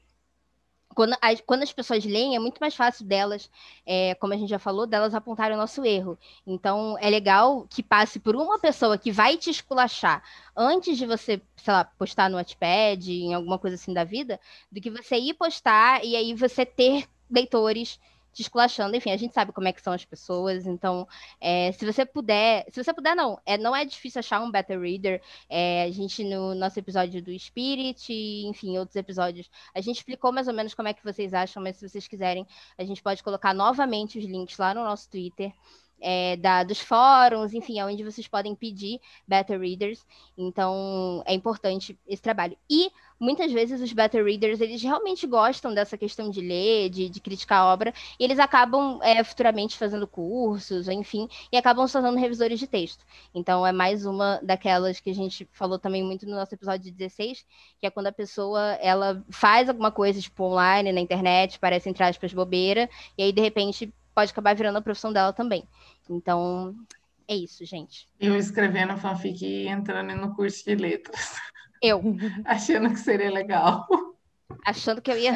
quando, 0.94 1.16
as, 1.20 1.40
quando 1.40 1.62
as 1.62 1.72
pessoas 1.72 2.04
leem, 2.04 2.36
é 2.36 2.38
muito 2.38 2.58
mais 2.58 2.74
fácil 2.74 3.04
delas, 3.04 3.50
é, 3.84 4.14
como 4.14 4.32
a 4.32 4.36
gente 4.36 4.48
já 4.48 4.58
falou, 4.58 4.86
delas 4.86 5.14
apontarem 5.14 5.56
o 5.56 5.60
nosso 5.60 5.84
erro. 5.84 6.18
Então, 6.46 6.96
é 7.00 7.10
legal 7.10 7.66
que 7.68 7.82
passe 7.82 8.18
por 8.18 8.36
uma 8.36 8.58
pessoa 8.58 8.96
que 8.96 9.10
vai 9.10 9.36
te 9.36 9.50
esculachar 9.50 10.22
antes 10.56 10.96
de 10.96 11.06
você, 11.06 11.42
sei 11.56 11.72
lá, 11.72 11.84
postar 11.84 12.30
no 12.30 12.36
Wattpad, 12.36 13.10
em 13.10 13.34
alguma 13.34 13.58
coisa 13.58 13.76
assim 13.76 13.92
da 13.92 14.04
vida, 14.04 14.40
do 14.70 14.80
que 14.80 14.90
você 14.90 15.16
ir 15.16 15.34
postar 15.34 16.04
e 16.04 16.16
aí 16.16 16.34
você 16.34 16.64
ter 16.64 17.06
leitores 17.30 17.98
te 18.34 18.42
esculachando. 18.42 18.96
Enfim, 18.96 19.10
a 19.10 19.16
gente 19.16 19.32
sabe 19.32 19.52
como 19.52 19.68
é 19.68 19.72
que 19.72 19.80
são 19.80 19.92
as 19.92 20.04
pessoas. 20.04 20.66
Então, 20.66 21.06
é, 21.40 21.72
se 21.72 21.86
você 21.86 22.04
puder, 22.04 22.66
se 22.70 22.82
você 22.82 22.92
puder, 22.92 23.14
não, 23.14 23.40
é, 23.46 23.56
não 23.56 23.74
é 23.74 23.84
difícil 23.84 24.18
achar 24.18 24.40
um 24.42 24.50
beta 24.50 24.78
reader. 24.78 25.22
É, 25.48 25.84
a 25.84 25.90
gente, 25.90 26.24
no 26.24 26.54
nosso 26.54 26.78
episódio 26.78 27.22
do 27.22 27.36
Spirit, 27.38 28.12
enfim, 28.46 28.76
outros 28.78 28.96
episódios, 28.96 29.48
a 29.74 29.80
gente 29.80 29.98
explicou 29.98 30.32
mais 30.32 30.48
ou 30.48 30.54
menos 30.54 30.74
como 30.74 30.88
é 30.88 30.94
que 30.94 31.04
vocês 31.04 31.32
acham, 31.32 31.62
mas 31.62 31.76
se 31.76 31.88
vocês 31.88 32.08
quiserem, 32.08 32.46
a 32.76 32.84
gente 32.84 33.02
pode 33.02 33.22
colocar 33.22 33.54
novamente 33.54 34.18
os 34.18 34.24
links 34.24 34.58
lá 34.58 34.74
no 34.74 34.84
nosso 34.84 35.08
Twitter 35.08 35.52
é, 36.04 36.36
da, 36.36 36.62
dos 36.62 36.80
fóruns, 36.80 37.54
enfim, 37.54 37.78
é 37.78 37.86
onde 37.86 38.04
vocês 38.04 38.28
podem 38.28 38.54
pedir 38.54 39.00
beta 39.26 39.56
readers. 39.56 40.04
Então, 40.36 41.22
é 41.24 41.32
importante 41.32 41.98
esse 42.06 42.20
trabalho. 42.20 42.56
E 42.68 42.90
muitas 43.18 43.50
vezes 43.50 43.80
os 43.80 43.92
beta 43.92 44.22
readers 44.22 44.60
eles 44.60 44.82
realmente 44.82 45.26
gostam 45.26 45.72
dessa 45.72 45.96
questão 45.96 46.28
de 46.28 46.42
ler, 46.42 46.90
de, 46.90 47.08
de 47.08 47.20
criticar 47.20 47.60
a 47.60 47.72
obra, 47.72 47.94
e 48.20 48.24
eles 48.24 48.38
acabam 48.38 49.00
é, 49.02 49.24
futuramente 49.24 49.78
fazendo 49.78 50.06
cursos, 50.06 50.88
enfim, 50.88 51.26
e 51.50 51.56
acabam 51.56 51.86
se 51.86 51.94
tornando 51.94 52.18
revisores 52.18 52.58
de 52.58 52.66
texto. 52.66 53.04
Então, 53.34 53.66
é 53.66 53.72
mais 53.72 54.04
uma 54.04 54.40
daquelas 54.42 55.00
que 55.00 55.08
a 55.08 55.14
gente 55.14 55.48
falou 55.52 55.78
também 55.78 56.02
muito 56.02 56.26
no 56.26 56.34
nosso 56.34 56.54
episódio 56.54 56.92
16, 56.92 57.46
que 57.80 57.86
é 57.86 57.90
quando 57.90 58.08
a 58.08 58.12
pessoa 58.12 58.60
ela 58.80 59.24
faz 59.30 59.70
alguma 59.70 59.90
coisa, 59.90 60.20
tipo, 60.20 60.44
online, 60.44 60.92
na 60.92 61.00
internet, 61.00 61.58
parece, 61.58 61.88
entre 61.88 62.04
aspas, 62.04 62.34
bobeira, 62.34 62.90
e 63.16 63.22
aí, 63.22 63.32
de 63.32 63.40
repente, 63.40 63.92
pode 64.14 64.30
acabar 64.30 64.54
virando 64.54 64.78
a 64.78 64.82
profissão 64.82 65.12
dela 65.12 65.32
também. 65.32 65.66
Então, 66.08 66.74
é 67.26 67.34
isso, 67.34 67.64
gente. 67.64 68.08
Eu 68.20 68.36
escrevendo 68.36 68.96
fanfic 68.96 69.44
e 69.44 69.66
entrando 69.68 70.14
no 70.14 70.34
curso 70.34 70.64
de 70.64 70.74
letras. 70.74 71.36
Eu. 71.82 72.02
Achando 72.44 72.90
que 72.90 72.98
seria 72.98 73.30
legal. 73.30 73.86
Achando 74.64 75.02
que 75.02 75.10
eu 75.10 75.18
ia. 75.18 75.32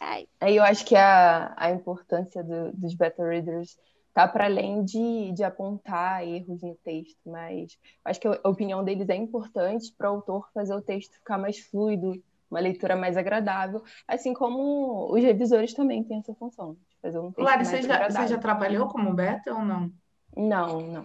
Ai. 0.00 0.26
Aí 0.40 0.56
eu 0.56 0.64
acho 0.64 0.84
que 0.84 0.96
a, 0.96 1.54
a 1.56 1.70
importância 1.70 2.42
do, 2.42 2.72
dos 2.72 2.94
beta 2.94 3.24
readers 3.24 3.78
tá 4.12 4.28
para 4.28 4.44
além 4.44 4.84
de, 4.84 5.32
de 5.32 5.42
apontar 5.42 6.26
erros 6.26 6.62
no 6.62 6.74
texto, 6.76 7.18
mas 7.24 7.78
acho 8.04 8.20
que 8.20 8.28
a 8.28 8.48
opinião 8.48 8.84
deles 8.84 9.08
é 9.08 9.14
importante 9.14 9.92
para 9.96 10.10
o 10.10 10.16
autor 10.16 10.50
fazer 10.52 10.74
o 10.74 10.82
texto 10.82 11.14
ficar 11.14 11.38
mais 11.38 11.58
fluido, 11.58 12.22
uma 12.50 12.60
leitura 12.60 12.94
mais 12.94 13.16
agradável, 13.16 13.82
assim 14.06 14.34
como 14.34 15.10
os 15.10 15.22
revisores 15.22 15.72
também 15.72 16.04
têm 16.04 16.18
essa 16.18 16.34
função, 16.34 16.76
fazer 17.02 17.18
um 17.18 17.32
texto 17.32 17.44
Lari, 17.44 17.64
você 17.64 17.82
já, 17.82 18.08
você 18.08 18.28
já 18.28 18.38
trabalhou 18.38 18.88
como 18.88 19.12
beta 19.12 19.52
ou 19.52 19.64
não? 19.64 19.92
Não, 20.36 20.80
não. 20.80 21.02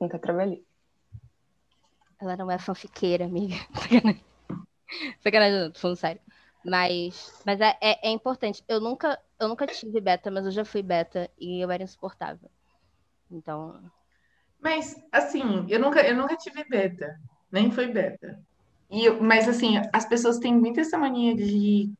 Nunca 0.00 0.18
trabalhei. 0.18 0.64
Ela 2.20 2.36
não 2.36 2.50
é 2.50 2.58
fanfiqueira, 2.58 3.24
amiga. 3.24 3.54
Sacanagem. 3.74 4.24
Sacanagem, 5.20 5.60
não, 5.60 5.70
tô 5.72 5.80
falando 5.80 5.96
sério. 5.96 6.20
Mas, 6.64 7.42
mas 7.44 7.60
é, 7.60 7.76
é, 7.80 8.08
é 8.08 8.10
importante. 8.10 8.62
Eu 8.68 8.80
nunca, 8.80 9.20
eu 9.38 9.48
nunca 9.48 9.66
tive 9.66 10.00
beta, 10.00 10.30
mas 10.30 10.44
eu 10.44 10.50
já 10.50 10.64
fui 10.64 10.82
beta 10.82 11.30
e 11.38 11.60
eu 11.60 11.70
era 11.70 11.82
insuportável. 11.82 12.50
Então, 13.30 13.82
Mas, 14.60 14.96
assim, 15.12 15.66
eu 15.68 15.78
nunca, 15.78 16.00
eu 16.06 16.16
nunca 16.16 16.36
tive 16.36 16.64
beta, 16.64 17.20
nem 17.50 17.70
fui 17.70 17.88
beta. 17.88 18.40
E 18.90 19.10
mas, 19.10 19.48
assim, 19.48 19.74
as 19.92 20.06
pessoas 20.06 20.38
têm 20.38 20.54
muito 20.54 20.80
essa 20.80 20.96
mania 20.96 21.34
de 21.34 21.92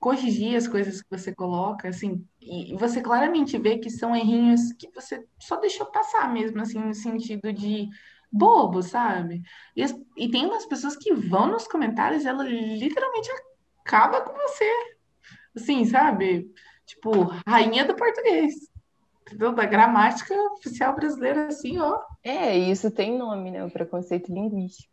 corrigir 0.00 0.56
as 0.56 0.66
coisas 0.66 1.02
que 1.02 1.10
você 1.10 1.32
coloca, 1.32 1.88
assim, 1.88 2.26
e 2.40 2.74
você 2.76 3.02
claramente 3.02 3.58
vê 3.58 3.76
que 3.78 3.90
são 3.90 4.16
errinhos 4.16 4.72
que 4.72 4.90
você 4.94 5.22
só 5.38 5.56
deixou 5.56 5.86
passar 5.86 6.32
mesmo, 6.32 6.60
assim, 6.62 6.78
no 6.78 6.94
sentido 6.94 7.52
de 7.52 7.86
bobo, 8.32 8.82
sabe? 8.82 9.42
E, 9.76 9.84
e 10.16 10.30
tem 10.30 10.46
umas 10.46 10.64
pessoas 10.64 10.96
que 10.96 11.12
vão 11.12 11.48
nos 11.48 11.68
comentários, 11.68 12.24
ela 12.24 12.42
literalmente 12.42 13.28
acaba 13.84 14.22
com 14.22 14.32
você, 14.32 14.70
assim, 15.54 15.84
sabe? 15.84 16.50
Tipo, 16.86 17.24
rainha 17.46 17.84
do 17.84 17.94
português? 17.94 18.54
Da 19.36 19.66
gramática 19.66 20.34
oficial 20.54 20.94
brasileira, 20.96 21.48
assim, 21.48 21.78
ó. 21.78 22.00
É, 22.24 22.56
isso 22.56 22.90
tem 22.90 23.16
nome, 23.16 23.50
né? 23.50 23.62
O 23.64 23.70
preconceito 23.70 24.32
linguístico. 24.32 24.90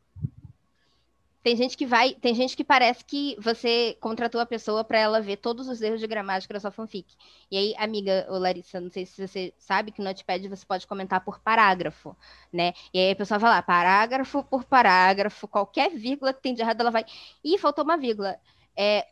Tem 1.47 1.55
gente 1.55 1.77
que 1.77 1.85
vai, 1.85 2.13
tem 2.13 2.35
gente 2.35 2.57
que 2.57 2.63
parece 2.63 3.05
que 3.05 3.37
você 3.39 3.95
contratou 4.01 4.41
a 4.41 4.45
pessoa 4.45 4.83
para 4.83 4.99
ela 4.99 5.21
ver 5.21 5.37
todos 5.37 5.69
os 5.69 5.81
erros 5.81 6.01
de 6.01 6.05
gramática 6.05 6.53
da 6.53 6.59
sua 6.59 6.71
fanfic. 6.71 7.15
E 7.49 7.57
aí, 7.57 7.73
amiga, 7.77 8.27
ô 8.29 8.37
Larissa, 8.37 8.81
não 8.81 8.89
sei 8.89 9.05
se 9.05 9.25
você 9.25 9.53
sabe 9.57 9.93
que 9.93 9.99
no 9.99 10.09
Notepad 10.09 10.45
você 10.49 10.65
pode 10.65 10.85
comentar 10.85 11.21
por 11.21 11.39
parágrafo, 11.39 12.17
né? 12.51 12.73
E 12.93 12.99
aí 12.99 13.11
a 13.11 13.15
pessoa 13.15 13.39
vai 13.39 13.49
lá, 13.49 13.61
parágrafo 13.61 14.43
por 14.43 14.65
parágrafo, 14.65 15.47
qualquer 15.47 15.89
vírgula 15.91 16.33
que 16.33 16.41
tem 16.41 16.53
de 16.53 16.61
errado, 16.61 16.81
ela 16.81 16.91
vai. 16.91 17.05
Ih, 17.41 17.57
faltou 17.57 17.85
uma 17.85 17.95
vírgula. 17.95 18.37
É, 18.75 19.07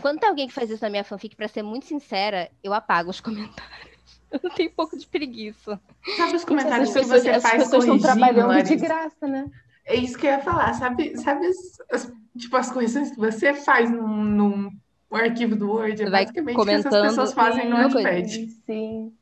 quando 0.00 0.18
tem 0.18 0.28
alguém 0.28 0.48
que 0.48 0.54
faz 0.54 0.68
isso 0.68 0.82
na 0.82 0.90
minha 0.90 1.04
fanfic, 1.04 1.36
para 1.36 1.46
ser 1.46 1.62
muito 1.62 1.86
sincera, 1.86 2.50
eu 2.60 2.74
apago 2.74 3.08
os 3.08 3.20
comentários. 3.22 3.92
Eu 4.32 4.50
tenho 4.50 4.68
um 4.68 4.74
pouco 4.74 4.98
de 4.98 5.06
preguiça. 5.06 5.80
Sabe 6.16 6.34
os 6.34 6.44
comentários 6.44 6.88
que 6.88 6.98
pessoas, 6.98 7.22
você 7.22 7.38
faz 7.38 7.62
pessoas 7.62 7.84
estão 7.84 8.00
trabalhando 8.00 8.48
de 8.48 8.74
Larissa? 8.74 8.76
graça, 8.76 9.28
né? 9.28 9.48
É 9.84 9.96
isso 9.96 10.16
que 10.18 10.26
eu 10.26 10.30
ia 10.30 10.40
falar, 10.40 10.72
sabe? 10.74 11.16
Sabe 11.18 11.46
as, 11.46 11.56
as- 11.90 12.12
tipo, 12.38 12.56
as 12.56 12.70
correções 12.70 13.10
que 13.10 13.16
você 13.16 13.52
faz 13.52 13.90
num, 13.90 14.24
num 14.24 14.70
arquivo 15.10 15.56
do 15.56 15.70
Word? 15.70 16.02
É 16.02 16.08
vai 16.10 16.24
basicamente 16.24 16.56
o 16.58 16.64
que 16.64 16.70
essas 16.70 17.02
pessoas 17.02 17.32
fazem 17.32 17.68
no. 17.68 17.78
Notepad. 17.78 18.28
Sim. 18.66 19.12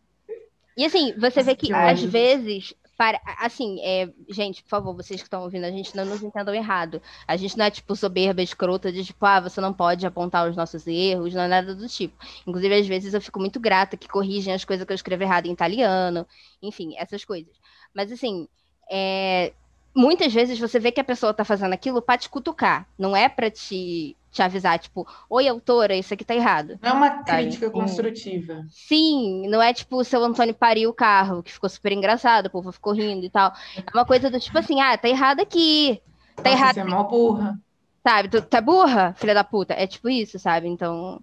E 0.76 0.84
assim, 0.84 1.14
você 1.18 1.42
vê 1.42 1.54
que 1.54 1.66
Que 1.66 1.72
às 1.74 2.02
vezes, 2.02 2.72
para, 2.96 3.20
assim, 3.38 3.80
é, 3.82 4.08
gente, 4.28 4.62
por 4.62 4.68
favor, 4.68 4.94
vocês 4.94 5.20
que 5.20 5.26
estão 5.26 5.42
ouvindo, 5.42 5.64
a 5.64 5.70
gente 5.70 5.96
não 5.96 6.04
nos 6.04 6.22
entendam 6.22 6.54
errado. 6.54 7.02
A 7.26 7.36
gente 7.36 7.56
não 7.58 7.64
é 7.64 7.70
tipo 7.70 7.96
soberba, 7.96 8.40
escrota, 8.42 8.92
de 8.92 9.04
tipo, 9.04 9.24
ah, 9.26 9.40
você 9.40 9.60
não 9.60 9.72
pode 9.72 10.06
apontar 10.06 10.48
os 10.48 10.56
nossos 10.56 10.86
erros, 10.86 11.34
não 11.34 11.42
é 11.42 11.48
nada 11.48 11.74
do 11.74 11.88
tipo. 11.88 12.14
Inclusive, 12.46 12.74
às 12.74 12.86
vezes 12.86 13.12
eu 13.12 13.20
fico 13.20 13.40
muito 13.40 13.58
grata 13.58 13.96
que 13.96 14.08
corrigem 14.08 14.54
as 14.54 14.64
coisas 14.64 14.86
que 14.86 14.92
eu 14.92 14.94
escrevo 14.94 15.22
errado 15.22 15.46
em 15.46 15.52
italiano, 15.52 16.26
enfim, 16.62 16.94
essas 16.96 17.24
coisas. 17.24 17.52
Mas 17.92 18.12
assim, 18.12 18.46
é, 18.90 19.52
muitas 19.94 20.32
vezes 20.32 20.58
você 20.58 20.78
vê 20.78 20.92
que 20.92 21.00
a 21.00 21.04
pessoa 21.04 21.34
tá 21.34 21.44
fazendo 21.44 21.72
aquilo 21.72 22.02
pra 22.02 22.18
te 22.18 22.28
cutucar, 22.28 22.88
não 22.98 23.16
é 23.16 23.28
pra 23.28 23.50
te, 23.50 24.16
te 24.30 24.42
avisar, 24.42 24.78
tipo, 24.78 25.06
oi, 25.28 25.48
autora, 25.48 25.94
isso 25.96 26.14
aqui 26.14 26.24
tá 26.24 26.34
errado. 26.34 26.78
Não 26.82 26.90
é 26.90 26.92
uma 26.94 27.24
Sabe? 27.26 27.42
crítica 27.42 27.70
construtiva. 27.70 28.64
Sim, 28.68 29.48
não 29.48 29.62
é 29.62 29.72
tipo 29.74 29.96
o 29.98 30.04
seu 30.04 30.22
Antônio 30.24 30.54
pariu 30.54 30.90
o 30.90 30.94
carro, 30.94 31.42
que 31.42 31.52
ficou 31.52 31.68
super 31.68 31.92
engraçado, 31.92 32.46
o 32.46 32.50
povo 32.50 32.72
ficou 32.72 32.92
rindo 32.92 33.24
e 33.26 33.30
tal. 33.30 33.52
É 33.76 33.84
uma 33.96 34.04
coisa 34.06 34.30
do 34.30 34.38
tipo 34.40 34.58
assim, 34.58 34.80
ah, 34.80 34.96
tá 34.98 35.08
errado 35.08 35.40
aqui, 35.40 36.00
tá 36.42 36.50
Nossa, 36.50 36.50
errado, 36.50 36.74
você 36.74 36.80
é 36.80 36.84
mó 36.84 37.04
burra. 37.04 37.60
sabe? 38.06 38.28
Tu, 38.28 38.56
é 38.56 38.60
burra, 38.60 39.14
filha 39.16 39.34
da 39.34 39.44
puta. 39.44 39.74
É 39.74 39.86
tipo 39.86 40.08
isso, 40.08 40.38
sabe? 40.38 40.68
Então, 40.68 41.22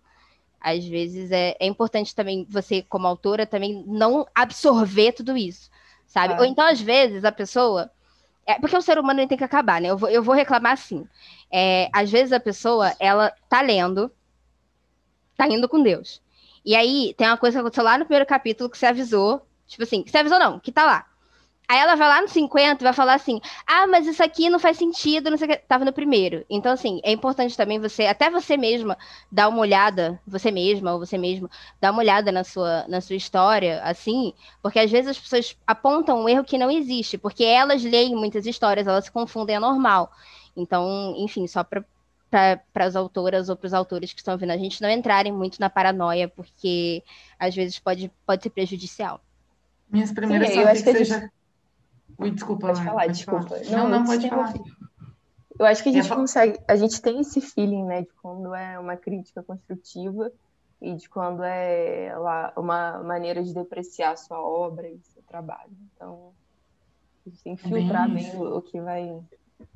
às 0.61 0.85
vezes 0.85 1.31
é, 1.31 1.55
é 1.59 1.67
importante 1.67 2.15
também 2.15 2.45
você, 2.49 2.81
como 2.83 3.07
autora, 3.07 3.45
também 3.47 3.83
não 3.87 4.27
absorver 4.35 5.13
tudo 5.13 5.37
isso, 5.37 5.69
sabe? 6.07 6.35
Claro. 6.35 6.43
Ou 6.43 6.45
então, 6.45 6.65
às 6.67 6.81
vezes, 6.81 7.25
a 7.25 7.31
pessoa. 7.31 7.91
É, 8.47 8.57
porque 8.59 8.77
o 8.77 8.81
ser 8.81 8.97
humano 8.97 9.27
tem 9.27 9.37
que 9.37 9.43
acabar, 9.43 9.81
né? 9.81 9.89
Eu 9.89 9.97
vou, 9.97 10.09
eu 10.09 10.23
vou 10.23 10.33
reclamar 10.33 10.71
assim. 10.71 11.05
É, 11.51 11.89
às 11.93 12.09
vezes 12.09 12.31
a 12.31 12.39
pessoa, 12.39 12.95
ela 12.99 13.31
tá 13.49 13.61
lendo, 13.61 14.09
tá 15.35 15.47
indo 15.47 15.67
com 15.67 15.83
Deus. 15.83 16.21
E 16.65 16.73
aí 16.75 17.13
tem 17.17 17.27
uma 17.27 17.37
coisa 17.37 17.57
que 17.57 17.59
aconteceu 17.59 17.83
lá 17.83 17.97
no 17.97 18.05
primeiro 18.05 18.25
capítulo 18.25 18.69
que 18.69 18.77
você 18.77 18.85
avisou. 18.85 19.45
Tipo 19.67 19.83
assim, 19.83 20.01
que 20.01 20.09
você 20.09 20.17
avisou 20.19 20.39
não, 20.39 20.59
que 20.59 20.71
tá 20.71 20.85
lá. 20.85 21.05
Aí 21.69 21.77
ela 21.79 21.95
vai 21.95 22.07
lá 22.07 22.21
no 22.21 22.29
50 22.29 22.81
e 22.81 22.85
vai 22.85 22.93
falar 22.93 23.15
assim: 23.15 23.41
ah, 23.65 23.85
mas 23.87 24.07
isso 24.07 24.23
aqui 24.23 24.49
não 24.49 24.57
faz 24.59 24.77
sentido, 24.77 25.29
não 25.29 25.37
sei 25.37 25.47
o 25.47 25.51
que. 25.51 25.57
Tava 25.57 25.83
no 25.83 25.91
primeiro. 25.91 26.45
Então, 26.49 26.71
assim, 26.71 27.01
é 27.03 27.11
importante 27.11 27.57
também 27.57 27.77
você, 27.79 28.05
até 28.05 28.29
você 28.29 28.55
mesma, 28.55 28.97
dar 29.31 29.49
uma 29.49 29.59
olhada, 29.59 30.19
você 30.25 30.49
mesma 30.49 30.93
ou 30.93 30.99
você 30.99 31.17
mesmo, 31.17 31.49
dar 31.81 31.91
uma 31.91 31.99
olhada 32.01 32.31
na 32.31 32.43
sua, 32.45 32.85
na 32.87 33.01
sua 33.01 33.15
história, 33.17 33.81
assim, 33.83 34.33
porque 34.61 34.79
às 34.79 34.89
vezes 34.89 35.09
as 35.11 35.19
pessoas 35.19 35.57
apontam 35.67 36.21
um 36.23 36.29
erro 36.29 36.43
que 36.45 36.57
não 36.57 36.71
existe, 36.71 37.17
porque 37.17 37.43
elas 37.43 37.83
leem 37.83 38.15
muitas 38.15 38.45
histórias, 38.45 38.87
elas 38.87 39.05
se 39.05 39.11
confundem, 39.11 39.57
é 39.57 39.59
normal. 39.59 40.09
Então, 40.55 41.13
enfim, 41.17 41.47
só 41.47 41.63
para 41.63 41.83
para 42.29 42.85
as 42.85 42.95
autoras 42.95 43.47
ou 43.47 43.55
para 43.55 43.67
os 43.67 43.73
autores 43.73 44.11
que 44.11 44.19
estão 44.19 44.33
ouvindo 44.33 44.51
a 44.51 44.57
gente 44.57 44.81
não 44.81 44.89
entrarem 44.89 45.31
muito 45.31 45.59
na 45.61 45.69
paranoia, 45.69 46.27
porque 46.27 47.01
às 47.39 47.55
vezes 47.55 47.79
pode, 47.79 48.11
pode 48.25 48.43
ser 48.43 48.49
prejudicial. 48.49 49.21
Minhas 49.89 50.11
primeiras 50.11 50.49
eu 50.49 50.67
acho 50.67 50.83
que 50.83 50.91
gente- 50.93 51.05
já... 51.05 51.29
Ui, 52.19 52.31
desculpa, 52.31 52.67
Pode 52.67 52.83
falar, 52.83 53.01
pode 53.05 53.11
desculpa. 53.13 53.47
falar. 53.47 53.63
Não, 53.65 53.71
Não, 53.71 53.89
não, 53.99 54.05
pode 54.05 54.29
falar. 54.29 54.53
Eu 55.59 55.65
acho 55.65 55.81
que 55.83 55.89
a 55.89 55.91
ia 55.91 56.01
gente 56.01 56.09
fa- 56.09 56.15
consegue, 56.15 56.59
a 56.67 56.75
gente 56.75 57.01
tem 57.01 57.19
esse 57.19 57.41
feeling, 57.41 57.83
né, 57.83 58.01
de 58.03 58.13
quando 58.21 58.53
é 58.53 58.77
uma 58.79 58.95
crítica 58.95 59.41
construtiva 59.43 60.31
e 60.81 60.95
de 60.95 61.09
quando 61.09 61.43
é 61.43 62.13
lá, 62.17 62.53
uma 62.55 63.01
maneira 63.03 63.43
de 63.43 63.53
depreciar 63.53 64.11
a 64.11 64.17
sua 64.17 64.39
obra 64.39 64.87
e 64.87 64.99
seu 65.13 65.23
trabalho. 65.23 65.71
Então, 65.95 66.31
a 67.25 67.29
gente 67.29 67.43
tem 67.43 67.55
que 67.55 67.65
É 67.65 67.69
bem 67.69 67.81
filtrar 67.81 68.09
bem 68.09 68.23
isso. 68.27 68.37
o, 68.37 68.57
o 68.57 68.61
que 68.61 68.79
vai, 68.79 69.19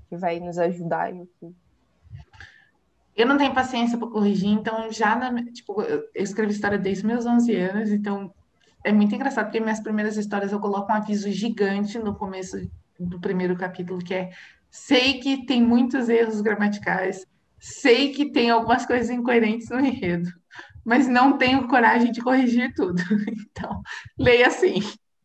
que 0.10 0.18
vai 0.18 0.40
nos 0.40 0.60
ajudar 0.60 1.14
e 1.14 1.22
o 1.22 1.28
que 1.40 1.56
Eu 3.16 3.26
não 3.28 3.38
tenho 3.38 3.54
paciência 3.54 3.98
para 3.98 4.08
corrigir, 4.08 4.50
então 4.50 4.92
já 4.92 5.16
na, 5.16 5.44
tipo, 5.52 5.82
eu 5.82 6.02
eu 6.14 6.24
escrevo 6.24 6.52
história 6.52 6.78
desde 6.78 7.06
meus 7.06 7.26
11 7.26 7.56
anos, 7.56 7.90
então 7.92 8.32
é 8.84 8.92
muito 8.92 9.14
engraçado, 9.14 9.46
porque 9.46 9.60
minhas 9.60 9.80
primeiras 9.80 10.18
histórias 10.18 10.52
eu 10.52 10.60
coloco 10.60 10.92
um 10.92 10.96
aviso 10.96 11.30
gigante 11.32 12.00
no 12.00 12.16
começo 12.16 12.58
do 13.00 13.20
primeiro 13.20 13.56
capítulo, 13.56 14.00
que 14.00 14.14
é 14.14 14.32
sei 14.70 15.20
que 15.20 15.46
tem 15.46 15.62
muitos 15.62 16.10
erros 16.10 16.42
gramaticais, 16.42 17.26
sei 17.60 18.12
que 18.12 18.32
tem 18.32 18.50
algumas 18.50 18.86
coisas 18.86 19.10
incoerentes 19.10 19.70
no 19.70 19.80
enredo, 19.80 20.30
mas 20.84 21.08
não 21.08 21.38
tenho 21.38 21.68
coragem 21.68 22.12
de 22.12 22.22
corrigir 22.22 22.74
tudo. 22.74 23.02
Então, 23.54 23.82
leia 24.18 24.48
assim. 24.48 24.80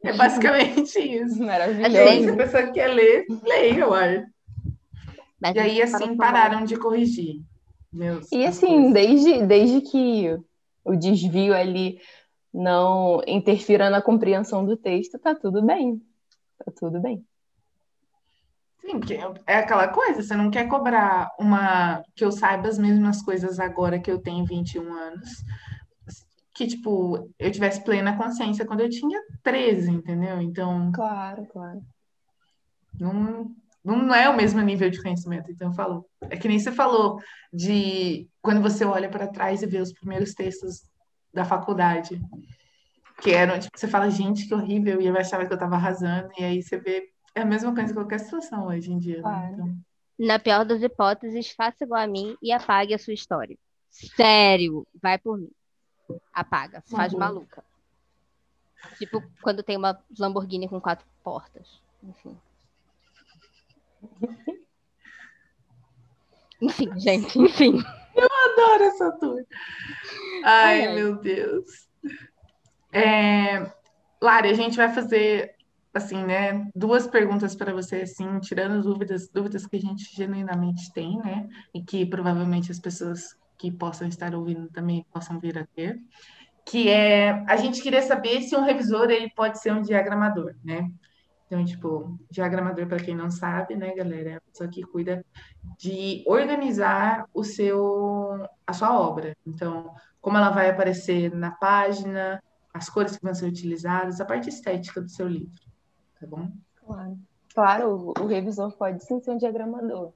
É 0.05 0.13
basicamente 0.13 0.99
isso. 0.99 0.99
E 0.99 1.09
aí, 1.09 1.27
se 1.33 1.37
a 1.37 1.47
maravilhoso. 1.47 2.37
pessoa 2.37 2.67
quer 2.73 2.89
ler, 2.89 3.25
leia, 3.43 3.89
uai. 3.89 4.25
Mas 5.41 5.55
E 5.55 5.59
aí, 5.59 5.83
assim, 5.83 6.17
pararam 6.17 6.65
de 6.65 6.77
corrigir. 6.77 7.41
Meus, 7.93 8.31
E 8.31 8.45
as 8.45 8.57
assim, 8.57 8.93
desde, 8.93 9.43
desde 9.47 9.81
que 9.81 10.37
o 10.85 10.95
desvio 10.97 11.55
ali 11.55 11.99
não 12.53 13.23
interfira 13.27 13.91
na 13.91 14.01
compreensão 14.01 14.65
do 14.65 14.77
texto, 14.77 15.19
tá 15.19 15.35
tudo 15.35 15.63
bem. 15.63 16.01
Tá 16.59 16.73
tudo 16.79 17.01
bem. 17.01 17.25
Sim, 18.81 19.01
porque 19.01 19.19
é 19.47 19.57
aquela 19.57 19.89
coisa, 19.89 20.23
você 20.23 20.37
não 20.37 20.51
quer 20.51 20.69
cobrar 20.69 21.35
uma 21.39 22.03
que 22.15 22.25
eu 22.25 22.31
saiba 22.31 22.69
as 22.69 22.79
mesmas 22.79 23.21
coisas 23.21 23.59
agora 23.59 23.99
que 23.99 24.11
eu 24.11 24.19
tenho 24.19 24.47
21 24.47 24.93
anos, 24.93 25.29
que 26.55 26.67
tipo, 26.67 27.29
eu 27.39 27.51
tivesse 27.51 27.83
plena 27.83 28.17
consciência 28.17 28.65
quando 28.65 28.81
eu 28.81 28.89
tinha 28.89 29.21
13, 29.43 29.91
entendeu? 29.91 30.41
Então, 30.41 30.93
Claro, 30.93 31.47
claro. 31.47 31.83
não, 32.99 33.51
não 33.85 34.15
é 34.15 34.31
o 34.31 34.37
mesmo 34.37 34.61
nível 34.61 34.89
de 34.89 35.03
conhecimento. 35.03 35.51
Então, 35.51 35.69
eu 35.69 35.75
falo, 35.75 36.07
é 36.23 36.37
que 36.37 36.49
nem 36.49 36.59
você 36.59 36.71
falou 36.71 37.21
de 37.53 38.29
quando 38.41 38.63
você 38.63 38.85
olha 38.85 39.09
para 39.09 39.27
trás 39.27 39.63
e 39.63 39.67
vê 39.67 39.79
os 39.81 39.93
primeiros 39.93 40.33
textos 40.33 40.83
da 41.37 41.45
faculdade, 41.45 42.21
que 43.21 43.31
eram, 43.31 43.59
tipo, 43.59 43.79
você 43.79 43.87
fala, 43.87 44.11
gente, 44.11 44.49
que 44.49 44.55
horrível, 44.55 45.01
e 45.01 45.07
eu 45.07 45.17
achava 45.17 45.47
que 45.47 45.53
eu 45.53 45.59
tava 45.59 45.77
arrasando, 45.77 46.31
e 46.39 46.43
aí 46.45 46.63
você 46.63 46.79
vê, 46.79 47.11
é 47.35 47.43
a 47.43 47.45
mesma 47.47 47.75
coisa 47.75 47.91
em 47.93 47.95
qualquer 47.95 48.19
situação 48.19 48.67
hoje 48.67 48.91
em 48.91 48.99
dia, 48.99 49.17
né? 49.17 49.23
Claro. 49.23 49.53
Então, 49.53 49.77
Na 50.19 50.39
pior 50.39 50.65
das 50.65 50.83
hipóteses, 50.83 51.51
faça 51.51 51.85
igual 51.85 52.01
a 52.03 52.07
mim 52.07 52.37
e 52.43 52.51
apague 52.51 52.95
a 52.95 52.99
sua 52.99 53.13
história. 53.13 53.57
Sério, 53.91 54.87
vai 55.01 55.19
por 55.19 55.39
mim. 55.39 55.51
Apaga, 56.33 56.83
se 56.87 56.97
faz 56.97 57.13
Uhum. 57.13 57.19
maluca. 57.19 57.63
Tipo 58.97 59.23
quando 59.43 59.63
tem 59.63 59.77
uma 59.77 60.03
Lamborghini 60.19 60.69
com 60.69 60.81
quatro 60.81 61.07
portas. 61.23 61.83
Enfim. 62.03 62.37
Enfim, 66.63 66.99
gente, 66.99 67.39
enfim. 67.39 67.75
Eu 68.47 68.53
adoro 68.53 68.85
essa 68.85 69.13
turma. 69.13 69.47
Ai, 70.45 70.95
meu 70.95 71.17
Deus. 71.17 71.89
É... 72.93 73.71
Lari, 74.21 74.49
a 74.51 74.55
gente 74.55 74.77
vai 74.77 74.93
fazer 74.93 75.57
assim, 75.97 76.23
né, 76.25 76.69
duas 76.75 77.07
perguntas 77.07 77.55
para 77.55 77.73
você, 77.73 78.03
assim, 78.03 78.39
tirando 78.41 78.83
dúvidas, 78.83 79.29
dúvidas 79.31 79.67
que 79.67 79.77
a 79.77 79.81
gente 79.81 80.15
genuinamente 80.15 80.93
tem, 80.93 81.17
né, 81.19 81.49
e 81.75 81.83
que 81.83 82.05
provavelmente 82.05 82.71
as 82.71 82.79
pessoas 82.79 83.35
que 83.57 83.71
possam 83.71 84.07
estar 84.07 84.35
ouvindo 84.35 84.69
também 84.69 85.07
possam 85.11 85.41
vir 85.41 85.59
a 85.59 85.67
ter, 85.75 85.99
que 86.67 86.91
é, 86.91 87.43
a 87.49 87.57
gente 87.57 87.81
queria 87.81 88.03
saber 88.03 88.43
se 88.43 88.55
um 88.55 88.63
revisor, 88.63 89.11
ele 89.11 89.31
pode 89.31 89.59
ser 89.59 89.73
um 89.73 89.81
diagramador, 89.81 90.55
né, 90.63 90.91
então, 91.47 91.65
tipo, 91.65 92.19
diagramador, 92.29 92.89
para 92.89 92.99
quem 92.99 93.15
não 93.15 93.31
sabe, 93.31 93.77
né, 93.77 93.95
galera, 93.95 94.31
é 94.31 94.35
a 94.35 94.41
pessoa 94.41 94.69
que 94.69 94.83
cuida 94.83 95.25
de 95.79 96.25
organizar 96.27 97.25
o 97.33 97.45
seu, 97.45 98.49
a 98.67 98.73
sua 98.73 98.99
obra. 98.99 99.37
Então, 99.47 99.95
como 100.21 100.37
ela 100.37 100.51
vai 100.51 100.69
aparecer 100.69 101.33
na 101.33 101.53
página, 101.53 102.43
as 102.75 102.91
cores 102.91 103.17
que 103.17 103.25
vão 103.25 103.33
ser 103.33 103.47
utilizadas, 103.47 104.21
a 104.21 104.25
parte 104.25 104.49
estética 104.49 105.01
do 105.01 105.09
seu 105.09 105.29
livro, 105.29 105.63
tá 106.21 106.27
bom? 106.27 106.51
Claro, 106.85 107.19
claro 107.55 108.13
o, 108.21 108.27
revisor 108.27 108.73
pode 108.77 109.05
sim 109.05 109.21
ser 109.21 109.31
um 109.31 109.39
diagramador. 109.39 110.13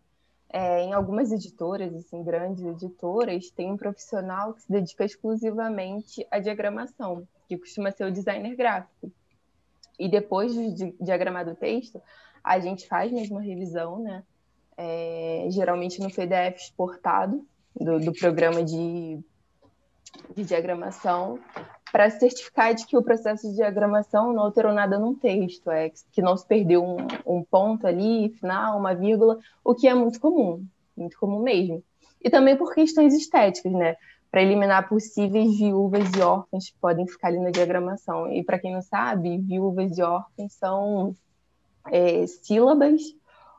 É, 0.53 0.83
em 0.83 0.93
algumas 0.93 1.31
editoras, 1.31 1.95
assim, 1.95 2.25
grandes 2.25 2.65
editoras, 2.65 3.51
tem 3.51 3.71
um 3.71 3.77
profissional 3.77 4.53
que 4.53 4.63
se 4.63 4.73
dedica 4.73 5.05
exclusivamente 5.05 6.27
à 6.29 6.41
diagramação, 6.41 7.25
que 7.49 7.57
costuma 7.57 7.93
ser 7.93 8.05
o 8.05 8.13
designer 8.13 8.57
gráfico. 8.57 9.13
E 10.01 10.09
depois 10.09 10.55
de 10.55 10.95
diagramar 10.99 11.47
o 11.47 11.55
texto, 11.55 12.01
a 12.43 12.59
gente 12.59 12.89
faz 12.89 13.13
mesmo 13.13 13.37
a 13.37 13.43
revisão, 13.43 13.99
né? 13.99 14.23
É, 14.79 15.47
geralmente 15.51 16.01
no 16.01 16.11
PDF 16.11 16.57
exportado 16.57 17.47
do, 17.79 18.01
do 18.01 18.13
programa 18.15 18.65
de, 18.65 19.21
de 20.35 20.43
diagramação, 20.43 21.39
para 21.93 22.09
certificar 22.09 22.75
de 22.75 22.87
que 22.87 22.97
o 22.97 23.03
processo 23.03 23.47
de 23.51 23.57
diagramação 23.57 24.33
não 24.33 24.45
alterou 24.45 24.73
nada 24.73 24.99
no 24.99 25.15
texto, 25.15 25.71
é 25.71 25.91
que 26.13 26.23
não 26.23 26.35
se 26.35 26.47
perdeu 26.47 26.83
um, 26.83 27.07
um 27.27 27.45
ponto 27.45 27.87
ali, 27.87 28.31
final, 28.41 28.79
uma 28.79 28.95
vírgula, 28.95 29.39
o 29.63 29.75
que 29.75 29.87
é 29.87 29.95
muito 29.95 30.19
comum, 30.19 30.65
muito 30.97 31.19
comum 31.19 31.43
mesmo. 31.43 31.85
E 32.23 32.31
também 32.31 32.57
por 32.57 32.73
questões 32.75 33.13
estéticas, 33.13 33.73
né? 33.73 33.97
Para 34.31 34.43
eliminar 34.43 34.89
possíveis 34.89 35.59
viúvas 35.59 36.09
e 36.17 36.21
órfãos 36.21 36.71
que 36.71 36.79
podem 36.79 37.07
ficar 37.07 37.29
ali 37.29 37.41
na 37.41 37.51
diagramação. 37.51 38.31
E 38.33 38.45
para 38.45 38.59
quem 38.59 38.73
não 38.73 38.83
sabe, 38.83 39.39
viúvas 39.39 39.99
e 39.99 40.03
órfãos 40.03 40.53
são 40.53 41.17
é, 41.91 42.27
sílabas 42.27 43.03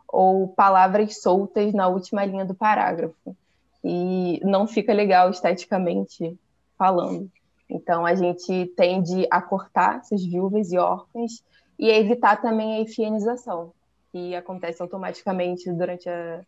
ou 0.08 0.48
palavras 0.50 1.22
soltas 1.22 1.74
na 1.74 1.88
última 1.88 2.24
linha 2.24 2.46
do 2.46 2.56
parágrafo. 2.56 3.36
E 3.84 4.40
não 4.44 4.68
fica 4.68 4.94
legal 4.94 5.30
esteticamente 5.30 6.38
falando. 6.78 7.30
Então, 7.70 8.06
a 8.06 8.16
gente 8.16 8.72
tende 8.76 9.26
a 9.30 9.42
cortar 9.42 10.00
essas 10.00 10.24
viúvas 10.24 10.72
e 10.72 10.78
órfãos 10.78 11.42
e 11.80 11.90
a 11.90 11.98
evitar 11.98 12.42
também 12.42 12.76
a 12.76 12.82
efienização, 12.82 13.74
que 14.12 14.36
acontece 14.36 14.82
automaticamente 14.82 15.72
durante 15.72 16.08
a, 16.10 16.42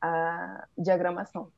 a 0.00 0.64
diagramação. 0.78 1.48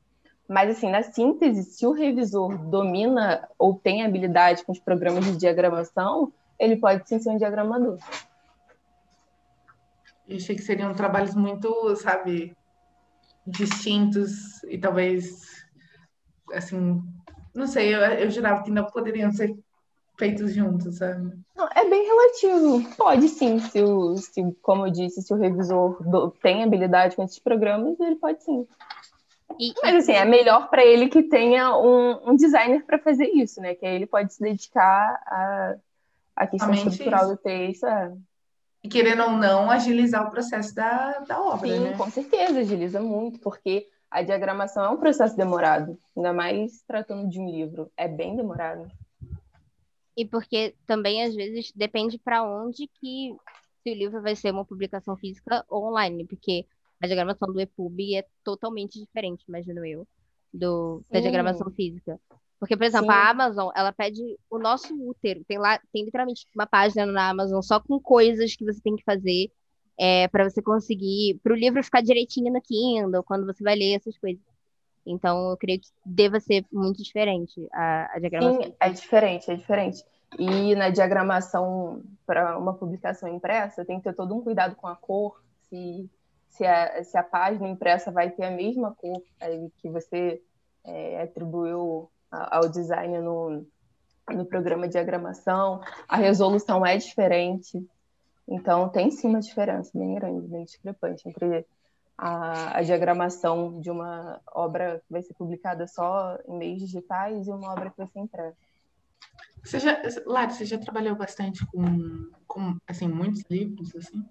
Mas, 0.47 0.69
assim, 0.69 0.89
na 0.89 1.01
síntese, 1.01 1.63
se 1.63 1.87
o 1.87 1.91
revisor 1.91 2.57
domina 2.69 3.47
ou 3.57 3.73
tem 3.75 4.05
habilidade 4.05 4.63
com 4.63 4.71
os 4.71 4.79
programas 4.79 5.25
de 5.25 5.37
diagramação, 5.37 6.31
ele 6.59 6.77
pode 6.77 7.07
sim 7.07 7.19
ser 7.19 7.29
um 7.29 7.37
diagramador. 7.37 7.97
Eu 10.27 10.37
achei 10.37 10.55
que 10.55 10.61
seriam 10.61 10.93
trabalhos 10.93 11.35
muito, 11.35 11.95
sabe, 11.95 12.55
distintos 13.45 14.63
e 14.63 14.77
talvez, 14.77 15.65
assim, 16.53 17.01
não 17.53 17.67
sei, 17.67 17.93
eu, 17.93 17.99
eu 17.99 18.29
jurava 18.29 18.63
que 18.63 18.71
não 18.71 18.85
poderiam 18.85 19.31
ser 19.31 19.55
feitos 20.17 20.53
juntos, 20.53 20.97
sabe? 20.97 21.31
Não, 21.55 21.67
é 21.75 21.89
bem 21.89 22.05
relativo. 22.05 22.95
Pode 22.95 23.29
sim, 23.29 23.59
se, 23.59 23.81
o, 23.81 24.17
se 24.17 24.41
como 24.61 24.87
eu 24.87 24.91
disse, 24.91 25.21
se 25.21 25.33
o 25.33 25.37
revisor 25.37 26.01
do, 26.03 26.31
tem 26.31 26.63
habilidade 26.63 27.15
com 27.15 27.23
esses 27.23 27.39
programas, 27.39 27.99
ele 27.99 28.15
pode 28.15 28.43
sim. 28.43 28.67
E, 29.59 29.73
Mas 29.81 29.95
assim, 29.95 30.13
é 30.13 30.25
melhor 30.25 30.69
para 30.69 30.85
ele 30.85 31.07
que 31.07 31.23
tenha 31.23 31.77
um, 31.77 32.31
um 32.31 32.35
designer 32.35 32.83
para 32.83 32.99
fazer 32.99 33.27
isso, 33.27 33.61
né? 33.61 33.75
Que 33.75 33.85
aí 33.85 33.95
ele 33.95 34.07
pode 34.07 34.33
se 34.33 34.41
dedicar 34.41 35.21
à, 35.25 35.75
à 36.35 36.47
questão 36.47 36.73
estrutural 36.73 37.23
isso. 37.23 37.31
do 37.31 37.37
texto. 37.37 37.85
É. 37.85 38.13
E 38.83 38.89
querendo 38.89 39.23
ou 39.23 39.31
não, 39.31 39.69
agilizar 39.69 40.27
o 40.27 40.29
processo 40.29 40.75
da, 40.75 41.19
da 41.19 41.41
obra, 41.41 41.69
Sim, 41.69 41.79
né? 41.79 41.97
com 41.97 42.09
certeza, 42.09 42.59
agiliza 42.59 43.01
muito, 43.01 43.39
porque 43.39 43.87
a 44.11 44.21
diagramação 44.21 44.83
é 44.85 44.89
um 44.89 44.97
processo 44.97 45.35
demorado, 45.35 45.97
ainda 46.15 46.31
mais 46.31 46.81
tratando 46.83 47.29
de 47.29 47.39
um 47.39 47.49
livro. 47.49 47.91
É 47.97 48.07
bem 48.07 48.35
demorado. 48.35 48.87
E 50.15 50.25
porque 50.25 50.75
também, 50.85 51.23
às 51.23 51.35
vezes, 51.35 51.71
depende 51.75 52.17
para 52.17 52.43
onde 52.43 52.87
que 52.87 53.35
se 53.83 53.91
o 53.91 53.95
livro 53.95 54.21
vai 54.21 54.35
ser 54.35 54.51
uma 54.51 54.65
publicação 54.65 55.17
física 55.17 55.65
ou 55.67 55.85
online, 55.85 56.25
porque 56.25 56.65
a 57.01 57.07
diagramação 57.07 57.51
do 57.51 57.59
EPUB 57.59 58.15
é 58.15 58.25
totalmente 58.43 58.99
diferente, 58.99 59.45
imagino 59.47 59.85
eu, 59.85 60.07
do, 60.53 61.03
da 61.09 61.19
diagramação 61.19 61.69
física. 61.71 62.19
Porque, 62.59 62.77
por 62.77 62.85
exemplo, 62.85 63.07
Sim. 63.07 63.13
a 63.13 63.29
Amazon, 63.29 63.69
ela 63.75 63.91
pede 63.91 64.21
o 64.49 64.57
nosso 64.57 64.93
útero. 65.07 65.43
Tem 65.45 65.57
lá, 65.57 65.79
tem 65.91 66.05
literalmente 66.05 66.47
uma 66.55 66.65
página 66.65 67.05
na 67.05 67.29
Amazon 67.29 67.61
só 67.61 67.79
com 67.79 67.99
coisas 67.99 68.55
que 68.55 68.63
você 68.63 68.79
tem 68.81 68.95
que 68.95 69.03
fazer 69.03 69.51
é, 69.97 70.27
para 70.29 70.49
você 70.49 70.61
conseguir, 70.61 71.39
para 71.43 71.53
o 71.53 71.55
livro 71.55 71.83
ficar 71.83 72.01
direitinho 72.01 72.51
no 72.51 72.61
Kindle, 72.61 73.23
quando 73.23 73.45
você 73.45 73.63
vai 73.63 73.75
ler 73.75 73.95
essas 73.95 74.17
coisas. 74.17 74.41
Então, 75.05 75.51
eu 75.51 75.57
creio 75.57 75.79
que 75.79 75.87
deva 76.05 76.39
ser 76.39 76.65
muito 76.71 77.03
diferente 77.03 77.67
a, 77.71 78.15
a 78.15 78.19
diagramação. 78.19 78.63
Sim, 78.63 78.73
é 78.79 78.89
diferente, 78.89 79.51
é 79.51 79.55
diferente. 79.55 80.03
E 80.39 80.75
na 80.75 80.89
diagramação 80.89 82.01
para 82.25 82.57
uma 82.57 82.73
publicação 82.73 83.29
impressa, 83.29 83.85
tem 83.85 83.97
que 83.97 84.03
ter 84.05 84.15
todo 84.15 84.35
um 84.35 84.41
cuidado 84.41 84.75
com 84.75 84.87
a 84.87 84.95
cor, 84.95 85.41
se 85.69 86.09
se 86.55 86.65
a, 86.65 87.03
se 87.03 87.17
a 87.17 87.23
página 87.23 87.67
impressa 87.67 88.11
vai 88.11 88.29
ter 88.29 88.45
a 88.45 88.51
mesma 88.51 88.93
cor 88.95 89.21
que 89.77 89.89
você 89.89 90.41
é, 90.83 91.21
atribuiu 91.21 92.09
ao 92.31 92.69
design 92.69 93.19
no, 93.19 93.65
no 94.29 94.45
programa 94.45 94.87
de 94.87 94.93
diagramação, 94.93 95.81
a 96.07 96.17
resolução 96.17 96.85
é 96.85 96.97
diferente. 96.97 97.85
Então, 98.47 98.89
tem 98.89 99.09
sim 99.11 99.27
uma 99.27 99.39
diferença 99.39 99.91
bem 99.93 100.15
grande, 100.15 100.47
bem 100.47 100.63
discrepante 100.63 101.27
entre 101.27 101.65
a, 102.17 102.77
a, 102.77 102.81
diagramação 102.81 103.79
de 103.79 103.89
uma 103.89 104.39
obra 104.53 105.01
que 105.05 105.11
vai 105.11 105.21
ser 105.21 105.33
publicada 105.33 105.87
só 105.87 106.37
em 106.47 106.57
meios 106.57 106.79
digitais 106.79 107.47
e 107.47 107.51
uma 107.51 107.71
obra 107.71 107.89
que 107.89 107.97
vai 107.97 108.07
ser 108.07 108.19
impressa. 108.19 108.57
Você 109.63 109.79
já, 109.79 109.99
você 110.47 110.63
já 110.63 110.77
trabalhou 110.77 111.15
bastante 111.15 111.65
com, 111.67 112.29
com 112.47 112.77
assim, 112.87 113.07
muitos 113.07 113.43
livros, 113.49 113.95
assim? 113.95 114.23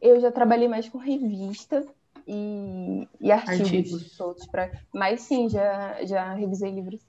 Eu 0.00 0.20
já 0.20 0.30
trabalhei 0.30 0.68
mais 0.68 0.88
com 0.88 0.98
revista 0.98 1.84
e, 2.26 3.08
e 3.20 3.32
artigos, 3.32 3.60
artigos. 3.60 4.12
soltos 4.12 4.46
para. 4.46 4.70
Mas 4.92 5.22
sim, 5.22 5.48
já, 5.48 6.04
já 6.04 6.32
revisei 6.34 6.70
livros. 6.70 7.00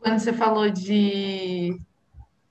Quando 0.00 0.18
você 0.18 0.32
falou 0.32 0.70
de 0.70 1.78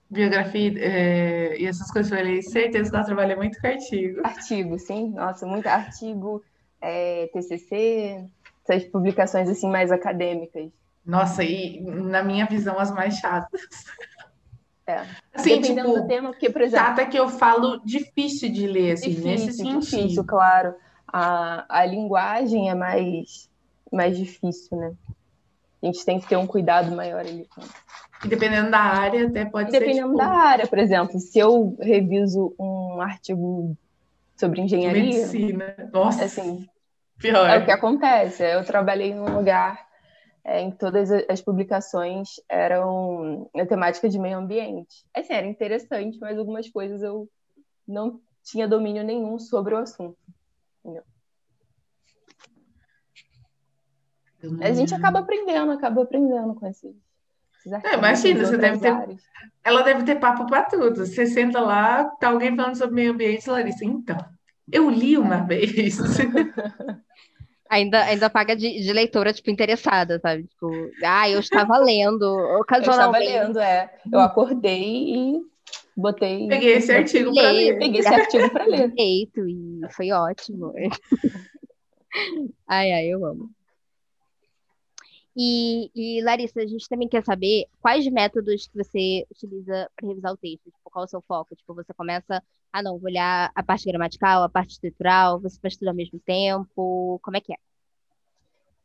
biografia 0.10 0.74
é, 0.78 1.58
e 1.60 1.66
essas 1.66 1.89
coisas, 1.91 2.12
eu 2.12 2.18
falei, 2.18 2.41
certeza 2.41 2.89
que 2.89 2.96
ela 2.96 3.06
trabalha 3.06 3.36
muito 3.36 3.60
com 3.60 3.68
artigo. 3.68 4.22
Artigo, 4.24 4.80
sim. 4.80 5.10
Nossa, 5.10 5.46
muito 5.46 5.68
artigo, 5.68 6.43
é, 6.82 7.28
TCC, 7.34 8.26
essas 8.68 8.84
publicações 8.86 9.50
assim 9.50 9.70
mais 9.70 9.91
acadêmicas. 9.91 10.72
Nossa, 11.06 11.43
e 11.43 11.82
na 11.82 12.24
minha 12.24 12.46
visão, 12.46 12.80
as 12.80 12.91
mais 12.91 13.16
chatas. 13.18 13.62
É. 14.88 15.03
Assim, 15.33 15.61
Dependendo 15.61 15.89
tipo, 15.89 16.01
do 16.01 16.07
tema, 16.07 16.29
porque, 16.29 16.49
por 16.49 16.61
exemplo. 16.61 16.86
Chata 16.86 17.05
que 17.05 17.17
eu 17.17 17.27
falo 17.27 17.81
difícil 17.83 18.51
de 18.51 18.67
ler, 18.67 18.91
assim, 18.91 19.09
difícil, 19.09 19.29
nesse 19.29 19.53
sentido. 19.53 19.79
Difícil, 19.79 20.23
claro. 20.23 20.75
A, 21.07 21.65
a 21.67 21.86
linguagem 21.86 22.69
é 22.69 22.75
mais, 22.75 23.49
mais 23.91 24.17
difícil, 24.17 24.77
né? 24.77 24.93
A 25.81 25.86
gente 25.88 26.05
tem 26.05 26.19
que 26.19 26.27
ter 26.27 26.36
um 26.36 26.47
cuidado 26.47 26.95
maior 26.95 27.19
ali. 27.19 27.47
E 28.23 28.27
dependendo 28.27 28.71
da 28.71 28.79
área, 28.79 29.27
até 29.27 29.45
pode 29.45 29.71
dependendo 29.71 29.71
ser. 29.71 29.79
Dependendo 29.79 30.07
tipo... 30.07 30.17
da 30.17 30.27
área, 30.27 30.67
por 30.67 30.79
exemplo, 30.79 31.19
se 31.19 31.39
eu 31.39 31.75
reviso 31.79 32.55
um 32.59 33.01
artigo 33.01 33.75
sobre 34.36 34.61
engenharia. 34.61 35.03
Medicina. 35.03 35.75
Nossa. 35.91 36.25
Assim, 36.25 36.67
pior. 37.17 37.49
É 37.49 37.59
o 37.59 37.65
que 37.65 37.71
acontece. 37.71 38.43
Eu 38.43 38.63
trabalhei 38.63 39.13
num 39.13 39.36
lugar 39.36 39.79
é, 40.46 40.62
em 40.62 40.70
todas 40.70 41.10
as 41.28 41.41
publicações 41.41 42.39
eram 42.48 43.50
na 43.54 43.66
temática 43.66 44.08
de 44.08 44.20
meio 44.20 44.38
ambiente. 44.38 45.04
Assim, 45.14 45.34
era 45.34 45.48
interessante, 45.48 46.20
mas 46.20 46.38
algumas 46.38 46.70
coisas 46.70 47.02
eu 47.02 47.28
não 47.88 48.22
tinha 48.43 48.68
domínio 48.68 49.04
nenhum 49.04 49.39
sobre 49.39 49.74
o 49.74 49.78
assunto. 49.78 50.16
A 54.62 54.72
gente 54.72 54.93
acaba 54.93 55.20
aprendendo, 55.20 55.72
acaba 55.72 56.04
aprendendo 56.04 56.54
com 56.54 56.68
esses, 56.68 56.96
É, 57.84 57.96
imagina, 57.96 58.46
você 58.46 58.58
deve 58.58 58.78
ter. 58.78 58.89
Áreas. 58.89 59.24
Ela 59.64 59.82
deve 59.82 60.04
ter 60.04 60.20
papo 60.20 60.46
para 60.46 60.66
tudo. 60.66 61.08
Você 61.08 61.26
senta 61.26 61.60
lá, 61.60 62.06
tá 62.20 62.30
alguém 62.30 62.56
falando 62.56 62.78
sobre 62.78 62.93
meio 62.93 63.14
ambiente, 63.14 63.50
Larissa. 63.50 63.84
Então, 63.84 64.18
eu 64.72 64.88
li 64.91 65.18
uma 65.18 65.38
vez. 65.43 65.98
Ainda, 67.70 68.03
ainda 68.03 68.30
paga 68.30 68.55
de, 68.55 68.80
de, 68.80 68.93
leitora, 68.93 69.34
tipo, 69.34 69.49
interessada, 69.49 70.20
sabe? 70.20 70.43
Tipo, 70.43 70.70
ah, 71.03 71.30
eu 71.30 71.39
estava 71.39 71.78
lendo 71.80 72.24
ocasionalmente. 72.59 73.26
Eu 73.26 73.32
estava 73.32 73.47
lendo, 73.47 73.59
é. 73.59 73.91
Eu 74.11 74.20
acordei 74.20 74.84
e 74.84 75.41
botei. 75.97 76.47
Peguei 76.47 76.74
esse 76.74 76.91
artigo 76.91 77.34
para 77.34 77.51
ler. 77.51 77.80
Peguei 77.80 77.99
esse 78.01 78.13
artigo 78.13 78.49
para 78.51 78.66
ler. 78.66 78.78
Perfeito, 78.93 79.49
e 79.49 79.82
foi 79.91 80.11
ótimo. 80.11 80.74
ai, 82.68 82.91
ai, 82.91 83.07
eu 83.07 83.26
amo. 83.26 83.49
E, 85.38 85.91
e, 85.93 86.23
Larissa, 86.23 86.61
a 86.61 86.65
gente 86.65 86.88
também 86.88 87.09
quer 87.09 87.23
saber 87.23 87.65
quais 87.81 88.07
métodos 88.07 88.67
que 88.67 88.77
você 88.77 89.25
utiliza 89.29 89.89
para 89.95 90.07
revisar 90.07 90.31
o 90.31 90.38
texto, 90.38 90.63
tipo, 90.63 90.89
qual 90.89 91.03
é 91.03 91.05
o 91.05 91.09
seu 91.09 91.21
foco? 91.21 91.55
Tipo, 91.55 91.73
você 91.73 91.93
começa, 91.93 92.41
ah 92.71 92.81
não, 92.81 92.97
vou 92.97 93.09
olhar 93.09 93.51
a 93.53 93.61
parte 93.61 93.86
gramatical, 93.86 94.43
a 94.43 94.49
parte 94.49 94.71
estrutural, 94.71 95.41
você 95.41 95.59
faz 95.59 95.75
tudo 95.75 95.89
ao 95.89 95.93
mesmo 95.93 96.19
tempo, 96.19 97.19
como 97.21 97.36
é 97.36 97.41
que 97.41 97.51
é? 97.51 97.57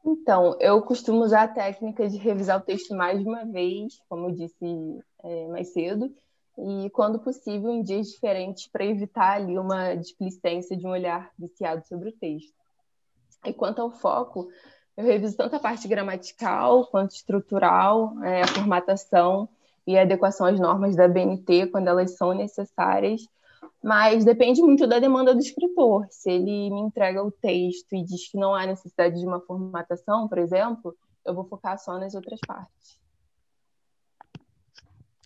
Então, 0.04 0.56
eu 0.58 0.82
costumo 0.82 1.22
usar 1.22 1.42
a 1.42 1.48
técnica 1.48 2.08
de 2.08 2.16
revisar 2.16 2.58
o 2.58 2.64
texto 2.64 2.96
mais 2.96 3.20
de 3.20 3.28
uma 3.28 3.44
vez, 3.44 4.00
como 4.08 4.28
eu 4.28 4.34
disse 4.34 4.98
é, 5.22 5.48
mais 5.48 5.72
cedo, 5.72 6.12
e 6.58 6.90
quando 6.90 7.20
possível 7.20 7.70
em 7.70 7.82
dias 7.82 8.08
diferentes 8.08 8.66
para 8.66 8.84
evitar 8.84 9.36
ali 9.36 9.56
uma 9.56 9.94
displicência 9.94 10.76
de 10.76 10.86
um 10.86 10.90
olhar 10.90 11.30
viciado 11.38 11.86
sobre 11.86 12.08
o 12.08 12.12
texto. 12.12 12.52
E 13.44 13.52
quanto 13.52 13.80
ao 13.80 13.90
foco, 13.90 14.48
eu 14.96 15.04
reviso 15.04 15.36
tanto 15.36 15.56
a 15.56 15.60
parte 15.60 15.88
gramatical 15.88 16.86
quanto 16.86 17.12
estrutural, 17.12 18.22
é, 18.22 18.42
a 18.42 18.46
formatação 18.46 19.48
e 19.86 19.96
a 19.98 20.02
adequação 20.02 20.46
às 20.46 20.60
normas 20.60 20.94
da 20.94 21.08
BNT 21.08 21.68
quando 21.68 21.88
elas 21.88 22.16
são 22.16 22.32
necessárias, 22.34 23.22
mas 23.82 24.24
depende 24.24 24.60
muito 24.60 24.86
da 24.86 24.98
demanda 24.98 25.34
do 25.34 25.40
escritor. 25.40 26.06
Se 26.10 26.30
ele 26.30 26.70
me 26.70 26.80
entrega 26.80 27.22
o 27.22 27.30
texto 27.30 27.94
e 27.94 28.04
diz 28.04 28.30
que 28.30 28.38
não 28.38 28.54
há 28.54 28.66
necessidade 28.66 29.18
de 29.18 29.26
uma 29.26 29.40
formatação, 29.40 30.28
por 30.28 30.38
exemplo, 30.38 30.94
eu 31.24 31.34
vou 31.34 31.44
focar 31.44 31.78
só 31.78 31.98
nas 31.98 32.14
outras 32.14 32.40
partes. 32.46 32.98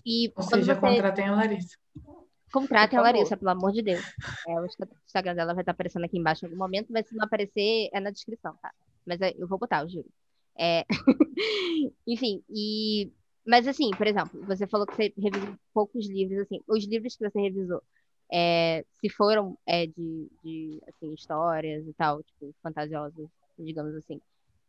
E 0.06 0.32
Ou 0.36 0.42
seja, 0.42 0.74
você... 0.74 0.80
contratem 0.80 1.28
a 1.28 1.34
Larissa. 1.34 1.76
Contratem 2.52 2.98
a 2.98 3.02
Larissa, 3.02 3.36
pelo 3.36 3.50
amor 3.50 3.72
de 3.72 3.82
Deus. 3.82 4.04
É, 4.46 4.60
o 4.60 4.66
Instagram 4.66 5.34
dela 5.34 5.54
vai 5.54 5.62
estar 5.62 5.72
aparecendo 5.72 6.04
aqui 6.04 6.18
embaixo 6.18 6.44
em 6.44 6.48
algum 6.48 6.58
momento, 6.58 6.92
mas 6.92 7.08
se 7.08 7.16
não 7.16 7.24
aparecer, 7.24 7.88
é 7.92 7.98
na 7.98 8.10
descrição, 8.10 8.54
tá? 8.62 8.72
Mas 9.06 9.20
eu 9.38 9.46
vou 9.46 9.58
botar, 9.58 9.82
eu 9.82 9.88
juro. 9.88 10.08
É... 10.56 10.84
Enfim, 12.06 12.42
e. 12.48 13.10
Mas 13.46 13.68
assim, 13.68 13.90
por 13.90 14.06
exemplo, 14.06 14.42
você 14.46 14.66
falou 14.66 14.86
que 14.86 14.94
você 14.94 15.12
revisou 15.18 15.54
poucos 15.74 16.08
livros, 16.08 16.38
assim, 16.40 16.60
os 16.66 16.84
livros 16.86 17.14
que 17.14 17.28
você 17.28 17.38
revisou, 17.38 17.82
é, 18.32 18.84
se 19.00 19.10
foram 19.10 19.58
é, 19.66 19.86
de, 19.86 20.30
de 20.42 20.82
assim, 20.88 21.12
histórias 21.12 21.86
e 21.86 21.92
tal, 21.92 22.22
tipo, 22.22 22.54
fantasiosas, 22.62 23.28
digamos 23.58 23.94
assim, 23.96 24.20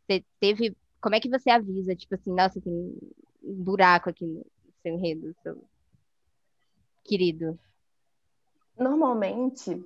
você 0.06 0.24
teve. 0.38 0.76
Como 1.00 1.14
é 1.14 1.20
que 1.20 1.30
você 1.30 1.50
avisa, 1.50 1.94
tipo 1.94 2.14
assim, 2.14 2.34
nossa, 2.34 2.60
tem 2.60 2.72
um 3.42 3.62
buraco 3.62 4.10
aqui 4.10 4.26
no 4.26 4.44
seu 4.82 4.94
enredo, 4.94 5.34
seu 5.42 5.62
querido? 7.04 7.58
Normalmente, 8.78 9.82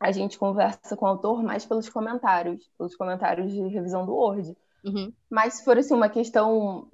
a 0.00 0.12
gente 0.12 0.38
conversa 0.38 0.96
com 0.96 1.04
o 1.04 1.08
autor 1.08 1.42
mais 1.42 1.66
pelos 1.66 1.88
comentários, 1.88 2.70
pelos 2.78 2.94
comentários 2.94 3.52
de 3.52 3.66
revisão 3.68 4.06
do 4.06 4.14
Word. 4.14 4.56
Uhum. 4.84 5.12
Mas 5.28 5.54
se 5.54 5.64
for 5.64 5.76
assim, 5.76 5.94
uma 5.94 6.08
questão 6.08 6.88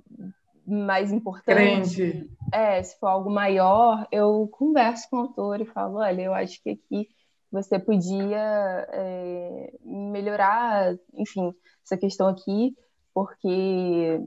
mais 0.66 1.12
importante, 1.12 2.30
é, 2.52 2.82
se 2.82 2.98
for 2.98 3.08
algo 3.08 3.30
maior, 3.30 4.06
eu 4.10 4.48
converso 4.50 5.08
com 5.10 5.16
o 5.16 5.20
autor 5.20 5.60
e 5.60 5.66
falo, 5.66 5.98
olha, 5.98 6.22
eu 6.22 6.34
acho 6.34 6.62
que 6.62 6.70
aqui 6.70 7.08
você 7.52 7.78
podia 7.78 8.88
é, 8.90 9.74
melhorar, 9.84 10.96
enfim, 11.12 11.54
essa 11.84 11.96
questão 11.96 12.26
aqui, 12.26 12.74
porque 13.12 14.20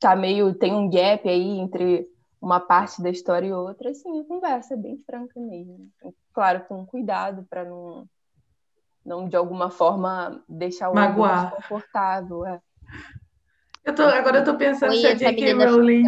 tá 0.00 0.16
meio, 0.16 0.54
tem 0.54 0.74
um 0.74 0.90
gap 0.90 1.28
aí 1.28 1.58
entre 1.60 2.08
uma 2.40 2.58
parte 2.58 3.00
da 3.00 3.10
história 3.10 3.46
e 3.46 3.52
outra, 3.52 3.90
assim, 3.90 4.20
a 4.20 4.24
conversa 4.24 4.74
é 4.74 4.76
bem 4.76 4.98
franca 5.06 5.38
mesmo. 5.38 5.88
Claro, 6.32 6.64
com 6.66 6.84
cuidado 6.84 7.46
para 7.48 7.64
não 7.64 8.04
não 9.04 9.28
de 9.28 9.36
alguma 9.36 9.70
forma 9.70 10.42
deixar 10.48 10.90
o 10.90 10.94
Magoar. 10.94 11.50
desconfortável. 11.50 12.46
É. 12.46 12.60
Eu 13.84 13.94
tô, 13.94 14.02
agora 14.02 14.38
eu 14.38 14.44
tô 14.44 14.56
pensando 14.56 14.90
Oi, 14.90 14.98
se 14.98 15.06
a 15.06 15.14
J.K. 15.14 15.52
Rowling... 15.54 16.04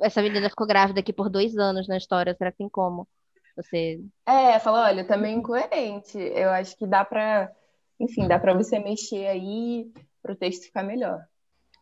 Essa 0.00 0.22
menina 0.22 0.50
ficou 0.50 0.66
grávida 0.66 1.00
aqui 1.00 1.12
por 1.12 1.30
dois 1.30 1.56
anos 1.56 1.88
na 1.88 1.96
história, 1.96 2.34
será 2.34 2.50
que 2.52 2.58
tem 2.58 2.68
como? 2.68 3.08
Você... 3.56 4.00
É, 4.26 4.58
fala, 4.58 4.84
olha, 4.84 5.04
também 5.04 5.38
incoerente. 5.38 6.18
Eu 6.18 6.50
acho 6.50 6.76
que 6.76 6.86
dá 6.86 7.04
para, 7.04 7.50
enfim, 7.98 8.28
dá 8.28 8.38
para 8.38 8.52
você 8.52 8.78
mexer 8.78 9.26
aí 9.26 9.90
para 10.22 10.32
o 10.32 10.36
texto 10.36 10.64
ficar 10.64 10.82
melhor. 10.82 11.24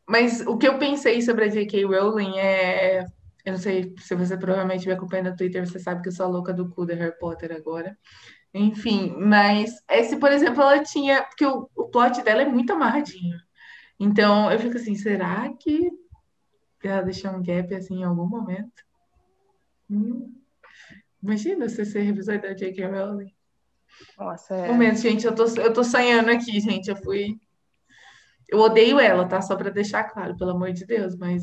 Mas 0.07 0.41
o 0.43 0.57
que 0.57 0.69
eu 0.69 0.79
pensei 0.79 1.21
sobre 1.23 1.45
a 1.45 1.49
J.K. 1.49 1.85
Rowling 1.85 2.39
é. 2.39 3.05
Eu 3.45 3.53
não 3.53 3.59
sei 3.59 3.95
se 3.99 4.15
você 4.15 4.39
provavelmente 4.39 4.87
me 4.87 4.95
acompanha 4.95 5.25
no 5.25 5.37
Twitter, 5.37 5.67
você 5.67 5.79
sabe 5.79 6.01
que 6.01 6.09
eu 6.09 6.13
sou 6.13 6.27
a 6.27 6.29
louca 6.29 6.53
do 6.53 6.69
cu 6.69 6.87
da 6.87 6.95
Harry 6.95 7.19
Potter 7.19 7.53
agora. 7.53 7.97
Enfim, 8.55 9.13
mas 9.19 9.83
esse, 9.91 10.17
por 10.17 10.31
exemplo, 10.31 10.63
ela 10.63 10.81
tinha. 10.81 11.25
Porque 11.25 11.45
o, 11.45 11.69
o 11.75 11.89
plot 11.89 12.23
dela 12.23 12.43
é 12.43 12.49
muito 12.49 12.73
amarradinho. 12.73 13.37
Então 13.99 14.51
eu 14.51 14.59
fico 14.61 14.77
assim, 14.77 14.95
será 14.95 15.53
que 15.59 15.91
ela 16.83 17.03
deixou 17.03 17.33
um 17.33 17.43
gap 17.43 17.75
assim 17.75 18.01
em 18.01 18.05
algum 18.05 18.27
momento? 18.27 18.85
Hum. 19.91 20.33
Imagina 21.21 21.69
você 21.69 21.85
ser 21.85 22.03
revisor 22.03 22.41
da 22.41 22.53
J.K. 22.53 22.87
Rowling. 22.87 23.33
Nossa, 24.19 24.55
é. 24.55 24.69
Momento, 24.69 24.99
gente, 24.99 25.27
eu 25.27 25.35
tô, 25.35 25.47
eu 25.57 25.73
tô 25.73 25.83
sonhando 25.83 26.31
aqui, 26.31 26.61
gente. 26.61 26.89
Eu 26.89 26.97
fui. 26.97 27.37
Eu 28.49 28.61
odeio 28.61 29.01
ela, 29.01 29.27
tá? 29.27 29.41
Só 29.41 29.57
pra 29.57 29.71
deixar 29.71 30.05
claro, 30.05 30.37
pelo 30.37 30.51
amor 30.51 30.73
de 30.73 30.85
Deus, 30.87 31.17
mas 31.17 31.43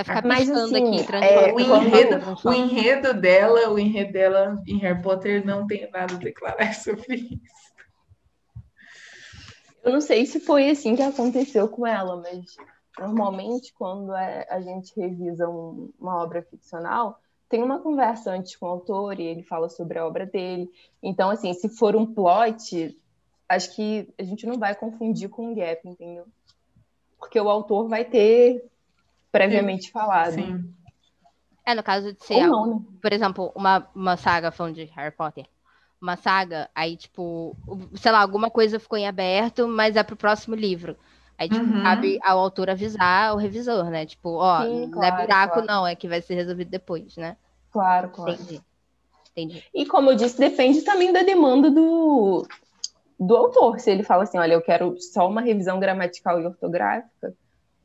Vai 0.00 0.04
ficar 0.04 0.26
Mas, 0.26 0.50
assim, 0.50 1.00
aqui, 1.00 1.14
é, 1.14 1.52
o, 1.52 1.60
enredo, 1.60 2.38
o 2.44 2.52
enredo 2.52 3.14
dela, 3.14 3.70
o 3.70 3.78
enredo 3.78 4.12
dela 4.12 4.62
em 4.66 4.78
Harry 4.78 5.02
Potter 5.02 5.44
não 5.44 5.66
tem 5.66 5.90
nada 5.90 6.14
a 6.14 6.18
declarar 6.18 6.72
sobre 6.74 7.16
isso. 7.16 7.60
Eu 9.82 9.92
não 9.92 10.00
sei 10.00 10.24
se 10.24 10.40
foi 10.40 10.70
assim 10.70 10.96
que 10.96 11.02
aconteceu 11.02 11.68
com 11.68 11.86
ela, 11.86 12.16
mas 12.16 12.56
normalmente 12.98 13.72
quando 13.74 14.14
é, 14.14 14.46
a 14.48 14.60
gente 14.60 14.98
revisa 14.98 15.48
um, 15.48 15.90
uma 15.98 16.22
obra 16.22 16.42
ficcional, 16.42 17.20
tem 17.48 17.62
uma 17.62 17.80
conversa 17.80 18.30
antes 18.30 18.56
com 18.56 18.66
o 18.66 18.70
autor 18.70 19.18
e 19.18 19.24
ele 19.24 19.42
fala 19.42 19.68
sobre 19.68 19.98
a 19.98 20.06
obra 20.06 20.24
dele. 20.24 20.70
Então, 21.02 21.30
assim, 21.30 21.52
se 21.52 21.68
for 21.68 21.94
um 21.94 22.06
plot, 22.06 22.96
acho 23.48 23.74
que 23.74 24.08
a 24.18 24.22
gente 24.22 24.46
não 24.46 24.58
vai 24.58 24.74
confundir 24.74 25.28
com 25.28 25.50
um 25.50 25.54
gap, 25.54 25.86
entendeu? 25.86 26.26
Porque 27.18 27.38
o 27.38 27.50
autor 27.50 27.88
vai 27.88 28.04
ter 28.04 28.64
previamente 29.30 29.86
Sim. 29.86 29.92
falado. 29.92 30.32
Sim. 30.32 30.74
É, 31.64 31.74
no 31.74 31.82
caso 31.82 32.12
de 32.12 32.24
ser, 32.24 32.46
não, 32.46 32.66
né? 32.66 32.80
por 33.00 33.12
exemplo, 33.12 33.52
uma, 33.54 33.86
uma 33.94 34.16
saga 34.16 34.50
falando 34.50 34.74
de 34.74 34.84
Harry 34.84 35.14
Potter. 35.14 35.46
Uma 36.00 36.16
saga, 36.16 36.70
aí, 36.74 36.96
tipo, 36.96 37.56
sei 37.94 38.10
lá, 38.10 38.20
alguma 38.20 38.50
coisa 38.50 38.80
ficou 38.80 38.98
em 38.98 39.06
aberto, 39.06 39.68
mas 39.68 39.96
é 39.96 40.02
pro 40.02 40.16
próximo 40.16 40.54
livro. 40.54 40.96
Aí, 41.36 41.48
tipo, 41.48 41.64
uhum. 41.64 41.82
cabe 41.82 42.18
ao 42.22 42.38
autor 42.38 42.70
avisar 42.70 43.34
o 43.34 43.38
revisor, 43.38 43.84
né? 43.84 44.06
Tipo, 44.06 44.30
ó, 44.36 44.62
Sim, 44.62 44.86
não 44.86 45.04
é 45.04 45.10
buraco, 45.10 45.54
claro. 45.54 45.66
não, 45.66 45.86
é 45.86 45.94
que 45.94 46.08
vai 46.08 46.20
ser 46.20 46.34
resolvido 46.34 46.70
depois, 46.70 47.16
né? 47.16 47.36
Claro, 47.70 48.10
claro. 48.10 48.32
Entendi. 48.32 48.62
Entendi. 49.30 49.64
E 49.72 49.86
como 49.86 50.10
eu 50.10 50.16
disse, 50.16 50.38
depende 50.38 50.82
também 50.82 51.12
da 51.12 51.22
demanda 51.22 51.70
do, 51.70 52.46
do 53.18 53.36
autor. 53.36 53.78
Se 53.78 53.90
ele 53.90 54.02
fala 54.02 54.24
assim, 54.24 54.38
olha, 54.38 54.54
eu 54.54 54.62
quero 54.62 55.00
só 55.00 55.28
uma 55.28 55.40
revisão 55.40 55.78
gramatical 55.78 56.40
e 56.40 56.46
ortográfica, 56.46 57.34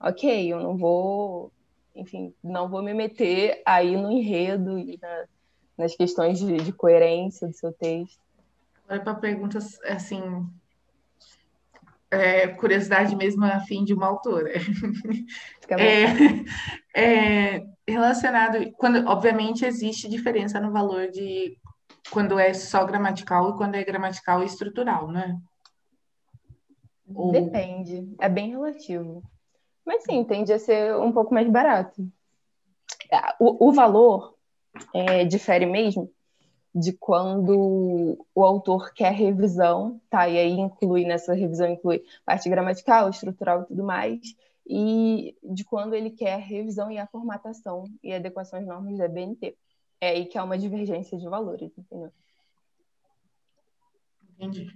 ok, 0.06 0.54
eu 0.54 0.62
não 0.62 0.78
vou, 0.78 1.52
enfim, 1.96 2.32
não 2.44 2.70
vou 2.70 2.84
me 2.84 2.94
meter 2.94 3.62
aí 3.66 3.98
no 3.98 4.12
enredo 4.12 4.78
e 4.78 5.00
na, 5.02 5.26
nas 5.76 5.96
questões 5.96 6.38
de, 6.38 6.58
de, 6.58 6.72
coerência 6.72 7.48
do 7.48 7.56
seu 7.56 7.74
texto. 7.74 8.20
Agora 8.84 9.04
para 9.04 9.16
perguntas, 9.16 9.80
assim, 9.82 10.22
é, 12.12 12.48
curiosidade 12.50 13.16
mesmo 13.16 13.44
a 13.46 13.60
fim 13.62 13.84
de 13.84 13.94
uma 13.94 14.08
autora. 14.08 14.52
É, 15.68 17.56
é, 17.56 17.66
relacionado, 17.88 18.72
quando, 18.74 19.04
obviamente 19.08 19.66
existe 19.66 20.08
diferença 20.08 20.60
no 20.60 20.72
valor 20.72 21.10
de 21.10 21.58
quando 22.12 22.38
é 22.38 22.54
só 22.54 22.86
gramatical 22.86 23.50
e 23.50 23.58
quando 23.58 23.74
é 23.74 23.84
gramatical 23.84 24.44
e 24.44 24.46
estrutural, 24.46 25.08
né? 25.08 25.42
Depende, 27.32 28.08
é 28.20 28.30
bem 28.30 28.52
relativo. 28.52 29.24
Mas 29.86 30.04
sim, 30.04 30.24
tende 30.24 30.52
a 30.52 30.60
ser 30.60 30.96
um 30.98 31.12
pouco 31.12 31.34
mais 31.34 31.50
barato. 31.50 32.02
É, 33.12 33.36
o, 33.40 33.70
o 33.70 33.72
valor 33.72 34.36
é, 34.94 35.24
difere 35.26 35.66
mesmo 35.66 36.12
de 36.74 36.92
quando 36.92 38.18
o 38.36 38.44
autor 38.44 38.94
quer 38.94 39.14
revisão, 39.14 40.02
tá? 40.10 40.28
E 40.28 40.38
aí 40.38 40.52
inclui, 40.52 41.06
nessa 41.06 41.34
revisão 41.34 41.70
inclui 41.70 42.04
parte 42.26 42.50
gramatical, 42.50 43.10
estrutural 43.10 43.62
e 43.62 43.66
tudo 43.68 43.84
mais. 43.84 44.20
e 44.68 45.38
de 45.44 45.64
quando 45.64 45.94
ele 45.94 46.10
quer 46.10 46.40
revisão 46.40 46.92
e 46.92 46.98
a 46.98 47.08
formatação 47.08 47.86
e 48.04 48.14
adequação 48.14 48.60
às 48.60 48.66
normas 48.66 48.98
da 48.98 49.08
BNT. 49.08 49.56
É 50.02 50.10
aí 50.10 50.26
que 50.26 50.38
há 50.38 50.44
uma 50.44 50.58
divergência 50.58 51.18
de 51.18 51.30
valores, 51.30 51.72
entendeu? 51.78 52.12
Entendi. 54.34 54.68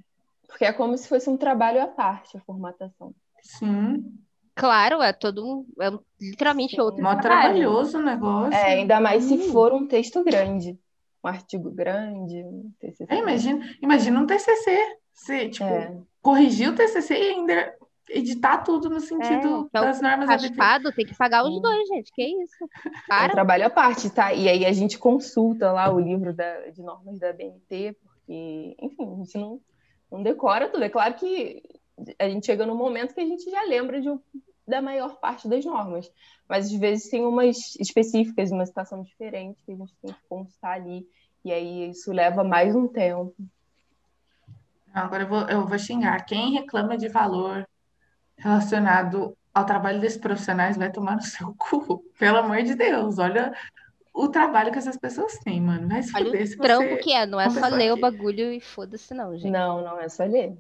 Porque 0.47 0.65
é 0.65 0.71
como 0.71 0.97
se 0.97 1.07
fosse 1.07 1.29
um 1.29 1.35
trabalho 1.35 1.81
à 1.81 1.87
parte 1.87 2.37
a 2.37 2.41
formatação. 2.41 3.13
Sim. 3.41 4.17
Claro, 4.59 5.01
é 5.01 5.13
todo 5.13 5.45
um. 5.45 5.65
É 5.81 5.89
literalmente 6.21 6.75
Sim. 6.75 6.81
outro 6.81 7.01
Mó 7.03 7.15
trabalho. 7.15 7.55
trabalhoso 7.59 7.97
o 7.97 8.01
negócio. 8.01 8.53
É, 8.53 8.73
ainda 8.73 8.99
mais 8.99 9.23
se 9.23 9.33
Hum. 9.35 9.51
for 9.51 9.73
um 9.73 9.87
texto 9.87 10.23
grande. 10.23 10.77
Um 11.23 11.27
artigo 11.27 11.69
grande, 11.71 12.43
um 12.43 12.71
TCC. 12.79 13.05
É, 13.09 13.17
imagina, 13.19 13.65
imagina 13.81 14.19
um 14.19 14.25
TCC. 14.25 14.97
Você, 15.13 15.49
tipo, 15.49 15.65
É. 15.65 15.97
corrigir 16.21 16.69
o 16.69 16.75
TCC 16.75 17.13
e 17.13 17.29
ainda 17.31 17.73
editar 18.09 18.59
tudo 18.59 18.89
no 18.89 18.99
sentido 18.99 19.69
é 19.73 19.79
o 19.79 19.83
das 19.83 20.01
normas 20.01 20.27
da 20.27 20.35
BNT. 20.37 20.47
Raspado, 20.57 20.91
tem 20.93 21.05
que 21.05 21.15
pagar 21.15 21.43
os 21.43 21.61
dois, 21.61 21.87
gente. 21.89 22.11
Que 22.13 22.23
isso? 22.23 22.55
É 22.85 22.87
um 22.87 22.91
Para. 23.07 23.31
trabalho 23.33 23.65
à 23.65 23.69
parte, 23.69 24.09
tá? 24.09 24.33
E 24.33 24.47
aí 24.49 24.65
a 24.65 24.71
gente 24.71 24.97
consulta 24.97 25.71
lá 25.71 25.93
o 25.93 25.99
livro 25.99 26.33
da- 26.33 26.69
de 26.69 26.81
normas 26.81 27.19
da 27.19 27.31
BNT, 27.33 27.95
porque, 28.01 28.75
enfim, 28.81 29.13
a 29.13 29.15
gente 29.17 29.37
não, 29.37 29.59
não 30.11 30.23
decora 30.23 30.69
tudo. 30.69 30.83
É 30.83 30.89
claro 30.89 31.13
que 31.15 31.61
a 32.17 32.29
gente 32.29 32.45
chega 32.45 32.65
num 32.65 32.75
momento 32.77 33.13
que 33.13 33.19
a 33.19 33.25
gente 33.25 33.43
já 33.51 33.61
lembra 33.63 34.01
de, 34.01 34.09
um- 34.09 34.19
da 34.69 34.81
maior 34.81 35.15
parte 35.19 35.47
das 35.47 35.65
normas, 35.65 36.11
mas 36.47 36.67
às 36.67 36.73
vezes 36.73 37.09
tem 37.09 37.25
umas 37.25 37.75
específicas, 37.79 38.51
uma 38.51 38.65
situação 38.65 39.01
diferente 39.01 39.61
que 39.65 39.71
a 39.71 39.75
gente 39.75 39.93
tem 40.01 40.13
que 40.13 40.19
consultar 40.29 40.73
ali, 40.75 41.05
e 41.43 41.51
aí 41.51 41.89
isso 41.89 42.11
leva 42.13 42.43
mais 42.43 42.75
um 42.75 42.87
tempo. 42.87 43.35
Agora 44.93 45.23
eu 45.23 45.27
vou, 45.27 45.41
eu 45.49 45.65
vou 45.67 45.77
xingar. 45.77 46.25
Quem 46.25 46.53
reclama 46.53 46.97
de 46.97 47.07
valor 47.07 47.67
relacionado 48.37 49.37
ao 49.53 49.65
trabalho 49.65 49.99
desses 49.99 50.17
profissionais 50.19 50.77
vai 50.77 50.91
tomar 50.91 51.15
no 51.15 51.21
seu 51.21 51.53
cu. 51.57 52.03
Pelo 52.17 52.37
amor 52.37 52.61
de 52.63 52.75
Deus, 52.75 53.17
olha 53.19 53.53
o 54.13 54.27
trabalho 54.27 54.71
que 54.71 54.77
essas 54.77 54.97
pessoas 54.97 55.37
têm, 55.39 55.61
mano. 55.61 55.87
Vai 55.87 56.01
se 56.03 56.15
Olha 56.15 56.25
fuder 56.25 56.43
o 56.43 56.47
se 56.47 56.57
trampo 56.57 56.89
você... 56.89 56.97
que 56.97 57.13
é. 57.13 57.25
Não 57.25 57.39
é 57.39 57.49
só 57.49 57.67
ler 57.67 57.91
o 57.91 57.95
que- 57.95 58.01
bagulho 58.01 58.51
e 58.51 58.59
foda-se, 58.59 59.13
não, 59.13 59.37
gente. 59.37 59.51
Não, 59.51 59.81
não 59.83 59.99
é 59.99 60.09
só 60.09 60.23
ler. 60.25 60.57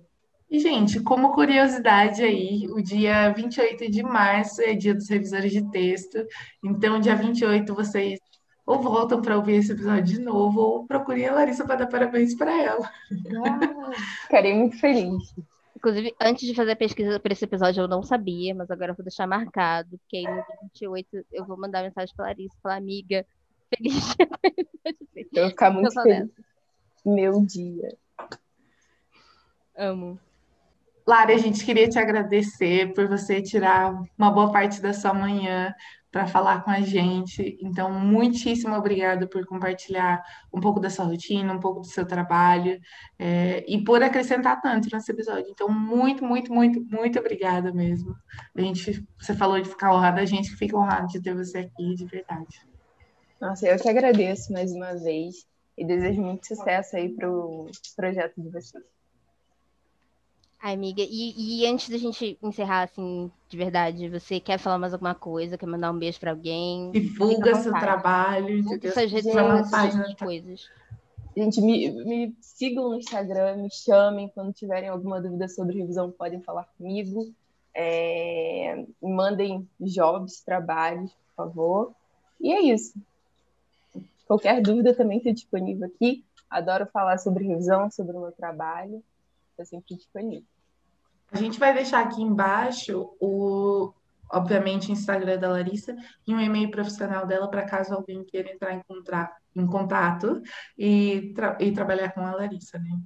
E, 0.49 0.59
gente, 0.59 0.99
como 1.01 1.31
curiosidade 1.31 2.23
aí, 2.23 2.67
o 2.71 2.81
dia 2.81 3.29
28 3.29 3.89
de 3.89 4.01
março 4.01 4.61
é 4.61 4.73
dia 4.73 4.95
dos 4.95 5.07
revisores 5.07 5.51
de 5.51 5.69
texto. 5.69 6.17
Então, 6.63 6.99
dia 6.99 7.15
28, 7.15 7.73
vocês 7.73 8.19
ou 8.69 8.79
voltam 8.79 9.19
para 9.19 9.35
ouvir 9.35 9.55
esse 9.55 9.71
episódio 9.71 10.03
de 10.03 10.19
novo, 10.19 10.61
ou 10.61 10.85
procurem 10.85 11.27
a 11.27 11.33
Larissa 11.33 11.65
para 11.65 11.75
dar 11.75 11.87
parabéns 11.87 12.35
para 12.35 12.55
ela. 12.55 12.91
Ah, 13.43 13.91
ficarei 14.21 14.53
muito 14.53 14.79
feliz. 14.79 15.33
Inclusive, 15.75 16.13
antes 16.21 16.47
de 16.47 16.53
fazer 16.53 16.73
a 16.73 16.75
pesquisa 16.75 17.19
para 17.19 17.33
esse 17.33 17.45
episódio, 17.45 17.81
eu 17.81 17.87
não 17.87 18.03
sabia, 18.03 18.53
mas 18.53 18.69
agora 18.69 18.91
eu 18.91 18.95
vou 18.95 19.03
deixar 19.03 19.25
marcado, 19.25 19.97
porque 19.97 20.17
aí 20.17 20.23
no 20.23 20.35
dia 20.35 20.55
28 20.61 21.25
eu 21.31 21.45
vou 21.45 21.57
mandar 21.57 21.81
mensagem 21.81 22.13
pra 22.15 22.25
Larissa, 22.25 22.55
falar, 22.61 22.75
amiga, 22.75 23.25
feliz 23.75 24.13
dia. 24.13 25.27
Eu 25.33 25.41
vou 25.43 25.49
ficar 25.49 25.71
muito 25.71 25.91
feliz. 25.91 26.29
Meu 27.03 27.41
dia. 27.43 27.97
Amo. 29.75 30.19
Lara, 31.09 31.33
a 31.33 31.37
gente 31.39 31.65
queria 31.65 31.89
te 31.89 31.97
agradecer 31.97 32.93
por 32.93 33.07
você 33.07 33.41
tirar 33.41 33.99
uma 34.15 34.29
boa 34.29 34.51
parte 34.51 34.79
da 34.79 34.93
sua 34.93 35.11
manhã 35.11 35.73
para 36.11 36.27
falar 36.27 36.63
com 36.63 36.69
a 36.69 36.81
gente. 36.81 37.57
Então, 37.63 37.91
muitíssimo 37.91 38.75
obrigada 38.75 39.25
por 39.25 39.43
compartilhar 39.47 40.23
um 40.53 40.59
pouco 40.59 40.79
da 40.79 40.87
sua 40.87 41.05
rotina, 41.05 41.51
um 41.51 41.59
pouco 41.59 41.79
do 41.79 41.87
seu 41.87 42.05
trabalho, 42.05 42.79
é, 43.17 43.65
e 43.67 43.83
por 43.83 44.03
acrescentar 44.03 44.61
tanto 44.61 44.87
nesse 44.93 45.11
episódio. 45.11 45.47
Então, 45.49 45.67
muito, 45.67 46.23
muito, 46.23 46.53
muito, 46.53 46.79
muito 46.95 47.17
obrigada 47.17 47.73
mesmo. 47.73 48.15
A 48.55 48.61
gente, 48.61 49.03
você 49.19 49.33
falou 49.33 49.59
de 49.59 49.67
ficar 49.67 49.91
honrada, 49.91 50.21
a 50.21 50.25
gente 50.25 50.51
fica 50.57 50.77
honrado 50.77 51.07
de 51.07 51.19
ter 51.19 51.33
você 51.33 51.57
aqui, 51.57 51.95
de 51.95 52.05
verdade. 52.05 52.67
Nossa, 53.41 53.65
eu 53.65 53.79
que 53.79 53.89
agradeço 53.89 54.53
mais 54.53 54.71
uma 54.71 54.93
vez 54.93 55.47
e 55.75 55.83
desejo 55.83 56.21
muito 56.21 56.45
sucesso 56.45 56.97
aí 56.97 57.09
pro 57.09 57.65
projeto 57.95 58.39
de 58.39 58.49
vocês. 58.51 58.98
Ai, 60.61 60.73
amiga, 60.73 61.01
e, 61.01 61.61
e 61.61 61.65
antes 61.65 61.87
da 61.89 61.97
gente 61.97 62.37
encerrar, 62.43 62.83
assim, 62.83 63.31
de 63.47 63.57
verdade, 63.57 64.09
você 64.09 64.41
quer 64.41 64.57
falar 64.57 64.77
mais 64.77 64.93
alguma 64.93 65.15
coisa? 65.15 65.57
Quer 65.57 65.65
mandar 65.65 65.89
um 65.89 65.97
beijo 65.97 66.19
pra 66.19 66.31
alguém? 66.31 66.91
Divulga 66.91 67.55
seu 67.55 67.71
trabalho, 67.71 68.47
Divulga 68.47 68.75
entendeu? 68.75 68.91
suas 68.91 69.11
redes 69.11 69.31
sociais, 69.31 69.71
página 69.71 70.03
essas 70.03 70.15
coisas. 70.15 70.69
Gente, 71.37 71.61
me, 71.61 71.91
me 72.03 72.35
sigam 72.41 72.89
no 72.89 72.95
Instagram, 72.95 73.57
me 73.57 73.71
chamem 73.71 74.27
quando 74.29 74.51
tiverem 74.51 74.89
alguma 74.89 75.21
dúvida 75.21 75.47
sobre 75.47 75.77
revisão, 75.77 76.11
podem 76.11 76.41
falar 76.41 76.65
comigo. 76.77 77.33
É, 77.73 78.83
mandem 79.01 79.65
jobs, 79.79 80.41
trabalhos, 80.41 81.11
por 81.13 81.45
favor. 81.45 81.93
E 82.41 82.51
é 82.51 82.61
isso. 82.61 82.93
Qualquer 84.27 84.61
dúvida 84.61 84.93
também 84.93 85.19
estou 85.19 85.33
disponível 85.33 85.87
aqui. 85.87 86.25
Adoro 86.49 86.85
falar 86.87 87.17
sobre 87.17 87.47
revisão, 87.47 87.89
sobre 87.89 88.17
o 88.17 88.21
meu 88.21 88.31
trabalho. 88.33 89.01
Estou 89.59 89.65
sempre 89.65 89.95
disponível. 89.95 90.45
A 91.31 91.37
gente 91.37 91.59
vai 91.59 91.73
deixar 91.73 92.01
aqui 92.01 92.21
embaixo 92.21 93.13
o, 93.19 93.91
obviamente, 94.31 94.89
o 94.89 94.93
Instagram 94.93 95.37
da 95.37 95.49
Larissa 95.49 95.95
e 96.25 96.33
um 96.33 96.39
e-mail 96.39 96.71
profissional 96.71 97.27
dela 97.27 97.49
para 97.49 97.65
caso 97.65 97.93
alguém 97.93 98.23
queira 98.23 98.51
entrar 98.51 98.73
em, 98.73 98.81
contra- 98.87 99.31
em 99.55 99.65
contato 99.67 100.41
e, 100.77 101.33
tra- 101.35 101.57
e 101.59 101.71
trabalhar 101.71 102.13
com 102.13 102.21
a 102.21 102.31
Larissa, 102.31 102.79
né? 102.79 102.97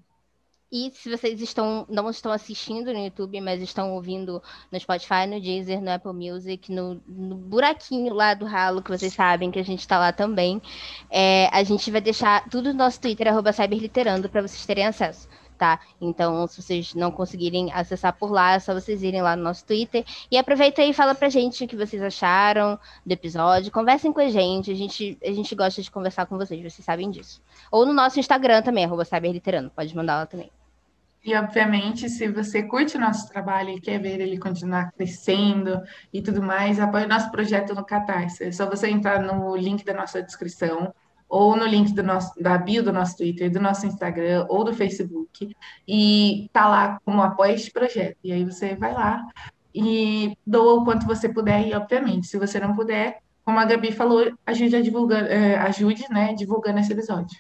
E 0.72 0.92
se 0.92 1.08
vocês 1.08 1.40
estão, 1.40 1.86
não 1.88 2.10
estão 2.10 2.32
assistindo 2.32 2.92
no 2.92 2.98
YouTube, 2.98 3.40
mas 3.42 3.62
estão 3.62 3.94
ouvindo 3.94 4.42
no 4.72 4.80
Spotify, 4.80 5.28
no 5.28 5.40
Deezer, 5.40 5.80
no 5.80 5.92
Apple 5.92 6.14
Music, 6.14 6.72
no, 6.72 7.00
no 7.08 7.36
buraquinho 7.36 8.12
lá 8.12 8.34
do 8.34 8.46
ralo, 8.46 8.82
que 8.82 8.90
vocês 8.90 9.14
sabem 9.14 9.52
que 9.52 9.60
a 9.60 9.64
gente 9.64 9.82
está 9.82 10.00
lá 10.00 10.12
também, 10.12 10.60
é, 11.12 11.48
a 11.56 11.64
gente 11.64 11.92
vai 11.92 12.02
deixar 12.02 12.50
tudo 12.50 12.70
no 12.74 12.80
nosso 12.80 13.00
Twitter, 13.00 13.28
arroba 13.28 13.54
Cyberliterando, 13.54 14.28
para 14.30 14.42
vocês 14.42 14.66
terem 14.66 14.88
acesso. 14.88 15.30
Tá? 15.58 15.80
Então, 16.02 16.48
se 16.48 16.62
vocês 16.62 16.94
não 16.94 17.12
conseguirem 17.12 17.72
acessar 17.72 18.14
por 18.14 18.32
lá, 18.32 18.54
é 18.54 18.60
só 18.60 18.74
vocês 18.74 19.04
irem 19.04 19.22
lá 19.22 19.36
no 19.36 19.44
nosso 19.44 19.66
Twitter. 19.66 20.04
E 20.30 20.38
aproveita 20.38 20.82
aí 20.82 20.90
e 20.90 20.94
fala 20.94 21.14
pra 21.14 21.30
gente 21.30 21.64
o 21.64 21.68
que 21.68 21.76
vocês 21.76 22.02
acharam 22.02 22.80
do 23.06 23.12
episódio. 23.12 23.72
Conversem 23.72 24.12
com 24.12 24.20
a 24.20 24.30
gente. 24.30 24.72
A 24.72 24.76
gente, 24.76 25.18
a 25.24 25.32
gente 25.32 25.56
gosta 25.56 25.82
de 25.82 25.92
conversar 25.92 26.26
com 26.26 26.38
vocês, 26.38 26.62
vocês 26.62 26.84
sabem 26.84 27.10
disso. 27.12 27.42
Ou 27.72 27.86
no 27.86 27.94
nosso 27.94 28.20
Instagram 28.20 28.62
também, 28.62 28.86
arroba 28.86 29.06
Cyberliterando. 29.06 29.70
Pode 29.70 29.96
mandar 29.96 30.16
lá 30.16 30.26
também. 30.26 30.52
E, 31.24 31.34
obviamente, 31.36 32.10
se 32.10 32.28
você 32.28 32.64
curte 32.64 32.98
o 32.98 33.00
nosso 33.00 33.30
trabalho 33.30 33.70
e 33.70 33.80
quer 33.80 33.98
ver 33.98 34.20
ele 34.20 34.38
continuar 34.38 34.92
crescendo 34.92 35.82
e 36.12 36.22
tudo 36.22 36.44
mais, 36.44 36.82
apoie 36.82 37.06
o 37.06 37.08
nosso 37.08 37.32
projeto 37.32 37.74
no 37.74 37.86
Catarse. 37.86 38.44
É 38.44 38.52
só 38.52 38.70
você 38.70 38.90
entrar 38.90 39.22
no 39.22 39.56
link 39.56 39.86
da 39.86 39.94
nossa 39.94 40.22
descrição 40.22 40.94
ou 41.34 41.56
no 41.58 41.66
link 41.66 41.92
do 41.94 42.04
nosso, 42.04 42.32
da 42.40 42.60
bio 42.60 42.84
do 42.84 42.94
nosso 42.94 43.18
Twitter, 43.18 43.50
do 43.52 43.60
nosso 43.60 43.88
Instagram 43.88 44.46
ou 44.50 44.64
do 44.64 44.72
Facebook 44.72 45.56
e 45.88 46.48
tá 46.54 46.68
lá 46.68 47.00
como 47.04 47.24
apoia 47.24 47.54
este 47.54 47.72
projeto. 47.72 48.18
E 48.24 48.32
aí 48.32 48.46
você 48.46 48.76
vai 48.76 48.94
lá 48.94 49.26
e 49.74 50.38
doa 50.46 50.76
o 50.76 50.84
quanto 50.86 51.08
você 51.08 51.28
puder 51.28 51.68
e, 51.68 51.74
obviamente, 51.74 52.28
se 52.28 52.38
você 52.38 52.60
não 52.60 52.76
puder, 52.76 53.18
como 53.44 53.58
a 53.58 53.66
Gabi 53.66 53.92
falou, 53.92 54.32
ajude 54.46 54.76
a 54.76 54.82
divulgar, 54.82 55.26
é, 55.26 55.56
ajude, 55.56 56.06
né, 56.12 56.36
divulgando 56.36 56.78
esse 56.80 56.94
episódio. 56.94 57.36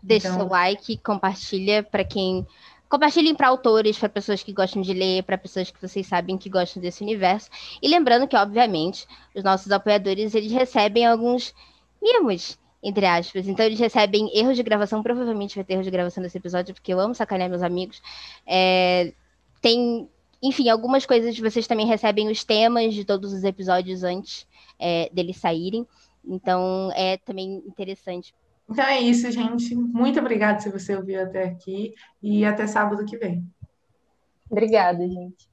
Deixa 0.00 0.28
Então- 0.28 0.38
seu 0.38 0.48
like, 0.48 0.96
compartilha 0.98 1.82
para 1.82 2.04
quem. 2.04 2.46
Compartilhem 2.88 3.34
para 3.34 3.48
autores, 3.48 3.98
para 3.98 4.08
pessoas 4.08 4.42
que 4.42 4.52
gostam 4.52 4.82
de 4.82 4.92
ler, 4.92 5.24
para 5.24 5.36
pessoas 5.36 5.68
que 5.70 5.80
vocês 5.82 6.06
sabem 6.06 6.38
que 6.38 6.48
gostam 6.48 6.80
desse 6.80 7.02
universo. 7.02 7.48
E 7.82 7.88
lembrando 7.88 8.28
que, 8.28 8.36
obviamente, 8.36 9.04
os 9.34 9.42
nossos 9.42 9.72
apoiadores 9.72 10.34
eles 10.34 10.52
recebem 10.52 11.06
alguns 11.06 11.52
mimos, 12.00 12.58
entre 12.82 13.06
aspas. 13.06 13.46
Então, 13.46 13.64
eles 13.64 13.78
recebem 13.78 14.30
erros 14.36 14.56
de 14.56 14.62
gravação. 14.62 15.02
Provavelmente 15.02 15.54
vai 15.54 15.64
ter 15.64 15.74
erros 15.74 15.84
de 15.84 15.90
gravação 15.90 16.22
nesse 16.22 16.38
episódio, 16.38 16.74
porque 16.74 16.92
eu 16.92 16.98
amo 16.98 17.14
sacanear 17.14 17.48
meus 17.48 17.62
amigos. 17.62 18.02
É, 18.46 19.12
tem, 19.60 20.08
enfim, 20.42 20.68
algumas 20.68 21.06
coisas 21.06 21.38
vocês 21.38 21.66
também 21.66 21.86
recebem 21.86 22.28
os 22.28 22.42
temas 22.42 22.92
de 22.94 23.04
todos 23.04 23.32
os 23.32 23.44
episódios 23.44 24.02
antes 24.02 24.46
é, 24.78 25.08
deles 25.12 25.36
saírem. 25.36 25.86
Então, 26.24 26.90
é 26.94 27.16
também 27.18 27.62
interessante 27.66 28.34
Então 28.68 28.84
é 28.84 29.00
isso, 29.00 29.30
gente. 29.30 29.74
Muito 29.74 30.18
obrigada 30.20 30.60
se 30.60 30.70
você 30.70 30.96
ouviu 30.96 31.22
até 31.22 31.44
aqui 31.44 31.94
e 32.22 32.44
até 32.44 32.66
sábado 32.66 33.04
que 33.04 33.16
vem. 33.16 33.44
Obrigada, 34.50 35.06
gente. 35.08 35.51